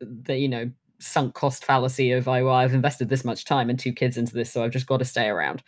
the 0.00 0.36
you 0.36 0.48
know 0.48 0.70
sunk 0.98 1.34
cost 1.34 1.64
fallacy 1.64 2.12
of 2.12 2.28
I 2.28 2.42
well 2.42 2.54
I've 2.54 2.74
invested 2.74 3.08
this 3.08 3.24
much 3.24 3.44
time 3.44 3.70
and 3.70 3.78
two 3.78 3.92
kids 3.92 4.16
into 4.16 4.34
this 4.34 4.52
so 4.52 4.62
I've 4.62 4.72
just 4.72 4.86
got 4.86 4.98
to 4.98 5.04
stay 5.04 5.28
around. 5.28 5.62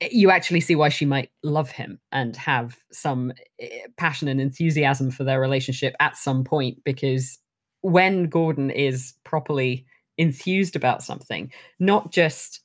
Eh, 0.00 0.08
you 0.10 0.30
actually 0.30 0.60
see 0.60 0.74
why 0.74 0.88
she 0.88 1.04
might 1.04 1.30
love 1.42 1.70
him 1.70 1.98
and 2.12 2.36
have 2.36 2.76
some 2.92 3.32
eh, 3.60 3.86
passion 3.96 4.28
and 4.28 4.40
enthusiasm 4.40 5.10
for 5.10 5.24
their 5.24 5.40
relationship 5.40 5.94
at 6.00 6.16
some 6.16 6.44
point 6.44 6.82
because 6.84 7.38
when 7.82 8.28
Gordon 8.28 8.70
is 8.70 9.14
properly 9.24 9.86
enthused 10.18 10.76
about 10.76 11.02
something 11.02 11.52
not 11.78 12.10
just 12.10 12.60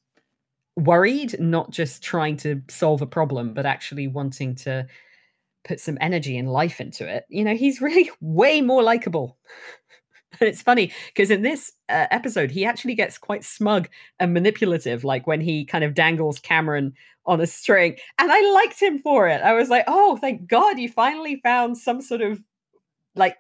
worried, 0.75 1.39
not 1.39 1.71
just 1.71 2.03
trying 2.03 2.38
to 2.38 2.62
solve 2.69 3.01
a 3.01 3.07
problem, 3.07 3.53
but 3.53 3.65
actually 3.65 4.07
wanting 4.07 4.55
to 4.55 4.88
put 5.63 5.80
some 5.80 5.97
energy 6.01 6.38
and 6.38 6.51
life 6.51 6.82
into 6.82 7.07
it. 7.07 7.26
You 7.30 7.43
know, 7.43 7.55
he's 7.55 7.82
really 7.82 8.09
way 8.19 8.61
more 8.61 8.84
likable. 8.84 9.38
and 10.39 10.47
it's 10.47 10.61
funny 10.61 10.91
because 11.07 11.30
in 11.32 11.41
this 11.41 11.74
uh, 11.89 12.07
episode, 12.11 12.51
he 12.51 12.65
actually 12.65 12.95
gets 12.95 13.17
quite 13.17 13.43
smug 13.43 13.89
and 14.19 14.34
manipulative, 14.34 15.03
like 15.03 15.28
when 15.28 15.41
he 15.41 15.65
kind 15.65 15.84
of 15.84 15.93
dangles 15.93 16.39
Cameron 16.39 16.93
on 17.26 17.41
a 17.41 17.47
string. 17.47 17.97
And 18.17 18.32
I 18.32 18.51
liked 18.53 18.82
him 18.82 18.99
for 18.99 19.28
it. 19.28 19.41
I 19.41 19.53
was 19.53 19.69
like, 19.69 19.84
oh, 19.88 20.17
thank 20.17 20.47
God 20.47 20.80
you 20.80 20.89
finally 20.89 21.39
found 21.43 21.78
some 21.78 22.01
sort 22.01 22.22
of 22.22 22.41
like 23.15 23.38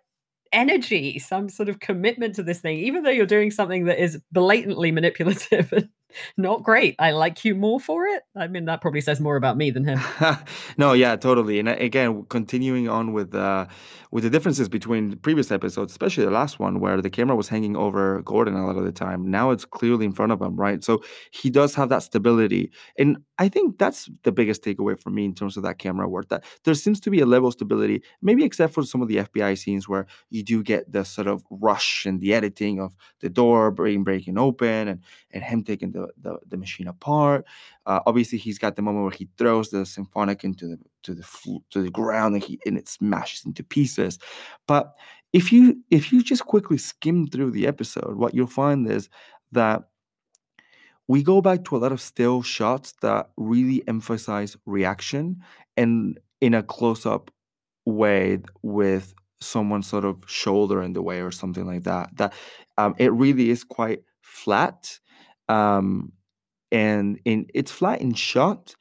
energy, 0.51 1.17
some 1.17 1.49
sort 1.49 1.69
of 1.69 1.79
commitment 1.79 2.35
to 2.35 2.43
this 2.43 2.59
thing, 2.59 2.77
even 2.77 3.03
though 3.03 3.09
you're 3.09 3.25
doing 3.25 3.51
something 3.51 3.85
that 3.85 4.01
is 4.01 4.21
blatantly 4.31 4.91
manipulative 4.91 5.73
not 6.37 6.63
great. 6.63 6.95
I 6.99 7.11
like 7.11 7.43
you 7.45 7.55
more 7.55 7.79
for 7.79 8.05
it. 8.05 8.23
I 8.35 8.47
mean, 8.47 8.65
that 8.65 8.81
probably 8.81 9.01
says 9.01 9.19
more 9.19 9.35
about 9.35 9.57
me 9.57 9.71
than 9.71 9.85
him. 9.85 9.99
no, 10.77 10.93
yeah, 10.93 11.15
totally. 11.15 11.59
And 11.59 11.69
uh, 11.69 11.75
again, 11.79 12.25
continuing 12.29 12.89
on 12.89 13.13
with 13.13 13.33
uh, 13.35 13.67
with 14.11 14.23
the 14.23 14.29
differences 14.29 14.67
between 14.67 15.17
previous 15.17 15.51
episodes, 15.51 15.91
especially 15.91 16.25
the 16.25 16.31
last 16.31 16.59
one 16.59 16.79
where 16.79 17.01
the 17.01 17.09
camera 17.09 17.35
was 17.35 17.47
hanging 17.47 17.75
over 17.75 18.21
Gordon 18.23 18.55
a 18.55 18.65
lot 18.65 18.77
of 18.77 18.83
the 18.83 18.91
time. 18.91 19.29
Now 19.29 19.51
it's 19.51 19.65
clearly 19.65 20.05
in 20.05 20.11
front 20.11 20.31
of 20.31 20.41
him, 20.41 20.55
right? 20.55 20.83
So 20.83 21.01
he 21.31 21.49
does 21.49 21.75
have 21.75 21.89
that 21.89 22.03
stability, 22.03 22.71
and 22.97 23.17
I 23.37 23.49
think 23.49 23.77
that's 23.77 24.09
the 24.23 24.31
biggest 24.31 24.63
takeaway 24.63 24.99
for 24.99 25.09
me 25.09 25.25
in 25.25 25.33
terms 25.33 25.57
of 25.57 25.63
that 25.63 25.79
camera 25.79 26.07
work. 26.07 26.29
That 26.29 26.43
there 26.63 26.73
seems 26.73 26.99
to 27.01 27.09
be 27.09 27.21
a 27.21 27.25
level 27.25 27.47
of 27.47 27.53
stability, 27.53 28.03
maybe 28.21 28.43
except 28.43 28.73
for 28.73 28.83
some 28.83 29.01
of 29.01 29.07
the 29.07 29.17
FBI 29.17 29.57
scenes 29.57 29.87
where 29.87 30.05
you 30.29 30.43
do 30.43 30.61
get 30.61 30.91
the 30.91 31.03
sort 31.03 31.27
of 31.27 31.43
rush 31.49 32.05
and 32.05 32.19
the 32.19 32.33
editing 32.33 32.79
of 32.79 32.95
the 33.21 33.29
door 33.29 33.71
being 33.71 34.03
breaking 34.03 34.37
open 34.37 34.87
and 34.87 35.03
and 35.31 35.43
him 35.43 35.63
taking 35.63 35.91
the 35.91 36.00
the, 36.21 36.37
the 36.47 36.57
machine 36.57 36.87
apart. 36.87 37.45
Uh, 37.85 37.99
obviously, 38.05 38.37
he's 38.37 38.57
got 38.57 38.75
the 38.75 38.81
moment 38.81 39.03
where 39.03 39.11
he 39.11 39.29
throws 39.37 39.69
the 39.69 39.85
symphonic 39.85 40.43
into 40.43 40.67
the 40.67 40.77
to 41.03 41.13
the 41.13 41.59
to 41.71 41.81
the 41.81 41.89
ground 41.89 42.35
and 42.35 42.43
he 42.43 42.59
and 42.65 42.77
it 42.77 42.87
smashes 42.87 43.45
into 43.45 43.63
pieces. 43.63 44.19
But 44.67 44.93
if 45.33 45.51
you 45.51 45.77
if 45.89 46.11
you 46.11 46.23
just 46.23 46.45
quickly 46.45 46.77
skim 46.77 47.27
through 47.27 47.51
the 47.51 47.67
episode, 47.67 48.15
what 48.15 48.33
you'll 48.33 48.47
find 48.47 48.89
is 48.89 49.09
that 49.51 49.83
we 51.07 51.23
go 51.23 51.41
back 51.41 51.65
to 51.65 51.75
a 51.75 51.79
lot 51.79 51.91
of 51.91 51.99
still 51.99 52.41
shots 52.41 52.93
that 53.01 53.29
really 53.35 53.83
emphasize 53.87 54.55
reaction 54.65 55.41
and 55.75 56.19
in 56.39 56.53
a 56.53 56.63
close 56.63 57.05
up 57.05 57.31
way 57.85 58.39
with 58.61 59.13
someone's 59.41 59.87
sort 59.87 60.05
of 60.05 60.23
shoulder 60.27 60.81
in 60.81 60.93
the 60.93 61.01
way 61.01 61.21
or 61.21 61.31
something 61.31 61.65
like 61.65 61.83
that. 61.83 62.15
That 62.17 62.33
um, 62.77 62.95
it 62.97 63.11
really 63.11 63.49
is 63.49 63.63
quite 63.63 64.03
flat. 64.21 64.99
Um, 65.51 66.13
and 66.71 67.19
in 67.25 67.47
it's 67.53 67.71
flat 67.71 68.01
in 68.01 68.13
shot, 68.13 68.75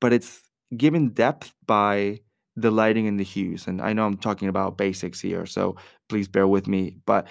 but 0.00 0.12
it's 0.12 0.42
given 0.76 1.10
depth 1.10 1.54
by 1.66 2.20
the 2.56 2.70
lighting 2.70 3.06
and 3.06 3.20
the 3.20 3.24
hues. 3.24 3.66
And 3.66 3.80
I 3.82 3.92
know 3.92 4.06
I'm 4.06 4.16
talking 4.18 4.48
about 4.48 4.78
basics 4.78 5.20
here, 5.20 5.46
so 5.46 5.76
please 6.08 6.28
bear 6.28 6.48
with 6.48 6.66
me. 6.68 6.96
But 7.06 7.28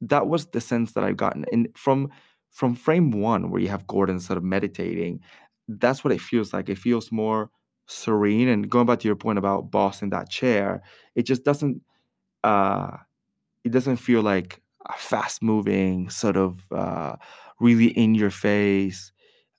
that 0.00 0.26
was 0.28 0.46
the 0.46 0.60
sense 0.60 0.92
that 0.92 1.04
I've 1.04 1.16
gotten. 1.16 1.44
And 1.52 1.68
from 1.76 2.10
from 2.50 2.74
frame 2.74 3.10
one, 3.12 3.50
where 3.50 3.60
you 3.60 3.68
have 3.68 3.86
Gordon 3.86 4.20
sort 4.20 4.36
of 4.38 4.44
meditating, 4.44 5.20
that's 5.68 6.04
what 6.04 6.12
it 6.12 6.20
feels 6.20 6.52
like. 6.52 6.68
It 6.68 6.78
feels 6.78 7.12
more 7.12 7.50
serene. 7.86 8.48
And 8.48 8.68
going 8.70 8.86
back 8.86 9.00
to 9.00 9.08
your 9.08 9.16
point 9.16 9.38
about 9.38 9.70
Boz 9.70 10.02
in 10.02 10.10
that 10.10 10.30
chair, 10.30 10.82
it 11.14 11.24
just 11.24 11.44
doesn't 11.44 11.82
uh 12.44 12.96
it 13.64 13.72
doesn't 13.72 13.96
feel 13.96 14.22
like 14.22 14.60
a 14.88 14.94
fast 14.94 15.42
moving, 15.42 16.10
sort 16.10 16.36
of 16.36 16.60
uh 16.72 17.16
really 17.60 17.88
in 17.88 18.14
your 18.14 18.30
face 18.30 19.12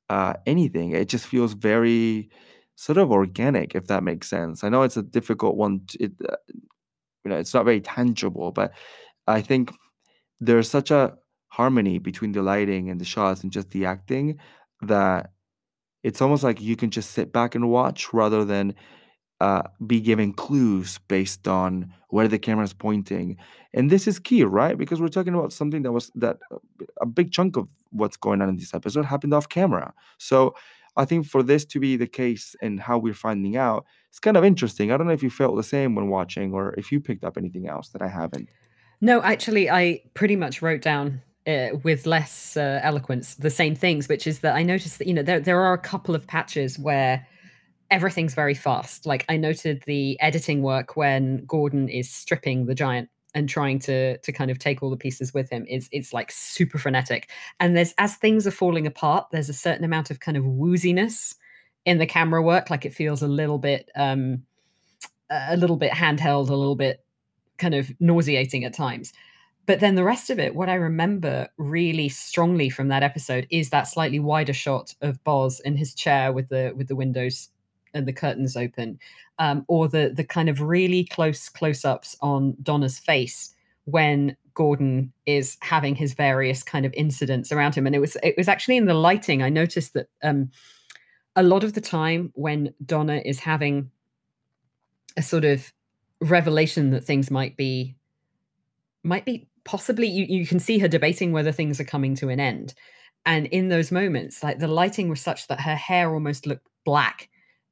uh, 0.09 0.33
anything. 0.45 0.91
It 0.91 1.07
just 1.09 1.25
feels 1.25 1.53
very 1.53 2.29
sort 2.75 2.97
of 2.97 3.11
organic, 3.11 3.75
if 3.75 3.87
that 3.87 4.03
makes 4.03 4.29
sense. 4.29 4.63
I 4.63 4.69
know 4.69 4.83
it's 4.83 4.97
a 4.97 5.03
difficult 5.03 5.55
one. 5.55 5.81
To, 5.87 6.03
it, 6.03 6.11
uh, 6.27 6.35
you 7.23 7.29
know, 7.31 7.37
it's 7.37 7.53
not 7.53 7.65
very 7.65 7.81
tangible, 7.81 8.51
but 8.51 8.73
I 9.27 9.41
think 9.41 9.71
there's 10.39 10.69
such 10.69 10.91
a 10.91 11.15
harmony 11.49 11.99
between 11.99 12.31
the 12.31 12.41
lighting 12.41 12.89
and 12.89 12.99
the 12.99 13.05
shots 13.05 13.43
and 13.43 13.51
just 13.51 13.69
the 13.71 13.85
acting 13.85 14.39
that 14.81 15.31
it's 16.03 16.21
almost 16.21 16.43
like 16.43 16.59
you 16.59 16.75
can 16.75 16.89
just 16.89 17.11
sit 17.11 17.31
back 17.31 17.55
and 17.55 17.69
watch 17.69 18.13
rather 18.13 18.43
than 18.43 18.73
uh, 19.39 19.63
be 19.85 20.01
given 20.01 20.33
clues 20.33 20.99
based 21.07 21.47
on 21.47 21.93
where 22.09 22.27
the 22.27 22.39
camera 22.39 22.63
is 22.63 22.73
pointing. 22.73 23.37
And 23.73 23.89
this 23.89 24.07
is 24.07 24.19
key, 24.19 24.43
right? 24.43 24.77
Because 24.77 24.99
we're 25.01 25.07
talking 25.07 25.33
about 25.33 25.53
something 25.53 25.83
that 25.83 25.91
was 25.91 26.11
that 26.15 26.37
uh, 26.51 26.57
a 27.01 27.05
big 27.05 27.31
chunk 27.31 27.57
of 27.57 27.69
what's 27.91 28.17
going 28.17 28.41
on 28.41 28.49
in 28.49 28.57
this 28.57 28.73
episode 28.73 29.05
happened 29.05 29.33
off 29.33 29.49
camera. 29.49 29.93
So 30.17 30.55
I 30.97 31.05
think 31.05 31.25
for 31.25 31.43
this 31.43 31.65
to 31.65 31.79
be 31.79 31.95
the 31.95 32.07
case 32.07 32.55
and 32.61 32.79
how 32.79 32.97
we're 32.97 33.13
finding 33.13 33.55
out, 33.55 33.85
it's 34.09 34.19
kind 34.19 34.35
of 34.35 34.43
interesting. 34.43 34.91
I 34.91 34.97
don't 34.97 35.07
know 35.07 35.13
if 35.13 35.23
you 35.23 35.29
felt 35.29 35.55
the 35.55 35.63
same 35.63 35.95
when 35.95 36.09
watching 36.09 36.53
or 36.53 36.73
if 36.77 36.91
you 36.91 36.99
picked 36.99 37.23
up 37.23 37.37
anything 37.37 37.67
else 37.67 37.89
that 37.89 38.01
I 38.01 38.07
haven't. 38.07 38.49
No, 38.99 39.21
actually, 39.21 39.69
I 39.69 40.01
pretty 40.13 40.35
much 40.35 40.61
wrote 40.61 40.81
down 40.81 41.21
uh, 41.47 41.69
with 41.83 42.05
less 42.05 42.55
uh, 42.55 42.79
eloquence 42.83 43.35
the 43.35 43.49
same 43.49 43.75
things, 43.75 44.07
which 44.07 44.27
is 44.27 44.39
that 44.39 44.55
I 44.55 44.63
noticed 44.63 44.99
that 44.99 45.07
you 45.07 45.13
know 45.13 45.23
there 45.23 45.39
there 45.39 45.59
are 45.61 45.73
a 45.73 45.79
couple 45.79 46.13
of 46.13 46.27
patches 46.27 46.77
where 46.77 47.25
everything's 47.89 48.35
very 48.35 48.53
fast. 48.53 49.05
Like 49.05 49.25
I 49.27 49.37
noted 49.37 49.83
the 49.85 50.19
editing 50.21 50.61
work 50.61 50.95
when 50.95 51.45
Gordon 51.45 51.89
is 51.89 52.09
stripping 52.09 52.65
the 52.65 52.75
giant 52.75 53.09
and 53.33 53.47
trying 53.47 53.79
to 53.79 54.17
to 54.17 54.31
kind 54.31 54.51
of 54.51 54.59
take 54.59 54.83
all 54.83 54.89
the 54.89 54.97
pieces 54.97 55.33
with 55.33 55.49
him 55.49 55.65
is 55.67 55.89
it's 55.91 56.13
like 56.13 56.31
super 56.31 56.77
frenetic. 56.77 57.29
And 57.59 57.75
there's 57.75 57.93
as 57.97 58.15
things 58.15 58.45
are 58.45 58.51
falling 58.51 58.87
apart, 58.87 59.27
there's 59.31 59.49
a 59.49 59.53
certain 59.53 59.83
amount 59.83 60.11
of 60.11 60.19
kind 60.19 60.37
of 60.37 60.43
wooziness 60.43 61.35
in 61.85 61.97
the 61.97 62.05
camera 62.05 62.41
work. 62.41 62.69
Like 62.69 62.85
it 62.85 62.93
feels 62.93 63.21
a 63.21 63.27
little 63.27 63.57
bit 63.57 63.89
um 63.95 64.43
a 65.29 65.55
little 65.55 65.77
bit 65.77 65.93
handheld, 65.93 66.49
a 66.49 66.55
little 66.55 66.75
bit 66.75 67.05
kind 67.57 67.73
of 67.73 67.91
nauseating 67.99 68.65
at 68.65 68.73
times. 68.73 69.13
But 69.65 69.79
then 69.79 69.95
the 69.95 70.03
rest 70.03 70.29
of 70.29 70.39
it, 70.39 70.55
what 70.55 70.69
I 70.69 70.73
remember 70.73 71.47
really 71.57 72.09
strongly 72.09 72.69
from 72.69 72.87
that 72.89 73.03
episode 73.03 73.47
is 73.51 73.69
that 73.69 73.87
slightly 73.87 74.19
wider 74.19 74.53
shot 74.53 74.95
of 75.01 75.23
Boz 75.23 75.61
in 75.61 75.77
his 75.77 75.93
chair 75.93 76.33
with 76.33 76.49
the 76.49 76.73
with 76.75 76.87
the 76.87 76.95
windows 76.95 77.49
and 77.93 78.07
the 78.07 78.13
curtains 78.13 78.55
open, 78.55 78.99
um, 79.39 79.65
or 79.67 79.87
the 79.87 80.11
the 80.15 80.23
kind 80.23 80.49
of 80.49 80.61
really 80.61 81.03
close 81.05 81.49
close 81.49 81.85
ups 81.85 82.15
on 82.21 82.55
Donna's 82.61 82.99
face 82.99 83.53
when 83.85 84.35
Gordon 84.53 85.11
is 85.25 85.57
having 85.61 85.95
his 85.95 86.13
various 86.13 86.63
kind 86.63 86.85
of 86.85 86.93
incidents 86.93 87.51
around 87.51 87.75
him. 87.75 87.85
And 87.85 87.95
it 87.95 87.99
was 87.99 88.17
it 88.23 88.35
was 88.37 88.47
actually 88.47 88.77
in 88.77 88.85
the 88.85 88.93
lighting. 88.93 89.41
I 89.41 89.49
noticed 89.49 89.93
that 89.93 90.07
um, 90.23 90.51
a 91.35 91.43
lot 91.43 91.63
of 91.63 91.73
the 91.73 91.81
time 91.81 92.31
when 92.35 92.73
Donna 92.85 93.21
is 93.23 93.39
having 93.39 93.91
a 95.17 95.21
sort 95.21 95.45
of 95.45 95.71
revelation 96.19 96.91
that 96.91 97.03
things 97.03 97.31
might 97.31 97.57
be 97.57 97.95
might 99.03 99.25
be 99.25 99.47
possibly 99.63 100.07
you, 100.07 100.25
you 100.25 100.45
can 100.45 100.59
see 100.59 100.79
her 100.79 100.87
debating 100.87 101.31
whether 101.31 101.51
things 101.51 101.79
are 101.79 101.85
coming 101.85 102.15
to 102.15 102.29
an 102.29 102.39
end 102.39 102.73
and 103.25 103.47
in 103.47 103.69
those 103.69 103.91
moments 103.91 104.43
like 104.43 104.59
the 104.59 104.67
lighting 104.67 105.09
was 105.09 105.19
such 105.19 105.47
that 105.47 105.61
her 105.61 105.75
hair 105.75 106.13
almost 106.13 106.45
looked 106.45 106.67
black 106.85 107.29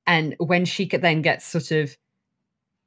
and 0.09 0.35
when 0.39 0.65
she 0.65 0.87
then 0.87 1.21
gets 1.21 1.45
sort 1.45 1.69
of 1.69 1.95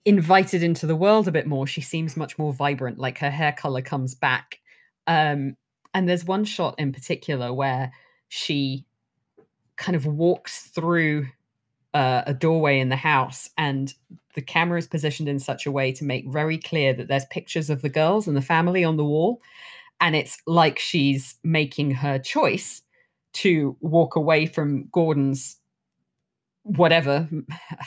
invited 0.05 0.61
into 0.65 0.89
the 0.89 0.97
world 0.97 1.29
a 1.29 1.33
bit 1.33 1.47
more, 1.47 1.69
she 1.69 1.81
seems 1.81 2.17
much 2.17 2.37
more 2.37 2.53
vibrant. 2.53 2.99
Like 2.99 3.19
her 3.19 3.31
hair 3.31 3.53
color 3.53 3.81
comes 3.81 4.17
back. 4.17 4.59
Um, 5.07 5.57
and 5.95 6.09
there's 6.09 6.25
one 6.25 6.45
shot 6.45 6.75
in 6.79 6.93
particular 6.93 7.53
where 7.53 7.93
she 8.29 8.87
kind 9.77 9.95
of 9.95 10.05
walks 10.05 10.63
through 10.63 11.29
uh, 11.95 12.23
a 12.27 12.35
doorway 12.35 12.81
in 12.81 12.89
the 12.89 12.97
house, 12.97 13.51
and 13.57 13.95
the 14.35 14.43
camera 14.43 14.79
is 14.79 14.89
positioned 14.89 15.29
in 15.29 15.39
such 15.39 15.65
a 15.65 15.71
way 15.71 15.93
to 15.93 16.05
make 16.05 16.27
very 16.27 16.59
clear 16.59 16.93
that 16.93 17.07
there's 17.07 17.27
pictures 17.27 17.71
of 17.71 17.83
the 17.83 17.89
girls 17.89 18.27
and 18.27 18.37
the 18.37 18.43
family 18.43 18.83
on 18.83 18.97
the 18.97 19.05
wall. 19.05 19.41
And 20.01 20.17
it's 20.17 20.39
like 20.49 20.81
she's 20.81 21.37
making 21.45 21.93
her 21.93 22.19
choice 22.19 22.83
to 23.35 23.77
walk 23.81 24.17
away 24.17 24.47
from 24.47 24.89
Gordon's 24.91 25.59
whatever 26.65 27.29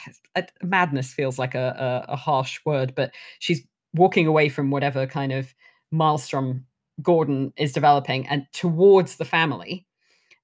madness 0.64 1.14
feels 1.14 1.40
like 1.40 1.56
a, 1.56 2.06
a, 2.10 2.14
a, 2.14 2.16
harsh 2.16 2.60
word 2.66 2.94
but 2.94 3.12
she's 3.40 3.66
walking 3.94 4.28
away 4.28 4.50
from 4.50 4.70
whatever 4.70 5.08
kind 5.08 5.32
of 5.32 5.54
maelstrom 5.92 6.66
gordon 7.02 7.54
is 7.58 7.74
developing 7.74 8.28
and 8.28 8.46
towards 8.54 9.18
the 9.18 9.26
family. 9.26 9.86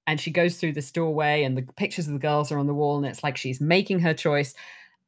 And 0.06 0.20
she 0.20 0.30
goes 0.30 0.56
through 0.56 0.72
this 0.72 0.90
doorway 0.90 1.44
and 1.44 1.56
the 1.56 1.62
pictures 1.62 2.08
of 2.08 2.12
the 2.12 2.18
girls 2.18 2.50
are 2.50 2.58
on 2.58 2.66
the 2.66 2.74
wall 2.74 2.96
and 2.96 3.06
it's 3.06 3.22
like 3.22 3.36
she's 3.36 3.60
making 3.60 4.00
her 4.00 4.14
choice. 4.14 4.54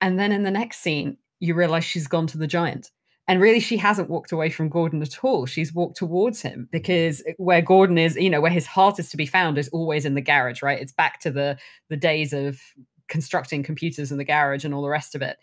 And 0.01 0.19
then 0.19 0.33
in 0.33 0.45
the 0.45 0.51
next 0.51 0.81
scene 0.81 1.17
you 1.41 1.55
realize 1.55 1.85
she's 1.85 2.07
gone 2.07 2.27
to 2.29 2.39
the 2.39 2.47
giant. 2.47 2.91
And 3.27 3.41
really 3.41 3.61
she 3.61 3.79
hasn't 3.79 4.11
walked 4.11 4.33
away 4.33 4.51
from 4.51 4.69
gordon 4.69 5.03
at 5.03 5.25
all. 5.25 5.47
She's 5.47 5.75
walked 5.75 5.97
towards 5.97 6.43
him 6.43 6.69
because 6.71 7.23
where 7.39 7.63
gordon 7.63 7.99
is 7.99 8.17
you 8.17 8.31
know 8.31 8.41
where 8.41 8.51
his 8.51 8.67
heart 8.67 8.99
is 8.99 9.11
to 9.11 9.17
be 9.17 9.27
found 9.27 9.59
is 9.59 9.69
always 9.69 10.05
in 10.05 10.15
the 10.15 10.21
garage 10.21 10.63
right? 10.63 10.81
It's 10.81 10.93
back 10.93 11.21
to 11.21 11.31
the 11.31 11.59
the 11.89 11.97
days 11.97 12.33
of 12.33 12.61
constructing 13.09 13.63
computers 13.63 14.11
in 14.11 14.19
the 14.19 14.25
garage 14.25 14.65
and 14.65 14.75
all 14.75 14.83
the 14.83 14.89
rest 14.89 15.15
of 15.15 15.23
it. 15.23 15.37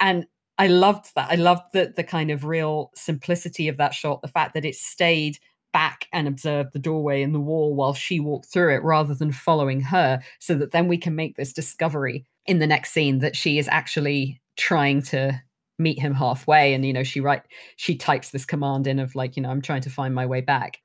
And 0.00 0.26
I 0.58 0.68
loved 0.68 1.14
that. 1.14 1.30
I 1.30 1.34
loved 1.34 1.72
the 1.72 1.92
the 1.94 2.04
kind 2.04 2.30
of 2.30 2.44
real 2.44 2.90
simplicity 2.94 3.68
of 3.68 3.76
that 3.76 3.94
shot, 3.94 4.22
the 4.22 4.28
fact 4.28 4.54
that 4.54 4.64
it 4.64 4.74
stayed 4.74 5.38
back 5.72 6.06
and 6.12 6.26
observed 6.26 6.72
the 6.72 6.78
doorway 6.78 7.20
in 7.22 7.32
the 7.32 7.40
wall 7.40 7.74
while 7.74 7.92
she 7.92 8.18
walked 8.18 8.46
through 8.46 8.74
it 8.74 8.82
rather 8.82 9.14
than 9.14 9.32
following 9.32 9.80
her, 9.80 10.22
so 10.38 10.54
that 10.54 10.72
then 10.72 10.88
we 10.88 10.96
can 10.96 11.14
make 11.14 11.36
this 11.36 11.52
discovery 11.52 12.24
in 12.46 12.58
the 12.58 12.66
next 12.66 12.92
scene 12.92 13.18
that 13.18 13.36
she 13.36 13.58
is 13.58 13.68
actually 13.68 14.40
trying 14.56 15.02
to 15.02 15.40
meet 15.78 15.98
him 15.98 16.14
halfway 16.14 16.72
and 16.72 16.86
you 16.86 16.92
know 16.92 17.02
she 17.02 17.20
write 17.20 17.42
she 17.76 17.94
types 17.94 18.30
this 18.30 18.46
command 18.46 18.86
in 18.86 18.98
of 18.98 19.14
like 19.14 19.36
you 19.36 19.42
know 19.42 19.50
i'm 19.50 19.60
trying 19.60 19.82
to 19.82 19.90
find 19.90 20.14
my 20.14 20.24
way 20.24 20.40
back 20.40 20.78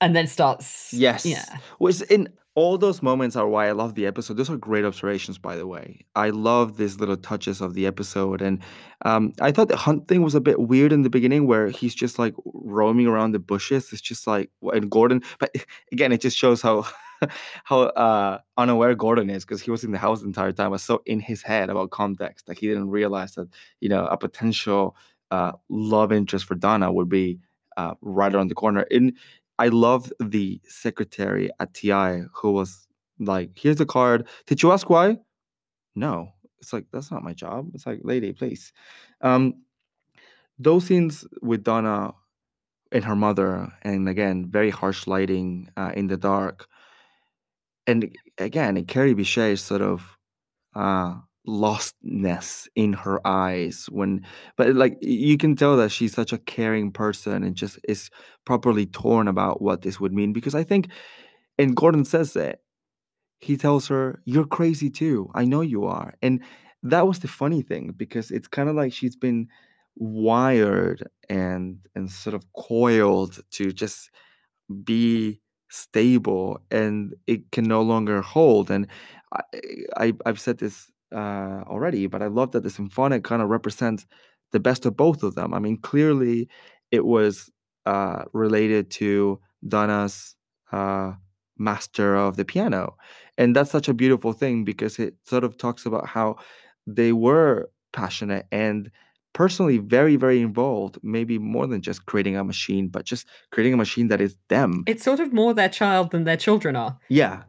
and 0.00 0.16
then 0.16 0.26
starts 0.26 0.92
yes 0.94 1.26
yeah 1.26 1.58
was 1.78 2.00
in 2.02 2.28
all 2.54 2.76
those 2.76 3.02
moments 3.02 3.34
are 3.34 3.48
why 3.48 3.68
I 3.68 3.72
love 3.72 3.94
the 3.94 4.06
episode. 4.06 4.36
Those 4.36 4.50
are 4.50 4.56
great 4.58 4.84
observations, 4.84 5.38
by 5.38 5.56
the 5.56 5.66
way. 5.66 6.04
I 6.14 6.30
love 6.30 6.76
these 6.76 7.00
little 7.00 7.16
touches 7.16 7.60
of 7.60 7.74
the 7.74 7.86
episode, 7.86 8.42
and 8.42 8.62
um, 9.04 9.32
I 9.40 9.52
thought 9.52 9.68
the 9.68 9.76
hunt 9.76 10.08
thing 10.08 10.22
was 10.22 10.34
a 10.34 10.40
bit 10.40 10.60
weird 10.60 10.92
in 10.92 11.02
the 11.02 11.10
beginning, 11.10 11.46
where 11.46 11.68
he's 11.68 11.94
just 11.94 12.18
like 12.18 12.34
roaming 12.44 13.06
around 13.06 13.32
the 13.32 13.38
bushes. 13.38 13.92
It's 13.92 14.02
just 14.02 14.26
like 14.26 14.50
and 14.62 14.90
Gordon, 14.90 15.22
but 15.38 15.54
again, 15.92 16.12
it 16.12 16.20
just 16.20 16.36
shows 16.36 16.60
how 16.60 16.86
how 17.64 17.80
uh, 17.82 18.38
unaware 18.58 18.94
Gordon 18.94 19.30
is 19.30 19.44
because 19.44 19.62
he 19.62 19.70
was 19.70 19.84
in 19.84 19.92
the 19.92 19.98
house 19.98 20.20
the 20.20 20.26
entire 20.26 20.52
time, 20.52 20.70
was 20.70 20.82
so 20.82 21.02
in 21.06 21.20
his 21.20 21.42
head 21.42 21.70
about 21.70 21.90
Comdex 21.90 22.44
that 22.44 22.58
he 22.58 22.66
didn't 22.68 22.90
realize 22.90 23.34
that 23.36 23.48
you 23.80 23.88
know 23.88 24.06
a 24.06 24.18
potential 24.18 24.94
uh, 25.30 25.52
love 25.70 26.12
interest 26.12 26.44
for 26.44 26.54
Donna 26.54 26.92
would 26.92 27.08
be 27.08 27.38
uh, 27.76 27.94
right 28.02 28.34
around 28.34 28.48
the 28.48 28.54
corner. 28.54 28.86
And 28.90 29.14
I 29.64 29.68
love 29.68 30.12
the 30.18 30.60
secretary 30.66 31.50
at 31.60 31.74
TI 31.74 32.24
who 32.34 32.52
was 32.52 32.70
like, 33.18 33.50
"Here's 33.62 33.76
the 33.76 33.86
card. 33.86 34.26
Did 34.46 34.62
you 34.62 34.72
ask 34.72 34.90
why?" 34.90 35.18
No. 35.94 36.16
It's 36.60 36.72
like 36.72 36.86
that's 36.92 37.10
not 37.12 37.24
my 37.24 37.34
job. 37.34 37.70
It's 37.74 37.86
like, 37.86 38.00
lady, 38.02 38.32
please. 38.32 38.72
Um, 39.20 39.44
those 40.58 40.86
scenes 40.86 41.24
with 41.42 41.64
Donna 41.64 42.12
and 42.92 43.04
her 43.04 43.16
mother, 43.16 43.72
and 43.82 44.08
again, 44.08 44.46
very 44.50 44.70
harsh 44.70 45.06
lighting 45.06 45.68
uh, 45.76 45.92
in 45.96 46.06
the 46.08 46.16
dark. 46.16 46.66
And 47.86 48.16
again, 48.38 48.84
Kerry 48.86 49.14
Bishé's 49.14 49.60
sort 49.60 49.82
of 49.82 50.16
uh, 50.74 51.14
lostness 51.46 52.68
in 52.76 52.92
her 52.92 53.24
eyes 53.26 53.86
when, 53.90 54.24
but 54.56 54.74
like 54.74 54.96
you 55.00 55.36
can 55.36 55.56
tell 55.56 55.76
that 55.76 55.90
she's 55.90 56.14
such 56.14 56.32
a 56.32 56.38
caring 56.38 56.92
person 56.92 57.42
and 57.42 57.56
just 57.56 57.78
is 57.88 58.10
properly 58.44 58.86
torn 58.86 59.28
about 59.28 59.60
what 59.62 59.82
this 59.82 60.00
would 60.00 60.12
mean. 60.12 60.32
Because 60.32 60.54
I 60.54 60.64
think, 60.64 60.88
and 61.58 61.76
Gordon 61.76 62.04
says 62.04 62.36
it, 62.36 62.60
he 63.40 63.56
tells 63.56 63.88
her, 63.88 64.20
You're 64.24 64.46
crazy 64.46 64.90
too. 64.90 65.30
I 65.34 65.44
know 65.44 65.60
you 65.62 65.84
are. 65.84 66.14
And 66.22 66.42
that 66.82 67.06
was 67.06 67.20
the 67.20 67.28
funny 67.28 67.62
thing 67.62 67.94
because 67.96 68.30
it's 68.30 68.48
kind 68.48 68.68
of 68.68 68.76
like 68.76 68.92
she's 68.92 69.16
been 69.16 69.48
wired 69.96 71.06
and 71.28 71.78
and 71.94 72.10
sort 72.10 72.34
of 72.34 72.44
coiled 72.54 73.40
to 73.50 73.72
just 73.72 74.10
be 74.84 75.40
stable 75.70 76.60
and 76.70 77.14
it 77.26 77.50
can 77.52 77.64
no 77.64 77.82
longer 77.82 78.22
hold 78.22 78.70
and 78.70 78.86
i, 79.34 79.42
I 79.96 80.12
i've 80.26 80.40
said 80.40 80.58
this 80.58 80.91
uh 81.12 81.62
already 81.66 82.06
but 82.06 82.22
i 82.22 82.26
love 82.26 82.52
that 82.52 82.62
the 82.62 82.70
symphonic 82.70 83.24
kind 83.24 83.42
of 83.42 83.48
represents 83.48 84.06
the 84.52 84.60
best 84.60 84.84
of 84.84 84.96
both 84.96 85.22
of 85.22 85.34
them. 85.34 85.54
I 85.54 85.58
mean 85.58 85.78
clearly 85.78 86.48
it 86.90 87.04
was 87.04 87.50
uh 87.86 88.24
related 88.32 88.90
to 88.90 89.40
donna's 89.66 90.36
uh 90.72 91.12
master 91.58 92.16
of 92.16 92.36
the 92.36 92.44
piano 92.44 92.96
and 93.38 93.54
that's 93.56 93.70
such 93.70 93.88
a 93.88 93.94
beautiful 93.94 94.32
thing 94.32 94.64
because 94.64 94.98
it 94.98 95.14
sort 95.24 95.44
of 95.44 95.56
talks 95.56 95.86
about 95.86 96.06
how 96.06 96.36
they 96.86 97.12
were 97.12 97.70
passionate 97.92 98.46
and 98.50 98.90
personally 99.32 99.78
very 99.78 100.16
very 100.16 100.40
involved 100.40 100.98
maybe 101.02 101.38
more 101.38 101.66
than 101.66 101.80
just 101.80 102.06
creating 102.06 102.36
a 102.36 102.44
machine 102.44 102.88
but 102.88 103.04
just 103.04 103.26
creating 103.50 103.72
a 103.72 103.76
machine 103.76 104.08
that 104.08 104.20
is 104.20 104.36
them. 104.48 104.84
It's 104.86 105.04
sort 105.04 105.20
of 105.20 105.32
more 105.32 105.54
their 105.54 105.68
child 105.68 106.10
than 106.10 106.24
their 106.24 106.36
children 106.36 106.76
are. 106.76 106.98
Yeah. 107.08 107.44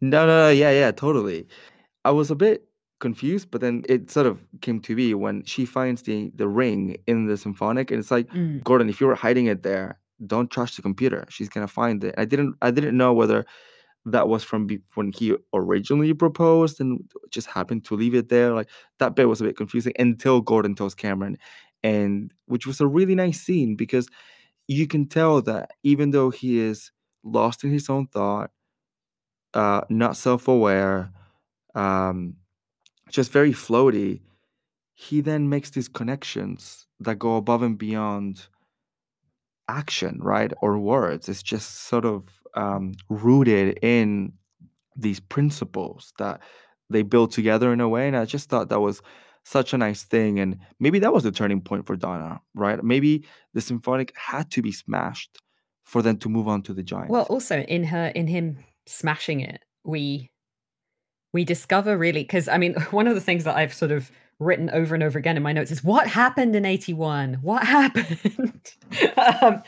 No 0.00 0.26
no, 0.26 0.46
no 0.46 0.50
yeah 0.50 0.70
yeah 0.70 0.90
totally. 0.90 1.46
I 2.04 2.10
was 2.10 2.30
a 2.30 2.34
bit 2.34 2.67
confused 3.00 3.50
but 3.50 3.60
then 3.60 3.84
it 3.88 4.10
sort 4.10 4.26
of 4.26 4.44
came 4.60 4.80
to 4.80 4.94
be 4.94 5.14
when 5.14 5.44
she 5.44 5.64
finds 5.64 6.02
the 6.02 6.32
the 6.34 6.48
ring 6.48 6.96
in 7.06 7.26
the 7.26 7.36
symphonic 7.36 7.90
and 7.90 8.00
it's 8.00 8.10
like 8.10 8.28
mm. 8.30 8.62
gordon 8.64 8.88
if 8.88 9.00
you 9.00 9.06
were 9.06 9.14
hiding 9.14 9.46
it 9.46 9.62
there 9.62 9.98
don't 10.26 10.50
trust 10.50 10.76
the 10.76 10.82
computer 10.82 11.24
she's 11.28 11.48
gonna 11.48 11.68
find 11.68 12.02
it 12.02 12.14
i 12.18 12.24
didn't 12.24 12.56
i 12.60 12.70
didn't 12.70 12.96
know 12.96 13.12
whether 13.12 13.46
that 14.12 14.28
was 14.28 14.44
from 14.44 14.68
when 14.94 15.12
he 15.12 15.34
originally 15.52 16.12
proposed 16.14 16.80
and 16.80 17.00
just 17.30 17.46
happened 17.48 17.84
to 17.84 17.94
leave 17.94 18.14
it 18.14 18.28
there. 18.28 18.52
Like 18.52 18.68
that 18.98 19.14
bit 19.14 19.28
was 19.28 19.40
a 19.40 19.44
bit 19.44 19.56
confusing 19.56 19.92
until 19.98 20.40
Gordon 20.40 20.74
tells 20.74 20.94
Cameron, 20.94 21.38
and 21.82 22.32
which 22.46 22.66
was 22.66 22.80
a 22.80 22.86
really 22.86 23.14
nice 23.14 23.40
scene 23.40 23.76
because 23.76 24.08
you 24.66 24.86
can 24.86 25.06
tell 25.06 25.42
that 25.42 25.72
even 25.82 26.10
though 26.10 26.30
he 26.30 26.58
is 26.58 26.90
lost 27.22 27.64
in 27.64 27.70
his 27.70 27.88
own 27.88 28.06
thought, 28.06 28.50
uh, 29.54 29.82
not 29.88 30.16
self-aware, 30.16 31.10
um, 31.74 32.36
just 33.10 33.32
very 33.32 33.52
floaty, 33.52 34.20
he 34.94 35.20
then 35.20 35.48
makes 35.48 35.70
these 35.70 35.88
connections 35.88 36.86
that 37.00 37.18
go 37.18 37.36
above 37.36 37.62
and 37.62 37.78
beyond 37.78 38.46
action, 39.68 40.18
right, 40.20 40.52
or 40.60 40.78
words. 40.78 41.28
It's 41.28 41.42
just 41.42 41.84
sort 41.88 42.04
of 42.04 42.24
um, 42.54 42.94
rooted 43.08 43.78
in 43.82 44.32
these 44.96 45.20
principles 45.20 46.12
that 46.18 46.40
they 46.90 47.02
build 47.02 47.30
together 47.32 47.72
in 47.72 47.80
a 47.80 47.88
way. 47.88 48.08
And 48.08 48.16
I 48.16 48.24
just 48.24 48.48
thought 48.48 48.70
that 48.70 48.80
was 48.80 49.02
such 49.44 49.72
a 49.72 49.78
nice 49.78 50.02
thing. 50.02 50.40
And 50.40 50.58
maybe 50.80 50.98
that 50.98 51.12
was 51.12 51.22
the 51.22 51.30
turning 51.30 51.60
point 51.60 51.86
for 51.86 51.96
Donna, 51.96 52.40
right? 52.54 52.82
Maybe 52.82 53.24
the 53.54 53.60
symphonic 53.60 54.12
had 54.16 54.50
to 54.52 54.62
be 54.62 54.72
smashed 54.72 55.38
for 55.84 56.02
them 56.02 56.16
to 56.18 56.28
move 56.28 56.48
on 56.48 56.62
to 56.62 56.74
the 56.74 56.82
giant. 56.82 57.10
Well, 57.10 57.24
also 57.24 57.60
in 57.60 57.84
her, 57.84 58.08
in 58.08 58.26
him 58.26 58.58
smashing 58.86 59.40
it, 59.40 59.64
we 59.84 60.30
we 61.32 61.44
discover 61.44 61.96
really 61.96 62.22
because 62.22 62.48
I 62.48 62.58
mean, 62.58 62.74
one 62.90 63.06
of 63.06 63.14
the 63.14 63.20
things 63.20 63.44
that 63.44 63.56
I've 63.56 63.74
sort 63.74 63.92
of 63.92 64.10
written 64.38 64.70
over 64.70 64.94
and 64.94 65.02
over 65.02 65.18
again 65.18 65.36
in 65.36 65.42
my 65.42 65.52
notes 65.52 65.72
is 65.72 65.82
what 65.82 66.06
happened 66.06 66.54
in 66.54 66.64
81 66.64 67.38
what 67.42 67.64
happened 67.66 68.72
um, 69.42 69.64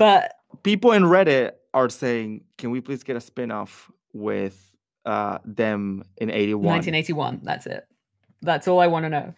but 0.00 0.32
people 0.62 0.92
in 0.92 1.02
reddit 1.04 1.52
are 1.74 1.88
saying, 1.88 2.44
"Can 2.58 2.70
we 2.70 2.80
please 2.80 3.02
get 3.02 3.16
a 3.16 3.20
spin-off 3.20 3.90
with 4.12 4.74
uh, 5.04 5.38
them 5.44 6.04
in 6.16 6.30
81?" 6.30 6.64
1981. 6.64 7.40
That's 7.42 7.66
it. 7.66 7.86
That's 8.42 8.68
all 8.68 8.80
I 8.80 8.86
want 8.86 9.04
to 9.04 9.10
know. 9.10 9.34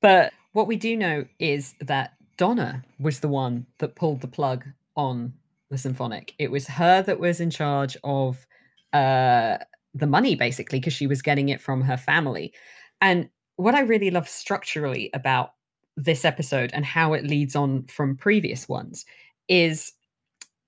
But 0.00 0.32
what 0.52 0.66
we 0.66 0.76
do 0.76 0.96
know 0.96 1.24
is 1.38 1.74
that 1.80 2.14
Donna 2.36 2.84
was 2.98 3.20
the 3.20 3.28
one 3.28 3.66
that 3.78 3.96
pulled 3.96 4.20
the 4.20 4.28
plug 4.28 4.64
on 4.96 5.34
the 5.70 5.78
symphonic. 5.78 6.34
It 6.38 6.50
was 6.50 6.68
her 6.68 7.02
that 7.02 7.18
was 7.18 7.40
in 7.40 7.50
charge 7.50 7.96
of 8.04 8.46
uh, 8.92 9.58
the 9.94 10.06
money, 10.06 10.34
basically, 10.34 10.80
because 10.80 10.92
she 10.92 11.06
was 11.06 11.22
getting 11.22 11.48
it 11.48 11.60
from 11.60 11.82
her 11.82 11.96
family. 11.96 12.52
And 13.00 13.28
what 13.56 13.74
I 13.74 13.80
really 13.80 14.10
love 14.10 14.28
structurally 14.28 15.10
about 15.14 15.50
this 15.96 16.24
episode 16.24 16.70
and 16.72 16.84
how 16.84 17.12
it 17.12 17.24
leads 17.24 17.54
on 17.54 17.84
from 17.84 18.16
previous 18.16 18.68
ones 18.68 19.04
is 19.48 19.92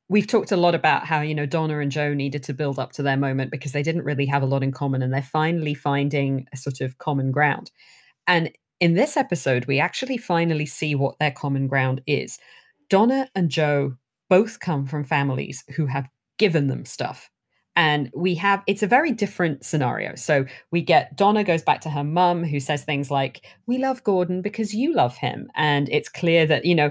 we've 0.08 0.26
talked 0.26 0.52
a 0.52 0.56
lot 0.56 0.74
about 0.74 1.04
how 1.04 1.20
you 1.20 1.34
know 1.34 1.46
Donna 1.46 1.80
and 1.80 1.90
Joe 1.90 2.14
needed 2.14 2.42
to 2.44 2.54
build 2.54 2.78
up 2.78 2.92
to 2.92 3.02
their 3.02 3.16
moment 3.16 3.50
because 3.50 3.72
they 3.72 3.82
didn't 3.82 4.04
really 4.04 4.26
have 4.26 4.42
a 4.42 4.46
lot 4.46 4.62
in 4.62 4.70
common 4.70 5.02
and 5.02 5.12
they're 5.12 5.22
finally 5.22 5.74
finding 5.74 6.46
a 6.52 6.56
sort 6.56 6.80
of 6.80 6.98
common 6.98 7.32
ground. 7.32 7.72
And 8.28 8.50
in 8.78 8.94
this 8.94 9.16
episode 9.16 9.66
we 9.66 9.80
actually 9.80 10.16
finally 10.16 10.66
see 10.66 10.94
what 10.94 11.18
their 11.18 11.32
common 11.32 11.66
ground 11.66 12.02
is. 12.06 12.38
Donna 12.88 13.28
and 13.34 13.50
Joe 13.50 13.96
both 14.28 14.60
come 14.60 14.86
from 14.86 15.02
families 15.02 15.64
who 15.74 15.86
have 15.86 16.08
given 16.38 16.68
them 16.68 16.84
stuff. 16.84 17.30
And 17.76 18.10
we 18.14 18.34
have, 18.36 18.62
it's 18.66 18.82
a 18.82 18.86
very 18.86 19.12
different 19.12 19.64
scenario. 19.64 20.14
So 20.14 20.46
we 20.70 20.80
get 20.80 21.14
Donna 21.16 21.44
goes 21.44 21.62
back 21.62 21.82
to 21.82 21.90
her 21.90 22.02
mum, 22.02 22.42
who 22.42 22.58
says 22.58 22.82
things 22.82 23.10
like, 23.10 23.46
We 23.66 23.78
love 23.78 24.02
Gordon 24.02 24.42
because 24.42 24.74
you 24.74 24.94
love 24.94 25.16
him. 25.16 25.50
And 25.54 25.88
it's 25.90 26.08
clear 26.08 26.46
that, 26.46 26.64
you 26.64 26.74
know, 26.74 26.90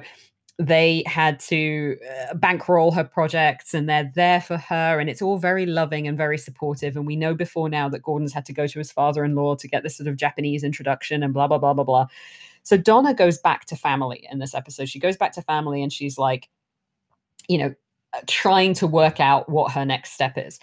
they 0.57 1.03
had 1.05 1.39
to 1.39 1.97
uh, 2.09 2.33
bankroll 2.35 2.91
her 2.91 3.03
projects 3.03 3.73
and 3.73 3.89
they're 3.89 4.11
there 4.15 4.39
for 4.39 4.55
her 4.55 4.99
and 4.99 5.09
it's 5.09 5.21
all 5.21 5.37
very 5.37 5.65
loving 5.65 6.07
and 6.07 6.17
very 6.17 6.37
supportive 6.37 6.95
and 6.95 7.05
we 7.05 7.17
know 7.17 7.33
before 7.33 7.67
now 7.67 7.89
that 7.89 8.01
gordon's 8.01 8.31
had 8.31 8.45
to 8.45 8.53
go 8.53 8.65
to 8.65 8.79
his 8.79 8.89
father-in-law 8.89 9.55
to 9.55 9.67
get 9.67 9.83
this 9.83 9.97
sort 9.97 10.07
of 10.07 10.15
japanese 10.15 10.63
introduction 10.63 11.23
and 11.23 11.33
blah 11.33 11.45
blah 11.45 11.57
blah 11.57 11.73
blah 11.73 11.83
blah 11.83 12.07
so 12.63 12.77
donna 12.77 13.13
goes 13.13 13.37
back 13.37 13.65
to 13.65 13.75
family 13.75 14.25
in 14.31 14.39
this 14.39 14.55
episode 14.55 14.87
she 14.87 14.99
goes 14.99 15.17
back 15.17 15.33
to 15.33 15.41
family 15.41 15.83
and 15.83 15.91
she's 15.91 16.17
like 16.17 16.47
you 17.49 17.57
know 17.57 17.75
uh, 18.13 18.21
trying 18.25 18.73
to 18.73 18.87
work 18.87 19.19
out 19.19 19.49
what 19.49 19.73
her 19.73 19.83
next 19.83 20.13
step 20.13 20.37
is 20.37 20.57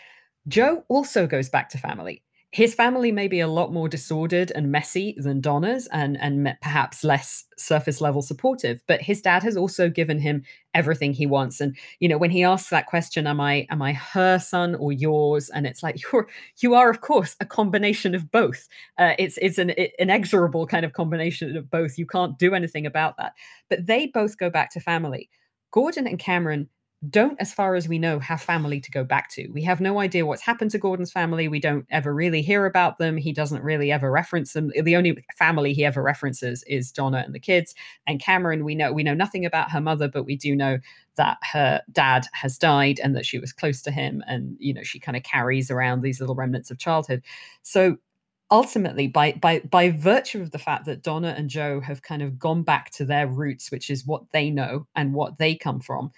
joe 0.48 0.84
also 0.88 1.26
goes 1.26 1.48
back 1.48 1.68
to 1.68 1.78
family 1.78 2.22
his 2.52 2.74
family 2.74 3.12
may 3.12 3.28
be 3.28 3.40
a 3.40 3.48
lot 3.48 3.72
more 3.72 3.88
disordered 3.88 4.52
and 4.54 4.70
messy 4.70 5.14
than 5.16 5.40
Donna's 5.40 5.88
and, 5.90 6.20
and 6.20 6.54
perhaps 6.60 7.02
less 7.02 7.46
surface 7.56 7.98
level 8.02 8.20
supportive. 8.20 8.82
But 8.86 9.00
his 9.00 9.22
dad 9.22 9.42
has 9.42 9.56
also 9.56 9.88
given 9.88 10.18
him 10.18 10.42
everything 10.74 11.14
he 11.14 11.24
wants. 11.24 11.62
And, 11.62 11.74
you 11.98 12.10
know, 12.10 12.18
when 12.18 12.30
he 12.30 12.44
asks 12.44 12.68
that 12.68 12.86
question, 12.86 13.26
am 13.26 13.40
I 13.40 13.66
am 13.70 13.80
I 13.80 13.94
her 13.94 14.38
son 14.38 14.74
or 14.74 14.92
yours? 14.92 15.48
And 15.48 15.66
it's 15.66 15.82
like, 15.82 16.02
you're 16.12 16.28
you 16.60 16.74
are, 16.74 16.90
of 16.90 17.00
course, 17.00 17.36
a 17.40 17.46
combination 17.46 18.14
of 18.14 18.30
both. 18.30 18.68
Uh, 18.98 19.14
it's 19.18 19.38
it's 19.40 19.56
an 19.56 19.70
inexorable 19.98 20.66
kind 20.66 20.84
of 20.84 20.92
combination 20.92 21.56
of 21.56 21.70
both. 21.70 21.96
You 21.96 22.04
can't 22.04 22.38
do 22.38 22.54
anything 22.54 22.84
about 22.84 23.16
that. 23.16 23.32
But 23.70 23.86
they 23.86 24.08
both 24.08 24.36
go 24.36 24.50
back 24.50 24.70
to 24.72 24.80
family. 24.80 25.30
Gordon 25.70 26.06
and 26.06 26.18
Cameron 26.18 26.68
don't, 27.10 27.40
as 27.40 27.52
far 27.52 27.74
as 27.74 27.88
we 27.88 27.98
know, 27.98 28.20
have 28.20 28.40
family 28.40 28.80
to 28.80 28.90
go 28.90 29.02
back 29.02 29.28
to. 29.30 29.48
We 29.48 29.62
have 29.62 29.80
no 29.80 29.98
idea 29.98 30.24
what's 30.24 30.42
happened 30.42 30.70
to 30.70 30.78
Gordon's 30.78 31.10
family. 31.10 31.48
We 31.48 31.58
don't 31.58 31.84
ever 31.90 32.14
really 32.14 32.42
hear 32.42 32.64
about 32.64 32.98
them. 32.98 33.16
He 33.16 33.32
doesn't 33.32 33.64
really 33.64 33.90
ever 33.90 34.10
reference 34.10 34.52
them. 34.52 34.70
The 34.80 34.94
only 34.94 35.24
family 35.36 35.72
he 35.72 35.84
ever 35.84 36.00
references 36.00 36.62
is 36.68 36.92
Donna 36.92 37.22
and 37.26 37.34
the 37.34 37.40
kids. 37.40 37.74
And 38.06 38.20
Cameron, 38.20 38.64
we 38.64 38.76
know 38.76 38.92
we 38.92 39.02
know 39.02 39.14
nothing 39.14 39.44
about 39.44 39.72
her 39.72 39.80
mother, 39.80 40.06
but 40.06 40.24
we 40.24 40.36
do 40.36 40.54
know 40.54 40.78
that 41.16 41.38
her 41.52 41.82
dad 41.90 42.26
has 42.34 42.56
died 42.56 43.00
and 43.02 43.16
that 43.16 43.26
she 43.26 43.40
was 43.40 43.52
close 43.52 43.82
to 43.82 43.90
him. 43.90 44.22
And 44.28 44.56
you 44.60 44.72
know, 44.72 44.84
she 44.84 45.00
kind 45.00 45.16
of 45.16 45.24
carries 45.24 45.72
around 45.72 46.02
these 46.02 46.20
little 46.20 46.36
remnants 46.36 46.70
of 46.70 46.78
childhood. 46.78 47.22
So 47.62 47.96
ultimately 48.52 49.08
by 49.08 49.32
by 49.32 49.60
by 49.60 49.90
virtue 49.90 50.40
of 50.40 50.52
the 50.52 50.58
fact 50.58 50.84
that 50.84 51.02
Donna 51.02 51.34
and 51.36 51.50
Joe 51.50 51.80
have 51.80 52.02
kind 52.02 52.22
of 52.22 52.38
gone 52.38 52.62
back 52.62 52.90
to 52.90 53.04
their 53.04 53.26
roots 53.26 53.70
which 53.72 53.88
is 53.88 54.06
what 54.06 54.30
they 54.32 54.50
know 54.50 54.86
and 54.94 55.14
what 55.14 55.38
they 55.38 55.54
come 55.54 55.80
from 55.80 56.12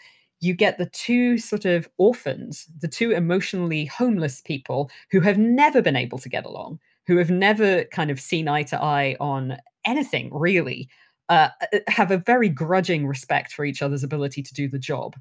you 0.44 0.54
get 0.54 0.78
the 0.78 0.86
two 0.86 1.38
sort 1.38 1.64
of 1.64 1.88
orphans, 1.96 2.66
the 2.80 2.88
two 2.88 3.10
emotionally 3.10 3.86
homeless 3.86 4.40
people 4.40 4.90
who 5.10 5.20
have 5.20 5.38
never 5.38 5.80
been 5.80 5.96
able 5.96 6.18
to 6.18 6.28
get 6.28 6.44
along, 6.44 6.78
who 7.06 7.16
have 7.16 7.30
never 7.30 7.84
kind 7.84 8.10
of 8.10 8.20
seen 8.20 8.48
eye 8.48 8.62
to 8.64 8.80
eye 8.80 9.16
on 9.20 9.56
anything 9.84 10.30
really, 10.32 10.88
uh, 11.28 11.48
uh 11.72 11.78
have 11.88 12.10
a 12.10 12.18
very 12.18 12.48
grudging 12.48 13.06
respect 13.06 13.52
for 13.52 13.64
each 13.64 13.82
other's 13.82 14.04
ability 14.04 14.42
to 14.42 14.54
do 14.54 14.68
the 14.68 14.78
job. 14.78 15.16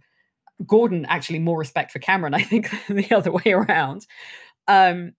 Gordon 0.67 1.05
actually 1.05 1.39
more 1.39 1.57
respect 1.57 1.91
for 1.91 1.99
Cameron, 1.99 2.33
I 2.41 2.41
think, 2.41 2.69
the 2.87 3.11
other 3.11 3.31
way 3.31 3.53
around. 3.53 4.05
Um, 4.67 5.13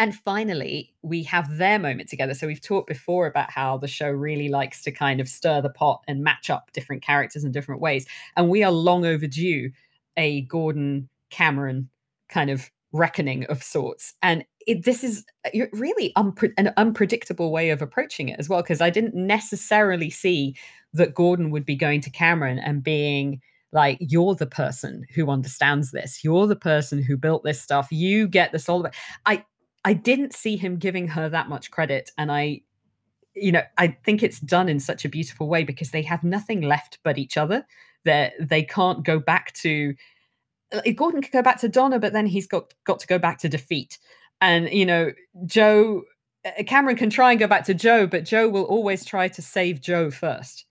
and 0.00 0.14
finally, 0.14 0.94
we 1.02 1.22
have 1.24 1.58
their 1.58 1.78
moment 1.78 2.08
together. 2.08 2.32
So 2.32 2.46
we've 2.46 2.62
talked 2.62 2.88
before 2.88 3.26
about 3.26 3.50
how 3.50 3.76
the 3.76 3.86
show 3.86 4.08
really 4.08 4.48
likes 4.48 4.82
to 4.84 4.90
kind 4.90 5.20
of 5.20 5.28
stir 5.28 5.60
the 5.60 5.68
pot 5.68 6.02
and 6.08 6.24
match 6.24 6.48
up 6.48 6.70
different 6.72 7.02
characters 7.02 7.44
in 7.44 7.52
different 7.52 7.82
ways. 7.82 8.06
And 8.34 8.48
we 8.48 8.64
are 8.64 8.72
long 8.72 9.04
overdue 9.04 9.70
a 10.16 10.40
Gordon 10.42 11.10
Cameron 11.28 11.90
kind 12.30 12.48
of 12.48 12.70
reckoning 12.92 13.44
of 13.44 13.62
sorts. 13.62 14.14
And 14.22 14.42
it, 14.66 14.86
this 14.86 15.04
is 15.04 15.22
really 15.74 16.14
unpre- 16.16 16.54
an 16.56 16.72
unpredictable 16.78 17.52
way 17.52 17.68
of 17.68 17.82
approaching 17.82 18.30
it 18.30 18.40
as 18.40 18.48
well, 18.48 18.62
because 18.62 18.80
I 18.80 18.88
didn't 18.88 19.14
necessarily 19.14 20.08
see 20.08 20.56
that 20.94 21.14
Gordon 21.14 21.50
would 21.50 21.66
be 21.66 21.76
going 21.76 22.00
to 22.00 22.10
Cameron 22.10 22.58
and 22.58 22.82
being 22.82 23.42
like 23.72 23.98
you're 24.00 24.34
the 24.34 24.46
person 24.46 25.04
who 25.14 25.30
understands 25.30 25.92
this 25.92 26.24
you're 26.24 26.48
the 26.48 26.56
person 26.56 27.00
who 27.00 27.16
built 27.16 27.44
this 27.44 27.62
stuff 27.62 27.86
you 27.92 28.26
get 28.26 28.50
this 28.50 28.68
all 28.68 28.84
i 29.26 29.44
I 29.84 29.94
didn't 29.94 30.34
see 30.34 30.56
him 30.56 30.76
giving 30.76 31.08
her 31.08 31.28
that 31.28 31.48
much 31.48 31.70
credit. 31.70 32.10
And 32.18 32.30
I, 32.30 32.62
you 33.34 33.52
know, 33.52 33.62
I 33.78 33.96
think 34.04 34.22
it's 34.22 34.40
done 34.40 34.68
in 34.68 34.80
such 34.80 35.04
a 35.04 35.08
beautiful 35.08 35.48
way 35.48 35.64
because 35.64 35.90
they 35.90 36.02
have 36.02 36.22
nothing 36.22 36.60
left 36.60 36.98
but 37.02 37.18
each 37.18 37.36
other. 37.36 37.66
That 38.04 38.32
they 38.40 38.62
can't 38.62 39.04
go 39.04 39.18
back 39.18 39.52
to. 39.54 39.94
Uh, 40.72 40.80
Gordon 40.94 41.20
can 41.20 41.30
go 41.32 41.42
back 41.42 41.60
to 41.60 41.68
Donna, 41.68 41.98
but 41.98 42.14
then 42.14 42.26
he's 42.26 42.46
got 42.46 42.72
got 42.84 43.00
to 43.00 43.06
go 43.06 43.18
back 43.18 43.38
to 43.38 43.48
defeat. 43.48 43.98
And 44.40 44.70
you 44.70 44.86
know, 44.86 45.12
Joe 45.44 46.04
uh, 46.44 46.62
Cameron 46.66 46.96
can 46.96 47.10
try 47.10 47.30
and 47.30 47.40
go 47.40 47.46
back 47.46 47.64
to 47.64 47.74
Joe, 47.74 48.06
but 48.06 48.24
Joe 48.24 48.48
will 48.48 48.64
always 48.64 49.04
try 49.04 49.28
to 49.28 49.42
save 49.42 49.80
Joe 49.80 50.10
first. 50.10 50.64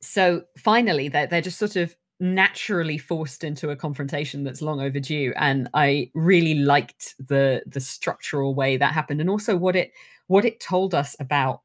So 0.00 0.42
finally, 0.56 1.08
they're, 1.08 1.26
they're 1.26 1.40
just 1.40 1.58
sort 1.58 1.76
of 1.76 1.96
naturally 2.20 2.98
forced 2.98 3.44
into 3.44 3.70
a 3.70 3.76
confrontation 3.76 4.42
that's 4.42 4.60
long 4.60 4.80
overdue 4.80 5.32
and 5.36 5.68
i 5.72 6.10
really 6.14 6.54
liked 6.54 7.14
the 7.28 7.62
the 7.66 7.78
structural 7.78 8.56
way 8.56 8.76
that 8.76 8.92
happened 8.92 9.20
and 9.20 9.30
also 9.30 9.56
what 9.56 9.76
it 9.76 9.92
what 10.26 10.44
it 10.44 10.60
told 10.60 10.94
us 10.94 11.14
about 11.20 11.62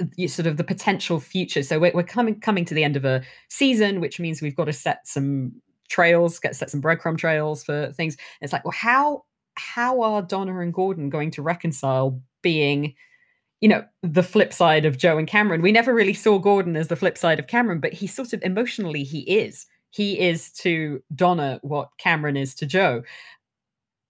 uh, 0.00 0.26
sort 0.26 0.46
of 0.46 0.56
the 0.56 0.64
potential 0.64 1.20
future. 1.20 1.62
So 1.62 1.78
we're, 1.78 1.92
we're 1.94 2.02
coming 2.02 2.40
coming 2.40 2.64
to 2.66 2.74
the 2.74 2.84
end 2.84 2.96
of 2.96 3.04
a 3.04 3.22
season 3.48 4.00
which 4.00 4.18
means 4.18 4.42
we've 4.42 4.56
got 4.56 4.66
to 4.66 4.72
set 4.72 5.06
some 5.06 5.52
trails 5.88 6.38
get 6.38 6.54
set 6.54 6.70
some 6.70 6.82
breadcrumb 6.82 7.18
trails 7.18 7.64
for 7.64 7.92
things. 7.92 8.16
It's 8.40 8.52
like 8.52 8.64
well 8.64 8.72
how 8.72 9.24
how 9.54 10.02
are 10.02 10.22
donna 10.22 10.58
and 10.60 10.72
gordon 10.72 11.10
going 11.10 11.30
to 11.32 11.42
reconcile 11.42 12.20
being 12.42 12.94
you 13.60 13.68
know, 13.68 13.84
the 14.02 14.22
flip 14.22 14.52
side 14.52 14.84
of 14.84 14.98
Joe 14.98 15.18
and 15.18 15.28
Cameron. 15.28 15.62
We 15.62 15.72
never 15.72 15.94
really 15.94 16.14
saw 16.14 16.38
Gordon 16.38 16.76
as 16.76 16.88
the 16.88 16.96
flip 16.96 17.18
side 17.18 17.38
of 17.38 17.46
Cameron, 17.46 17.80
but 17.80 17.92
he 17.92 18.06
sort 18.06 18.32
of 18.32 18.42
emotionally 18.42 19.04
he 19.04 19.20
is. 19.20 19.66
He 19.90 20.18
is 20.18 20.50
to 20.52 21.02
Donna 21.14 21.58
what 21.62 21.90
Cameron 21.98 22.36
is 22.36 22.54
to 22.56 22.66
Joe, 22.66 23.02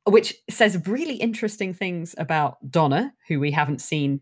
which 0.04 0.34
says 0.48 0.86
really 0.86 1.16
interesting 1.16 1.74
things 1.74 2.14
about 2.18 2.58
Donna, 2.70 3.12
who 3.28 3.40
we 3.40 3.50
haven't 3.50 3.80
seen. 3.80 4.20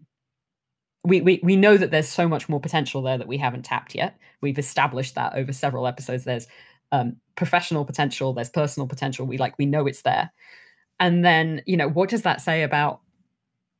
We, 1.04 1.20
we 1.20 1.40
we 1.42 1.56
know 1.56 1.76
that 1.76 1.90
there's 1.90 2.08
so 2.08 2.28
much 2.28 2.48
more 2.48 2.60
potential 2.60 3.02
there 3.02 3.18
that 3.18 3.28
we 3.28 3.38
haven't 3.38 3.64
tapped 3.64 3.94
yet. 3.94 4.18
We've 4.40 4.58
established 4.58 5.14
that 5.16 5.34
over 5.34 5.52
several 5.52 5.86
episodes. 5.86 6.24
There's 6.24 6.46
um, 6.92 7.16
professional 7.36 7.84
potential, 7.84 8.32
there's 8.32 8.50
personal 8.50 8.86
potential. 8.86 9.26
We 9.26 9.36
like 9.36 9.58
we 9.58 9.66
know 9.66 9.86
it's 9.86 10.02
there. 10.02 10.30
And 11.00 11.24
then, 11.24 11.62
you 11.66 11.76
know, 11.76 11.88
what 11.88 12.08
does 12.08 12.22
that 12.22 12.40
say 12.40 12.62
about 12.62 13.00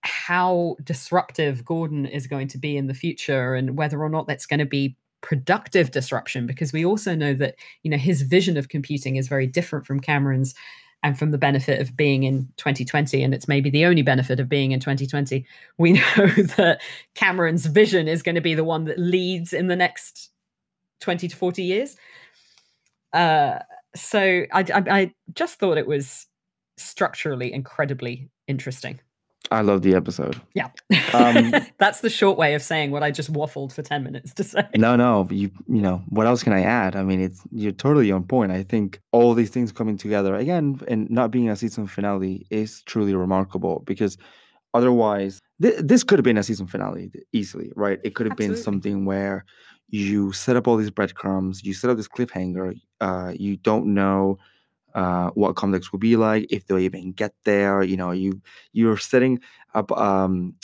how 0.09 0.76
disruptive 0.82 1.64
Gordon 1.64 2.06
is 2.06 2.26
going 2.26 2.48
to 2.48 2.59
be 2.59 2.76
in 2.76 2.86
the 2.86 2.94
future 2.94 3.54
and 3.54 3.76
whether 3.76 4.02
or 4.02 4.09
not 4.09 4.26
that's 4.26 4.46
going 4.46 4.59
to 4.59 4.66
be 4.66 4.96
productive 5.20 5.90
disruption 5.90 6.46
because 6.46 6.72
we 6.72 6.84
also 6.84 7.14
know 7.14 7.34
that 7.34 7.56
you 7.82 7.90
know 7.90 7.96
his 7.96 8.22
vision 8.22 8.56
of 8.56 8.68
computing 8.68 9.16
is 9.16 9.28
very 9.28 9.46
different 9.46 9.86
from 9.86 10.00
Cameron's 10.00 10.54
and 11.02 11.18
from 11.18 11.30
the 11.30 11.38
benefit 11.38 11.80
of 11.80 11.96
being 11.96 12.22
in 12.22 12.48
2020 12.56 13.22
and 13.22 13.34
it's 13.34 13.48
maybe 13.48 13.70
the 13.70 13.84
only 13.84 14.02
benefit 14.02 14.40
of 14.40 14.48
being 14.48 14.72
in 14.72 14.80
2020 14.80 15.44
we 15.76 15.92
know 16.16 16.26
that 16.56 16.80
Cameron's 17.14 17.66
vision 17.66 18.09
is 18.09 18.22
going 18.22 18.36
to 18.36 18.40
be 18.40 18.54
the 18.54 18.64
one 18.64 18.84
that 18.84 18.98
leads 18.98 19.52
in 19.52 19.66
the 19.66 19.76
next 19.76 20.30
20 21.00 21.28
to 21.28 21.36
40 21.36 21.62
years. 21.62 21.96
Uh 23.12 23.59
so 23.96 24.44
I, 24.52 24.61
I, 24.61 24.82
I 24.90 25.14
just 25.34 25.59
thought 25.59 25.78
it 25.78 25.86
was 25.86 26.26
structurally 26.76 27.52
incredibly 27.52 28.30
interesting 28.46 29.00
I 29.51 29.62
love 29.62 29.82
the 29.82 29.94
episode. 29.94 30.40
Yeah. 30.55 30.68
Um, 31.12 31.53
That's 31.78 32.01
the 32.01 32.11
short 32.11 32.38
way 32.38 32.55
of 32.55 32.62
saying 32.62 32.90
what 32.90 33.03
I 33.03 33.11
just 33.11 33.32
waffled 33.32 33.72
for 33.72 33.82
10 33.82 34.03
minutes 34.03 34.34
to 34.34 34.44
say. 34.44 34.66
No, 34.76 34.96
no, 34.96 35.26
you 35.30 35.51
you 35.66 35.80
know, 35.80 36.03
what 36.09 36.26
else 36.26 36.42
can 36.42 36.53
I 36.53 36.62
add? 36.62 36.96
I 36.96 37.03
mean, 37.03 37.20
it's 37.20 37.40
you're 37.51 37.72
totally 37.72 38.12
on 38.12 38.24
point. 38.24 38.53
I 38.53 38.62
think 38.62 39.01
all 39.12 39.34
these 39.34 39.51
things 39.51 39.72
coming 39.72 39.96
together 39.96 40.34
again 40.34 40.80
and 40.88 41.09
not 41.11 41.30
being 41.30 41.49
a 41.49 41.57
season 41.57 41.86
finale 41.86 42.46
is 42.51 42.82
truly 42.82 43.14
remarkable 43.14 43.82
because 43.86 44.18
otherwise 44.74 45.40
th- 45.62 45.78
this 45.78 46.05
could 46.05 46.18
have 46.18 46.24
been 46.24 46.38
a 46.38 46.42
season 46.42 46.66
finale 46.66 47.11
easily, 47.32 47.72
right? 47.74 48.01
It 48.05 48.14
could 48.14 48.26
have 48.26 48.32
Absolutely. 48.32 48.57
been 48.57 48.62
something 48.62 49.05
where 49.05 49.44
you 49.88 50.32
set 50.32 50.57
up 50.57 50.68
all 50.68 50.76
these 50.76 50.90
breadcrumbs, 50.90 51.64
you 51.64 51.72
set 51.72 51.90
up 51.90 51.96
this 51.96 52.09
cliffhanger, 52.09 52.74
uh, 53.01 53.32
you 53.34 53.57
don't 53.57 53.86
know 53.94 54.38
uh, 54.95 55.30
what 55.30 55.57
Comdex 55.57 55.93
will 55.93 55.99
be 55.99 56.16
like 56.16 56.47
if 56.51 56.66
they'll 56.66 56.78
even 56.78 57.12
get 57.12 57.34
there. 57.45 57.82
You 57.82 57.97
know, 57.97 58.11
you 58.11 58.41
you're 58.72 58.97
setting 58.97 59.41
up 59.74 59.93
um, 59.93 60.55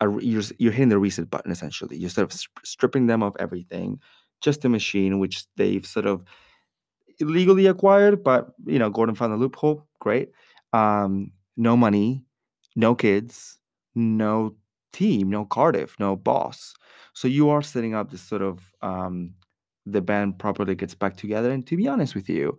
a, 0.00 0.08
you're 0.20 0.42
you're 0.58 0.72
hitting 0.72 0.88
the 0.88 0.98
reset 0.98 1.30
button 1.30 1.52
essentially. 1.52 1.96
You're 1.96 2.10
sort 2.10 2.32
of 2.32 2.40
stripping 2.64 3.06
them 3.06 3.22
of 3.22 3.36
everything, 3.38 4.00
just 4.40 4.64
a 4.64 4.68
machine 4.68 5.18
which 5.18 5.44
they've 5.56 5.86
sort 5.86 6.06
of 6.06 6.22
illegally 7.20 7.66
acquired. 7.66 8.22
But 8.22 8.48
you 8.66 8.78
know, 8.78 8.90
Gordon 8.90 9.14
found 9.14 9.32
a 9.32 9.36
loophole. 9.36 9.86
Great. 10.00 10.30
Um, 10.72 11.32
no 11.56 11.76
money, 11.76 12.24
no 12.76 12.94
kids, 12.94 13.58
no 13.94 14.54
team, 14.92 15.30
no 15.30 15.44
Cardiff, 15.44 15.96
no 15.98 16.16
Boz. 16.16 16.74
So 17.14 17.28
you 17.28 17.50
are 17.50 17.62
setting 17.62 17.94
up 17.94 18.10
this 18.10 18.22
sort 18.22 18.42
of 18.42 18.72
um, 18.80 19.34
the 19.86 20.00
band 20.00 20.38
properly 20.38 20.74
gets 20.74 20.94
back 20.94 21.16
together. 21.16 21.50
And 21.50 21.66
to 21.66 21.76
be 21.76 21.88
honest 21.88 22.14
with 22.14 22.28
you, 22.28 22.58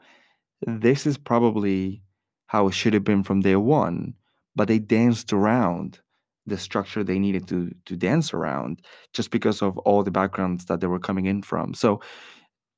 this 0.68 1.06
is 1.06 1.18
probably 1.18 2.04
how 2.48 2.68
it 2.68 2.74
should 2.74 2.94
have 2.94 3.04
been 3.04 3.24
from 3.24 3.42
day 3.42 3.56
one, 3.56 4.14
but 4.56 4.68
they 4.68 4.80
danced 4.80 5.34
around 5.34 6.00
the 6.46 6.58
structure 6.58 7.04
they 7.04 7.20
needed 7.20 7.48
to 7.48 7.74
to 7.86 7.96
dance 7.96 8.34
around 8.34 8.82
just 9.14 9.32
because 9.32 9.62
of 9.62 9.78
all 9.80 10.04
the 10.04 10.12
backgrounds 10.12 10.66
that 10.66 10.82
they 10.82 10.88
were 10.88 11.00
coming 11.00 11.26
in 11.26 11.42
from. 11.42 11.74
So 11.74 12.02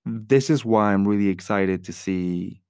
this 0.05 0.49
is 0.49 0.63
why 0.63 0.93
I'm 0.93 1.07
really 1.07 1.29
excited 1.29 1.83
to 1.85 1.93
see 1.93 2.61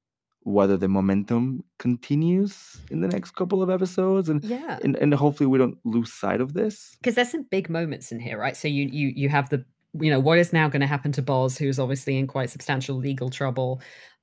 whether 0.45 0.77
the 0.77 0.87
momentum 0.87 1.63
continues 1.79 2.77
in 2.91 3.01
the 3.01 3.07
next 3.07 3.31
couple 3.31 3.63
of 3.63 3.69
episodes 3.69 4.29
and 4.29 4.43
yeah. 4.43 4.77
and, 4.83 4.95
and 4.95 5.13
hopefully 5.13 5.47
we 5.47 5.57
don't 5.57 5.77
lose 5.83 6.13
sight 6.13 6.39
of 6.39 6.53
this. 6.53 6.95
Because 7.01 7.15
there's 7.15 7.31
some 7.31 7.43
big 7.49 7.69
moments 7.69 8.11
in 8.11 8.19
here 8.19 8.39
right? 8.39 8.55
So 8.55 8.67
you 8.67 8.87
you 8.91 9.11
you 9.15 9.29
have 9.29 9.49
the 9.49 9.65
you 9.99 10.11
know 10.11 10.19
what 10.19 10.37
is 10.37 10.53
now 10.53 10.69
going 10.69 10.81
to 10.81 10.87
happen 10.87 11.11
to 11.13 11.21
Boz 11.21 11.57
who's 11.57 11.79
obviously 11.79 12.17
in 12.17 12.27
quite 12.27 12.49
substantial 12.49 12.95
legal 12.95 13.29
trouble 13.29 13.81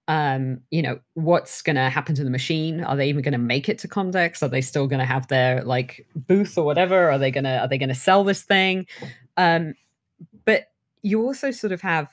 um 0.09 0.61
you 0.70 0.82
know 0.82 0.98
what's 1.14 1.62
going 1.62 1.76
to 1.76 1.88
happen 1.88 2.14
to 2.14 2.24
the 2.24 2.30
machine? 2.30 2.82
Are 2.82 2.96
they 2.96 3.09
even 3.09 3.22
going 3.22 3.32
to 3.32 3.38
make 3.38 3.68
it 3.68 3.78
to 3.80 3.88
comdex? 3.88 4.42
Are 4.42 4.48
they 4.48 4.61
still 4.61 4.86
going 4.86 4.98
to 4.98 5.07
have 5.07 5.28
their 5.28 5.62
like 5.62 6.07
booth 6.16 6.59
or 6.59 6.64
whatever? 6.64 7.11
Are 7.11 7.18
they 7.18 7.30
going 7.30 7.44
to 7.44 7.61
are 7.61 7.68
they 7.68 7.78
going 7.78 7.88
to 7.88 7.94
sell 7.94 8.24
this 8.24 8.42
thing? 8.42 8.86
Um 9.36 9.74
but 10.44 10.64
you 11.03 11.22
also 11.22 11.50
sort 11.50 11.72
of 11.72 11.80
have 11.82 12.09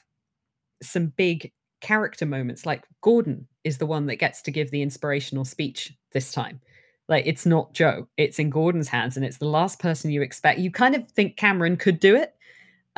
some 0.81 1.07
big 1.07 1.51
character 1.81 2.25
moments 2.25 2.65
like 2.65 2.85
gordon 3.01 3.47
is 3.63 3.77
the 3.77 3.85
one 3.85 4.05
that 4.07 4.17
gets 4.17 4.41
to 4.41 4.51
give 4.51 4.69
the 4.71 4.81
inspirational 4.81 5.45
speech 5.45 5.93
this 6.11 6.31
time. 6.31 6.61
Like 7.07 7.25
it's 7.25 7.45
not 7.45 7.73
joe 7.73 8.07
it's 8.17 8.37
in 8.37 8.51
gordon's 8.51 8.89
hands 8.89 9.17
and 9.17 9.25
it's 9.25 9.39
the 9.39 9.45
last 9.45 9.79
person 9.79 10.11
you 10.11 10.21
expect 10.21 10.59
you 10.59 10.69
kind 10.69 10.93
of 10.93 11.09
think 11.09 11.37
cameron 11.37 11.75
could 11.75 11.99
do 11.99 12.15
it 12.15 12.35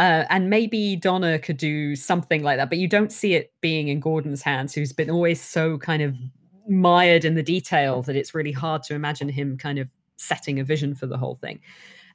uh, 0.02 0.26
and 0.32 0.50
maybe 0.50 0.96
Donna 0.96 1.38
could 1.38 1.58
do 1.58 1.96
something 1.96 2.42
like 2.42 2.58
that, 2.58 2.70
but 2.70 2.80
you 2.80 2.88
don't 2.88 3.12
see 3.12 3.36
it 3.36 3.54
being 3.62 3.88
in 3.88 4.00
Gordon's 4.00 4.42
hands, 4.42 4.74
who's 4.74 4.92
been 4.92 5.12
always 5.12 5.40
so 5.40 5.78
kind 5.78 6.02
of 6.02 6.18
mired 6.68 7.24
in 7.24 7.36
the 7.36 7.44
detail 7.44 8.02
that 8.02 8.16
it's 8.16 8.34
really 8.34 8.52
hard 8.52 8.82
to 8.84 8.96
imagine 8.96 9.30
him 9.30 9.60
kind 9.60 9.78
of 9.78 9.90
setting 10.18 10.60
a 10.60 10.64
vision 10.64 10.96
for 10.96 11.06
the 11.06 11.18
whole 11.18 11.36
thing. 11.36 11.60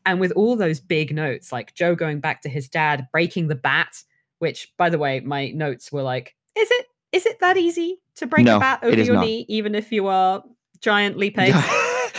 And 0.05 0.19
with 0.19 0.33
all 0.33 0.57
those 0.57 0.81
big 0.81 1.15
notes, 1.15 1.53
like 1.53 1.75
Joe 1.75 1.95
going 1.95 2.19
back 2.19 2.43
to 2.43 2.49
his 2.49 2.69
dad, 2.69 3.07
breaking 3.13 3.47
the 3.47 3.55
bat, 3.55 4.03
which, 4.41 4.73
by 4.77 4.91
the 4.91 4.99
way, 4.99 5.21
my 5.21 5.51
notes 5.51 5.93
were 5.93 6.03
like, 6.03 6.35
is 6.59 6.69
it 6.69 6.87
is 7.13 7.25
it 7.25 7.39
that 7.39 7.57
easy 7.57 8.01
to 8.17 8.27
break 8.27 8.47
no, 8.47 8.57
a 8.57 8.61
bat 8.61 8.81
over 8.83 9.01
your 9.01 9.15
not. 9.15 9.27
knee, 9.27 9.47
even 9.49 9.77
if 9.77 9.93
you 9.93 10.09
are 10.09 10.43
giant 10.81 11.19
Lee 11.19 11.31
Pace? 11.39 11.55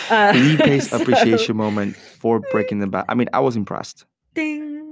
uh, 0.10 0.32
Lee 0.34 0.56
Pace 0.56 0.90
so, 0.92 1.02
appreciation 1.02 1.58
moment 1.58 1.98
for 1.98 2.40
breaking 2.52 2.80
the 2.80 2.88
bat. 2.88 3.04
I 3.10 3.16
mean, 3.16 3.28
I 3.34 3.42
was 3.42 3.58
impressed. 3.58 4.06
Ding 4.34 4.87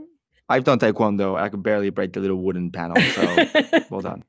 I've 0.49 0.63
done 0.63 0.79
taekwondo. 0.79 1.39
I 1.39 1.49
could 1.49 1.63
barely 1.63 1.89
break 1.89 2.13
the 2.13 2.19
little 2.19 2.37
wooden 2.37 2.71
panel. 2.71 2.97
So 2.97 3.45
well 3.89 4.01
done. 4.01 4.23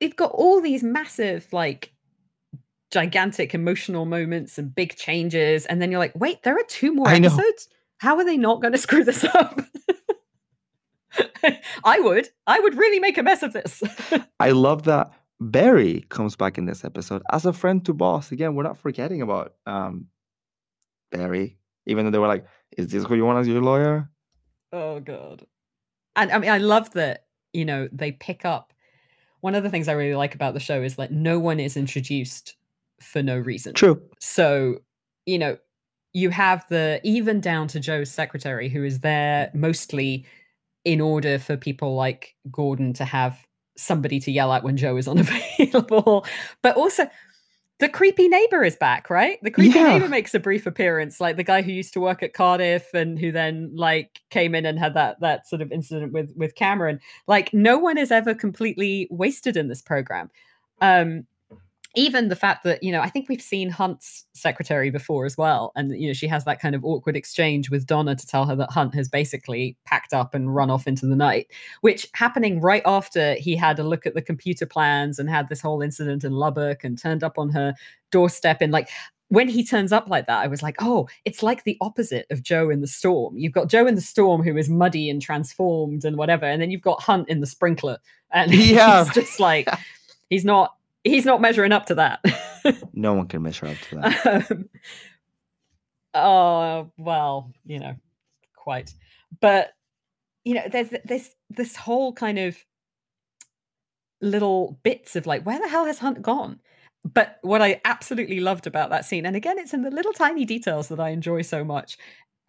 They've 0.00 0.14
got 0.14 0.30
all 0.32 0.60
these 0.60 0.82
massive, 0.82 1.46
like, 1.52 1.92
gigantic 2.90 3.54
emotional 3.54 4.04
moments 4.04 4.58
and 4.58 4.74
big 4.74 4.96
changes, 4.96 5.66
and 5.66 5.80
then 5.80 5.90
you're 5.90 6.00
like, 6.00 6.12
wait, 6.14 6.42
there 6.42 6.56
are 6.56 6.64
two 6.68 6.94
more 6.94 7.08
I 7.08 7.18
know. 7.18 7.28
episodes. 7.28 7.68
How 7.98 8.16
are 8.16 8.24
they 8.24 8.36
not 8.36 8.62
going 8.62 8.72
to 8.72 8.78
screw 8.78 9.04
this 9.04 9.24
up? 9.24 9.60
I 11.84 12.00
would. 12.00 12.28
I 12.46 12.60
would 12.60 12.76
really 12.76 13.00
make 13.00 13.18
a 13.18 13.22
mess 13.22 13.42
of 13.42 13.52
this. 13.52 13.82
I 14.40 14.50
love 14.50 14.84
that 14.84 15.10
Barry 15.40 16.04
comes 16.08 16.36
back 16.36 16.58
in 16.58 16.66
this 16.66 16.84
episode 16.84 17.22
as 17.32 17.46
a 17.46 17.52
friend 17.52 17.84
to 17.86 17.94
Boz. 17.94 18.32
Again, 18.32 18.54
we're 18.54 18.62
not 18.62 18.78
forgetting 18.78 19.22
about 19.22 19.54
um, 19.66 20.06
Barry, 21.10 21.58
even 21.86 22.04
though 22.04 22.10
they 22.10 22.18
were 22.18 22.28
like, 22.28 22.46
"Is 22.76 22.88
this 22.88 23.04
who 23.04 23.16
you 23.16 23.24
want 23.24 23.38
as 23.38 23.48
your 23.48 23.62
lawyer?" 23.62 24.10
Oh 24.72 25.00
god. 25.00 25.46
And 26.16 26.30
I 26.30 26.38
mean 26.38 26.50
I 26.50 26.58
love 26.58 26.92
that, 26.92 27.26
you 27.52 27.64
know, 27.64 27.88
they 27.92 28.12
pick 28.12 28.44
up 28.44 28.72
one 29.40 29.54
of 29.54 29.62
the 29.62 29.70
things 29.70 29.88
I 29.88 29.92
really 29.92 30.14
like 30.14 30.34
about 30.34 30.54
the 30.54 30.60
show 30.60 30.82
is 30.82 30.96
that 30.96 31.12
no 31.12 31.38
one 31.38 31.60
is 31.60 31.76
introduced 31.76 32.56
for 33.00 33.22
no 33.22 33.38
reason. 33.38 33.72
True. 33.72 34.00
So, 34.18 34.82
you 35.24 35.38
know, 35.38 35.56
you 36.12 36.30
have 36.30 36.66
the 36.68 37.00
even 37.04 37.40
down 37.40 37.68
to 37.68 37.80
Joe's 37.80 38.10
secretary 38.10 38.68
who 38.68 38.84
is 38.84 39.00
there 39.00 39.50
mostly 39.54 40.26
in 40.84 41.00
order 41.00 41.38
for 41.38 41.56
people 41.56 41.94
like 41.94 42.34
Gordon 42.50 42.92
to 42.94 43.04
have 43.04 43.46
somebody 43.76 44.20
to 44.20 44.30
yell 44.30 44.52
at 44.52 44.64
when 44.64 44.76
Joe 44.76 44.96
is 44.96 45.08
unavailable. 45.08 46.26
But 46.62 46.76
also 46.76 47.08
the 47.80 47.88
creepy 47.88 48.28
neighbor 48.28 48.62
is 48.62 48.76
back, 48.76 49.10
right? 49.10 49.38
The 49.42 49.50
creepy 49.50 49.78
Yeah. 49.78 49.88
neighbor 49.88 50.08
makes 50.08 50.34
a 50.34 50.38
brief 50.38 50.66
appearance, 50.66 51.20
like 51.20 51.36
the 51.36 51.42
guy 51.44 51.62
who 51.62 51.72
used 51.72 51.92
to 51.94 52.00
work 52.00 52.22
at 52.22 52.34
Cardiff 52.34 52.92
and 52.94 53.18
who 53.18 53.32
then 53.32 53.70
like 53.74 54.20
came 54.30 54.54
in 54.54 54.66
and 54.66 54.78
had 54.78 54.94
that 54.94 55.20
that 55.20 55.48
sort 55.48 55.62
of 55.62 55.72
incident 55.72 56.12
with 56.12 56.32
with 56.36 56.54
Cameron. 56.54 57.00
Like 57.26 57.52
no 57.52 57.78
one 57.78 57.98
is 57.98 58.10
ever 58.10 58.34
completely 58.34 59.08
wasted 59.10 59.56
in 59.56 59.68
this 59.68 59.82
program. 59.82 60.30
Um 60.80 61.26
even 61.96 62.28
the 62.28 62.36
fact 62.36 62.62
that 62.64 62.82
you 62.82 62.92
know 62.92 63.00
i 63.00 63.08
think 63.08 63.28
we've 63.28 63.42
seen 63.42 63.68
hunt's 63.68 64.24
secretary 64.32 64.90
before 64.90 65.24
as 65.24 65.36
well 65.36 65.72
and 65.74 65.90
you 65.98 66.06
know 66.06 66.12
she 66.12 66.26
has 66.28 66.44
that 66.44 66.60
kind 66.60 66.74
of 66.74 66.84
awkward 66.84 67.16
exchange 67.16 67.70
with 67.70 67.86
donna 67.86 68.14
to 68.14 68.26
tell 68.26 68.46
her 68.46 68.54
that 68.54 68.70
hunt 68.70 68.94
has 68.94 69.08
basically 69.08 69.76
packed 69.84 70.12
up 70.12 70.34
and 70.34 70.54
run 70.54 70.70
off 70.70 70.86
into 70.86 71.06
the 71.06 71.16
night 71.16 71.48
which 71.80 72.06
happening 72.14 72.60
right 72.60 72.82
after 72.86 73.34
he 73.34 73.56
had 73.56 73.78
a 73.78 73.84
look 73.84 74.06
at 74.06 74.14
the 74.14 74.22
computer 74.22 74.66
plans 74.66 75.18
and 75.18 75.28
had 75.28 75.48
this 75.48 75.60
whole 75.60 75.82
incident 75.82 76.22
in 76.24 76.32
lubbock 76.32 76.84
and 76.84 76.98
turned 76.98 77.24
up 77.24 77.38
on 77.38 77.50
her 77.50 77.74
doorstep 78.10 78.58
and 78.60 78.72
like 78.72 78.88
when 79.30 79.48
he 79.48 79.64
turns 79.64 79.92
up 79.92 80.08
like 80.08 80.26
that, 80.26 80.42
I 80.42 80.48
was 80.48 80.60
like, 80.60 80.74
oh, 80.80 81.08
it's 81.24 81.40
like 81.40 81.62
the 81.62 81.78
opposite 81.80 82.26
of 82.30 82.42
Joe 82.42 82.68
in 82.68 82.80
the 82.80 82.88
storm. 82.88 83.38
You've 83.38 83.52
got 83.52 83.68
Joe 83.68 83.86
in 83.86 83.94
the 83.94 84.00
storm 84.00 84.42
who 84.42 84.56
is 84.56 84.68
muddy 84.68 85.08
and 85.08 85.22
transformed 85.22 86.04
and 86.04 86.16
whatever, 86.16 86.46
and 86.46 86.60
then 86.60 86.72
you've 86.72 86.82
got 86.82 87.00
Hunt 87.00 87.28
in 87.28 87.38
the 87.38 87.46
sprinkler, 87.46 87.98
and 88.32 88.50
Yeah. 88.52 89.04
he's 89.04 89.14
just 89.14 89.38
like, 89.38 89.68
he's 90.30 90.44
not, 90.44 90.74
he's 91.04 91.24
not 91.24 91.40
measuring 91.40 91.72
up 91.72 91.86
to 91.86 91.94
that. 91.96 92.20
No 92.92 93.14
one 93.14 93.26
can 93.26 93.42
measure 93.42 93.66
up 93.66 93.76
to 93.88 93.96
that. 93.96 94.50
um, 94.52 94.68
oh 96.12 96.90
well, 96.98 97.52
you 97.64 97.78
know, 97.78 97.96
quite. 98.54 98.92
But 99.40 99.70
you 100.44 100.54
know, 100.54 100.68
there's 100.70 100.90
this 101.04 101.34
this 101.48 101.76
whole 101.76 102.12
kind 102.12 102.38
of 102.38 102.56
little 104.20 104.78
bits 104.82 105.16
of 105.16 105.26
like, 105.26 105.44
where 105.44 105.58
the 105.58 105.68
hell 105.68 105.86
has 105.86 105.98
Hunt 105.98 106.22
gone? 106.22 106.60
But 107.02 107.38
what 107.40 107.62
I 107.62 107.80
absolutely 107.84 108.40
loved 108.40 108.66
about 108.66 108.90
that 108.90 109.06
scene, 109.06 109.24
and 109.24 109.34
again, 109.34 109.58
it's 109.58 109.72
in 109.72 109.82
the 109.82 109.90
little 109.90 110.12
tiny 110.12 110.44
details 110.44 110.88
that 110.88 111.00
I 111.00 111.10
enjoy 111.10 111.42
so 111.42 111.64
much. 111.64 111.96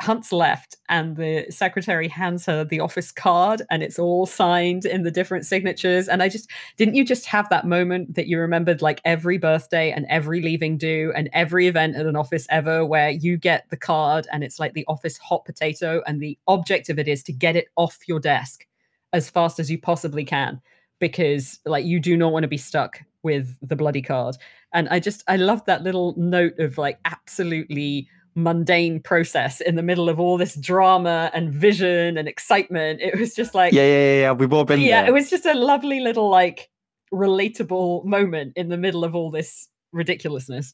Hunt's 0.02 0.32
left, 0.32 0.76
and 0.90 1.16
the 1.16 1.46
secretary 1.50 2.08
hands 2.08 2.46
her 2.46 2.64
the 2.64 2.80
office 2.80 3.12
card, 3.12 3.62
and 3.70 3.82
it's 3.84 4.00
all 4.00 4.26
signed 4.26 4.86
in 4.86 5.04
the 5.04 5.12
different 5.12 5.46
signatures. 5.46 6.08
And 6.08 6.22
I 6.22 6.30
just 6.30 6.50
didn't 6.78 6.96
you 6.96 7.06
just 7.06 7.26
have 7.28 7.50
that 7.50 7.66
moment 7.66 8.16
that 8.16 8.28
you 8.28 8.40
remembered 8.40 8.82
like 8.82 9.02
every 9.06 9.38
birthday 9.38 9.92
and 9.92 10.06
every 10.10 10.42
leaving 10.42 10.78
do 10.78 11.14
and 11.16 11.30
every 11.34 11.68
event 11.68 11.96
at 11.96 12.06
an 12.06 12.16
office 12.16 12.48
ever 12.50 12.86
where 12.86 13.10
you 13.10 13.38
get 13.38 13.70
the 13.70 13.78
card 13.78 14.28
and 14.32 14.44
it's 14.44 14.60
like 14.60 14.74
the 14.74 14.86
office 14.88 15.18
hot 15.18 15.46
potato, 15.46 16.02
and 16.06 16.20
the 16.20 16.38
object 16.48 16.90
of 16.90 17.00
it 17.00 17.08
is 17.08 17.24
to 17.24 17.34
get 17.34 17.56
it 17.56 17.68
off 17.76 18.00
your 18.08 18.20
desk 18.20 18.66
as 19.14 19.30
fast 19.30 19.60
as 19.60 19.70
you 19.70 19.80
possibly 19.80 20.24
can 20.24 20.62
because 21.00 21.60
like 21.66 21.86
you 21.86 22.00
do 22.00 22.16
not 22.16 22.32
want 22.32 22.44
to 22.44 22.48
be 22.48 22.58
stuck 22.58 23.02
with 23.24 23.58
the 23.62 23.76
bloody 23.76 24.02
card. 24.02 24.38
And 24.74 24.88
I 24.90 25.00
just 25.00 25.24
I 25.28 25.36
love 25.36 25.66
that 25.66 25.84
little 25.84 26.14
note 26.18 26.58
of 26.60 26.78
like 26.78 27.00
absolutely 27.06 28.08
mundane 28.36 29.02
process 29.02 29.60
in 29.62 29.76
the 29.76 29.84
middle 29.84 30.10
of 30.10 30.20
all 30.20 30.38
this 30.38 30.56
drama 30.56 31.30
and 31.34 31.52
vision 31.52 32.18
and 32.18 32.28
excitement. 32.28 33.02
It 33.02 33.20
was 33.20 33.34
just 33.34 33.54
like 33.54 33.74
yeah, 33.74 33.84
yeah, 33.84 33.88
yeah, 33.88 34.20
yeah. 34.22 34.32
We've 34.32 34.54
all 34.54 34.64
been 34.64 34.80
yeah, 34.80 35.02
there. 35.02 35.10
it 35.10 35.14
was 35.14 35.30
just 35.30 35.46
a 35.46 35.54
lovely 35.54 36.00
little 36.00 36.30
like 36.30 36.70
relatable 37.14 38.06
moment 38.06 38.54
in 38.56 38.70
the 38.70 38.78
middle 38.78 39.04
of 39.04 39.16
all 39.16 39.32
this 39.32 39.68
ridiculousness. 39.92 40.74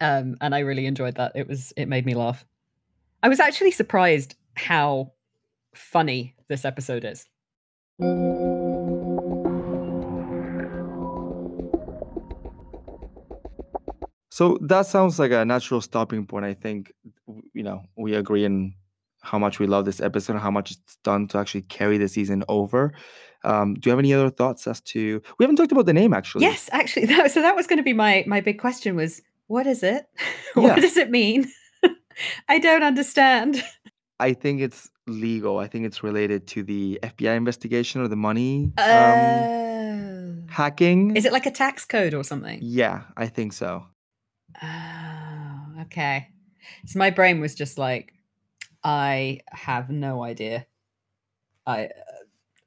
Um, 0.00 0.36
and 0.40 0.54
I 0.54 0.60
really 0.60 0.86
enjoyed 0.86 1.16
that. 1.16 1.32
It 1.34 1.48
was 1.48 1.72
it 1.76 1.88
made 1.88 2.06
me 2.06 2.14
laugh. 2.14 2.44
I 3.22 3.28
was 3.28 3.40
actually 3.40 3.70
surprised 3.70 4.34
how 4.54 5.12
funny 5.74 6.34
this 6.48 6.64
episode 6.64 7.04
is. 7.04 7.26
So 14.36 14.56
that 14.62 14.86
sounds 14.86 15.18
like 15.18 15.30
a 15.30 15.44
natural 15.44 15.82
stopping 15.82 16.24
point. 16.26 16.46
I 16.46 16.54
think, 16.54 16.90
you 17.52 17.62
know, 17.62 17.82
we 17.98 18.14
agree 18.14 18.46
in 18.46 18.72
how 19.20 19.38
much 19.38 19.58
we 19.58 19.66
love 19.66 19.84
this 19.84 20.00
episode 20.00 20.32
and 20.32 20.42
how 20.42 20.50
much 20.50 20.70
it's 20.70 20.96
done 21.04 21.28
to 21.28 21.36
actually 21.38 21.62
carry 21.62 21.98
the 21.98 22.08
season 22.08 22.42
over. 22.48 22.94
Um, 23.44 23.74
do 23.74 23.80
you 23.84 23.90
have 23.90 23.98
any 23.98 24.14
other 24.14 24.30
thoughts 24.30 24.66
as 24.66 24.80
to? 24.92 25.20
We 25.36 25.42
haven't 25.44 25.56
talked 25.56 25.70
about 25.72 25.84
the 25.84 25.92
name 25.92 26.14
actually. 26.14 26.44
Yes, 26.46 26.70
actually, 26.72 27.04
that, 27.12 27.30
so 27.30 27.42
that 27.42 27.54
was 27.54 27.66
going 27.66 27.76
to 27.76 27.82
be 27.82 27.92
my 27.92 28.24
my 28.26 28.40
big 28.40 28.58
question 28.58 28.96
was 28.96 29.20
what 29.48 29.66
is 29.66 29.82
it? 29.82 30.06
what 30.54 30.76
Yeah. 30.76 30.80
does 30.80 30.96
it 30.96 31.10
mean? 31.10 31.52
I 32.48 32.58
don't 32.58 32.82
understand. 32.82 33.62
I 34.18 34.32
think 34.32 34.62
it's 34.62 34.88
legal. 35.06 35.58
I 35.58 35.66
think 35.68 35.84
it's 35.84 36.02
related 36.02 36.46
to 36.54 36.62
the 36.62 36.98
FBI 37.02 37.36
investigation 37.36 38.00
or 38.00 38.08
the 38.08 38.16
money 38.16 38.72
um, 38.78 38.88
Oh. 38.88 40.34
hacking. 40.48 41.16
Is 41.16 41.26
it 41.26 41.32
like 41.34 41.44
a 41.44 41.50
tax 41.50 41.84
code 41.84 42.14
or 42.14 42.24
something? 42.24 42.58
Yeah, 42.62 43.02
I 43.14 43.26
think 43.26 43.52
so. 43.52 43.84
Oh, 44.62 45.82
okay. 45.82 46.28
So 46.86 46.98
my 46.98 47.10
brain 47.10 47.40
was 47.40 47.54
just 47.54 47.78
like, 47.78 48.12
I 48.84 49.40
have 49.50 49.90
no 49.90 50.22
idea. 50.22 50.66
I 51.66 51.84
uh, 51.84 51.88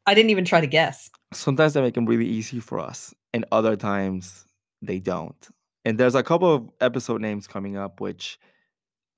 I 0.06 0.14
didn't 0.14 0.30
even 0.30 0.46
try 0.46 0.62
to 0.62 0.68
guess. 0.68 1.10
Sometimes 1.34 1.74
they 1.74 1.82
make 1.82 1.96
them 1.96 2.06
really 2.06 2.28
easy 2.28 2.60
for 2.60 2.80
us, 2.80 3.14
and 3.34 3.44
other 3.52 3.76
times 3.76 4.46
they 4.82 5.00
don't. 5.00 5.48
And 5.84 5.98
there's 5.98 6.16
a 6.16 6.24
couple 6.24 6.54
of 6.54 6.70
episode 6.80 7.22
names 7.22 7.48
coming 7.48 7.76
up, 7.76 8.00
which 8.00 8.40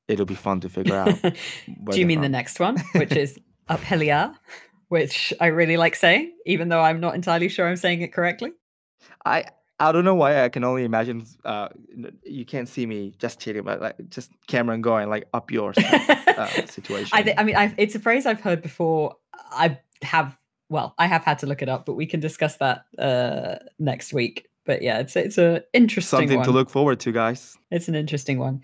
it'll 0.07 0.26
be 0.26 0.36
fun 0.36 0.61
to 0.61 0.70
figure 0.70 0.95
out. 0.95 1.22
Do 1.91 1.99
you 1.99 2.05
mean 2.05 2.22
the 2.22 2.30
next 2.30 2.59
one, 2.59 2.78
which 2.95 3.11
is 3.15 3.38
Up 3.68 3.82
Helly 3.82 4.11
Aa, 4.11 4.34
which 4.89 5.34
I 5.39 5.47
really 5.47 5.78
like 5.78 5.95
saying, 5.95 6.34
even 6.45 6.70
though 6.70 6.82
I'm 6.82 6.99
not 6.99 7.15
entirely 7.15 7.49
sure 7.49 7.68
I'm 7.68 7.76
saying 7.76 8.01
it 8.01 8.13
correctly? 8.13 8.51
I 9.26 9.45
I 9.80 9.91
don't 9.91 10.05
know 10.05 10.15
why 10.15 10.43
I 10.43 10.49
can 10.49 10.63
only 10.63 10.84
imagine. 10.84 11.25
Uh, 11.45 11.69
you 12.23 12.45
can't 12.45 12.67
see 12.67 12.86
me 12.86 13.13
just 13.19 13.39
cheating, 13.39 13.63
but 13.63 13.80
like 13.80 13.95
just 14.09 14.32
Cameron 14.47 14.82
going 14.82 15.09
like 15.09 15.28
up 15.34 15.51
yours 15.51 15.78
uh, 15.78 16.47
situation. 16.65 17.11
I, 17.13 17.21
th- 17.21 17.36
I 17.38 17.43
mean, 17.43 17.55
I've, 17.55 17.75
it's 17.78 17.93
a 17.93 17.99
phrase 17.99 18.25
I've 18.25 18.41
heard 18.41 18.61
before. 18.63 19.17
I 19.51 19.80
have, 20.01 20.36
well, 20.69 20.95
I 20.97 21.05
have 21.05 21.23
had 21.23 21.39
to 21.39 21.45
look 21.45 21.61
it 21.61 21.69
up, 21.69 21.86
but 21.86 21.93
we 21.93 22.07
can 22.07 22.19
discuss 22.19 22.57
that 22.57 22.86
uh, 22.97 23.57
next 23.78 24.13
week. 24.13 24.49
But 24.65 24.82
yeah, 24.82 24.99
it's 24.99 25.15
it's 25.15 25.38
a 25.38 25.63
interesting 25.73 26.19
Something 26.19 26.38
one. 26.38 26.45
to 26.45 26.51
look 26.51 26.69
forward 26.69 26.99
to, 27.01 27.11
guys. 27.11 27.55
It's 27.71 27.88
an 27.88 27.95
interesting 27.95 28.39
one. 28.39 28.63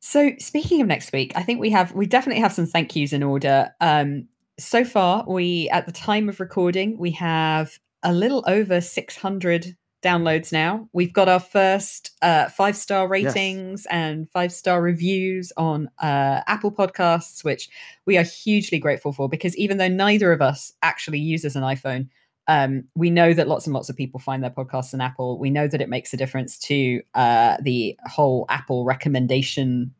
So 0.00 0.32
speaking 0.38 0.80
of 0.80 0.86
next 0.86 1.12
week, 1.12 1.32
I 1.36 1.42
think 1.42 1.60
we 1.60 1.70
have 1.70 1.92
we 1.92 2.06
definitely 2.06 2.40
have 2.40 2.52
some 2.52 2.66
thank 2.66 2.96
yous 2.96 3.12
in 3.12 3.22
order. 3.22 3.70
Um, 3.80 4.28
so 4.58 4.84
far, 4.84 5.24
we 5.28 5.68
at 5.70 5.86
the 5.86 5.92
time 5.92 6.28
of 6.28 6.40
recording, 6.40 6.98
we 6.98 7.12
have 7.12 7.78
a 8.02 8.12
little 8.12 8.42
over 8.46 8.80
600 8.80 9.76
downloads 10.02 10.52
now. 10.52 10.88
We've 10.92 11.12
got 11.12 11.28
our 11.28 11.40
first 11.40 12.12
uh, 12.22 12.48
five 12.48 12.76
star 12.76 13.08
ratings 13.08 13.86
and 13.90 14.28
five 14.30 14.52
star 14.52 14.80
reviews 14.80 15.52
on 15.56 15.90
uh, 15.98 16.42
Apple 16.46 16.72
Podcasts, 16.72 17.44
which 17.44 17.68
we 18.06 18.16
are 18.16 18.22
hugely 18.22 18.78
grateful 18.78 19.12
for 19.12 19.28
because 19.28 19.56
even 19.56 19.78
though 19.78 19.88
neither 19.88 20.32
of 20.32 20.40
us 20.40 20.72
actually 20.82 21.18
uses 21.18 21.56
an 21.56 21.62
iPhone, 21.62 22.08
um, 22.46 22.84
we 22.94 23.10
know 23.10 23.34
that 23.34 23.48
lots 23.48 23.66
and 23.66 23.74
lots 23.74 23.88
of 23.88 23.96
people 23.96 24.20
find 24.20 24.42
their 24.42 24.50
podcasts 24.50 24.94
on 24.94 25.00
Apple. 25.00 25.38
We 25.38 25.50
know 25.50 25.68
that 25.68 25.80
it 25.80 25.88
makes 25.88 26.14
a 26.14 26.16
difference 26.16 26.58
to 26.60 27.02
uh, 27.14 27.58
the 27.60 27.96
whole 28.06 28.46
Apple 28.48 28.84
recommendation 28.84 29.94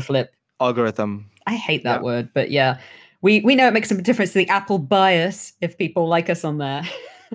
flip. 0.00 0.34
Algorithm. 0.60 1.30
I 1.46 1.56
hate 1.56 1.84
that 1.84 2.00
Yeah. 2.00 2.04
word, 2.04 2.30
but 2.32 2.50
yeah, 2.50 2.78
we 3.20 3.40
we 3.40 3.54
know 3.54 3.68
it 3.68 3.74
makes 3.74 3.90
a 3.90 4.00
difference 4.00 4.32
to 4.32 4.38
the 4.38 4.48
Apple 4.48 4.78
bias 4.78 5.52
if 5.60 5.76
people 5.76 6.08
like 6.08 6.30
us 6.30 6.44
on 6.44 6.58
there. 6.58 6.82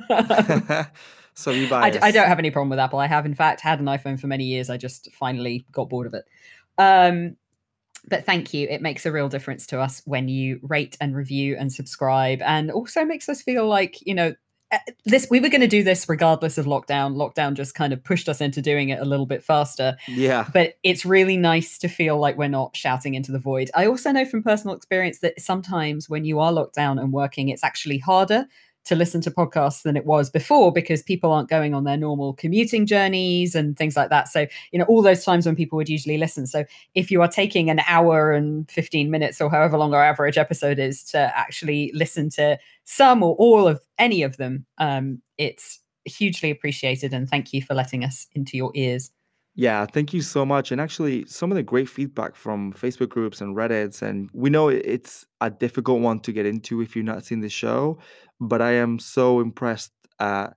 so 1.40 1.52
I, 1.52 1.68
buy. 1.70 1.90
d- 1.90 2.00
I 2.02 2.12
don't 2.12 2.28
have 2.28 2.40
any 2.40 2.52
problem 2.52 2.70
with 2.70 2.80
Apple. 2.80 3.00
I 3.00 3.08
have, 3.08 3.26
in 3.26 3.34
fact, 3.34 3.62
had 3.62 3.80
an 3.80 3.86
iPhone 3.86 4.20
for 4.20 4.28
many 4.28 4.44
years. 4.44 4.70
I 4.70 4.78
just 4.78 5.12
finally 5.14 5.66
got 5.72 5.90
bored 5.90 6.08
of 6.08 6.14
it. 6.14 6.26
Um, 6.78 7.38
but 8.08 8.26
thank 8.26 8.54
you. 8.54 8.68
It 8.70 8.82
makes 8.82 9.06
a 9.06 9.12
real 9.12 9.30
difference 9.30 9.66
to 9.68 9.80
us 9.80 10.02
when 10.06 10.28
you 10.28 10.60
rate 10.64 10.98
and 11.00 11.16
review 11.16 11.56
and 11.58 11.72
subscribe, 11.72 12.42
and 12.42 12.72
also 12.72 13.06
makes 13.06 13.30
us 13.30 13.42
feel 13.42 13.68
like, 13.68 14.06
you 14.06 14.16
know, 14.16 14.34
this 15.06 15.28
we 15.32 15.40
were 15.40 15.50
going 15.50 15.62
to 15.62 15.68
do 15.68 15.84
this 15.84 16.08
regardless 16.08 16.60
of 16.60 16.68
lockdown 16.68 17.16
lockdown 17.16 17.56
just 17.56 17.74
kind 17.74 17.92
of 17.92 18.04
pushed 18.04 18.30
us 18.30 18.40
into 18.40 18.62
doing 18.62 18.90
it 18.90 19.00
a 19.00 19.06
little 19.06 19.26
bit 19.26 19.44
faster 19.44 19.98
yeah 20.08 20.48
but 20.54 20.76
it's 20.84 21.06
really 21.06 21.38
nice 21.38 21.80
to 21.80 21.88
feel 21.88 22.20
like 22.20 22.38
we're 22.38 22.48
not 22.48 22.76
shouting 22.76 23.16
into 23.16 23.32
the 23.32 23.40
void 23.40 23.72
i 23.74 23.88
also 23.88 24.12
know 24.12 24.26
from 24.26 24.44
personal 24.44 24.76
experience 24.76 25.20
that 25.20 25.40
sometimes 25.42 26.08
when 26.08 26.24
you 26.24 26.40
are 26.40 26.52
locked 26.52 26.76
down 26.76 27.00
and 27.00 27.12
working 27.12 27.50
it's 27.50 27.64
actually 27.64 27.98
harder 27.98 28.46
to 28.90 28.96
listen 28.96 29.22
to 29.22 29.32
podcasts 29.32 29.84
than 29.84 29.96
it 29.96 30.06
was 30.06 30.30
before 30.30 30.72
because 30.72 31.02
people 31.02 31.32
aren't 31.32 31.48
going 31.48 31.74
on 31.74 31.84
their 31.84 31.96
normal 31.96 32.34
commuting 32.34 32.86
journeys 32.86 33.56
and 33.56 33.78
things 33.78 33.96
like 33.96 34.10
that. 34.10 34.28
So, 34.28 34.48
you 34.72 34.80
know, 34.80 34.86
all 34.86 35.02
those 35.02 35.24
times 35.24 35.46
when 35.46 35.56
people 35.56 35.78
would 35.78 35.88
usually 35.88 36.18
listen. 36.18 36.48
So, 36.48 36.66
if 36.96 37.12
you 37.12 37.22
are 37.22 37.28
taking 37.28 37.70
an 37.70 37.80
hour 37.88 38.34
and 38.34 38.70
15 38.70 39.10
minutes 39.10 39.40
or 39.40 39.50
however 39.50 39.78
long 39.78 39.94
our 39.94 40.04
average 40.04 40.38
episode 40.38 40.80
is 40.80 41.04
to 41.06 41.20
actually 41.38 41.92
listen 41.94 42.30
to 42.32 42.58
some 42.84 43.24
or 43.24 43.36
all 43.36 43.68
of 43.68 43.82
any 43.98 44.24
of 44.24 44.38
them, 44.38 44.66
um, 44.80 45.22
it's 45.38 45.80
hugely 46.06 46.50
appreciated. 46.50 47.14
And 47.14 47.30
thank 47.30 47.54
you 47.54 47.62
for 47.62 47.76
letting 47.76 48.04
us 48.04 48.28
into 48.34 48.58
your 48.58 48.72
ears. 48.74 49.12
Yeah, 49.60 49.86
thank 49.86 50.14
you 50.14 50.22
so 50.22 50.46
much. 50.46 50.72
And 50.72 50.80
actually, 50.80 51.26
some 51.26 51.52
of 51.52 51.58
the 51.58 51.64
great 51.64 51.90
feedback 51.90 52.38
from 52.38 52.72
Facebook 52.72 53.10
groups 53.10 53.42
and 53.42 53.58
Reddits, 53.58 54.02
and 54.02 54.30
we 54.34 54.50
know 54.50 54.70
it's 54.70 55.26
a 55.42 55.50
difficult 55.50 56.00
one 56.00 56.22
to 56.22 56.32
get 56.32 56.46
into 56.46 56.80
if 56.80 56.96
you've 56.96 57.04
not 57.04 57.26
seen 57.26 57.42
the 57.42 57.50
show, 57.50 57.98
but 58.40 58.62
I 58.62 58.72
am 58.76 59.00
so 59.00 59.42
impressed 59.42 59.92
at 60.18 60.54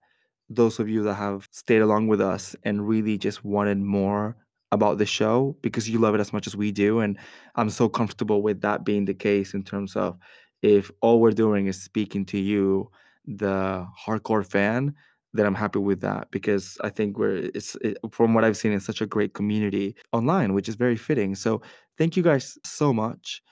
those 0.49 0.79
of 0.79 0.89
you 0.89 1.03
that 1.03 1.15
have 1.15 1.49
stayed 1.51 1.83
along 1.83 2.07
with 2.07 2.21
us 2.21 2.55
and 2.63 2.87
really 2.87 3.19
just 3.19 3.45
wanted 3.45 3.79
more 3.79 4.37
about 4.71 4.99
the 4.99 5.07
show 5.07 5.57
because 5.63 5.91
you 5.91 5.99
love 5.99 6.15
it 6.15 6.21
as 6.21 6.33
much 6.33 6.47
as 6.47 6.55
we 6.57 6.71
do. 6.71 7.01
And 7.01 7.19
I'm 7.57 7.71
so 7.71 7.89
comfortable 7.89 8.41
with 8.41 8.61
that 8.61 8.85
being 8.85 9.05
the 9.07 9.15
case 9.15 9.53
in 9.53 9.65
terms 9.65 9.97
of 9.97 10.17
if 10.63 10.93
all 11.01 11.21
we're 11.21 11.33
doing 11.33 11.67
is 11.67 11.83
speaking 11.83 12.25
to 12.27 12.39
you, 12.39 12.89
the 13.27 13.85
hardcore 14.07 14.47
fan, 14.49 14.95
that 15.35 15.47
I'm 15.47 15.55
happy 15.55 15.79
with 15.79 16.01
that 16.03 16.31
because 16.31 16.77
I 16.83 16.91
think 16.91 17.19
we're 17.19 17.51
it's 17.55 17.77
it, 17.77 17.99
from 18.11 18.35
what 18.35 18.45
I've 18.45 18.57
seen 18.57 18.73
it's 18.73 18.85
such 18.85 19.01
a 19.01 19.07
great 19.07 19.35
community 19.35 19.97
online, 20.13 20.55
which 20.55 20.69
is 20.69 20.75
very 20.75 20.97
fitting. 20.97 21.35
So 21.35 21.63
thank 21.99 22.17
you 22.17 22.23
guys 22.23 22.59
so 22.65 22.93
much. 22.93 23.43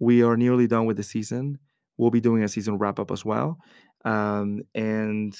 We 0.00 0.22
are 0.22 0.36
nearly 0.36 0.66
done 0.66 0.86
with 0.86 0.96
the 0.96 1.02
season. 1.02 1.58
We'll 1.98 2.10
be 2.10 2.20
doing 2.20 2.42
a 2.42 2.48
season 2.48 2.78
wrap 2.78 2.98
up 2.98 3.10
as 3.10 3.24
well, 3.24 3.58
um, 4.04 4.62
and 4.74 5.36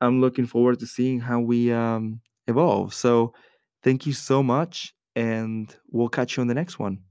I'm 0.00 0.20
looking 0.20 0.46
forward 0.46 0.78
to 0.80 0.86
seeing 0.86 1.20
how 1.20 1.40
we 1.40 1.72
um, 1.72 2.20
evolve. 2.46 2.94
So 2.94 3.34
thank 3.82 4.06
you 4.06 4.12
so 4.12 4.42
much, 4.42 4.94
and 5.16 5.74
we'll 5.90 6.08
catch 6.08 6.36
you 6.36 6.40
on 6.40 6.46
the 6.46 6.54
next 6.54 6.78
one. 6.78 7.07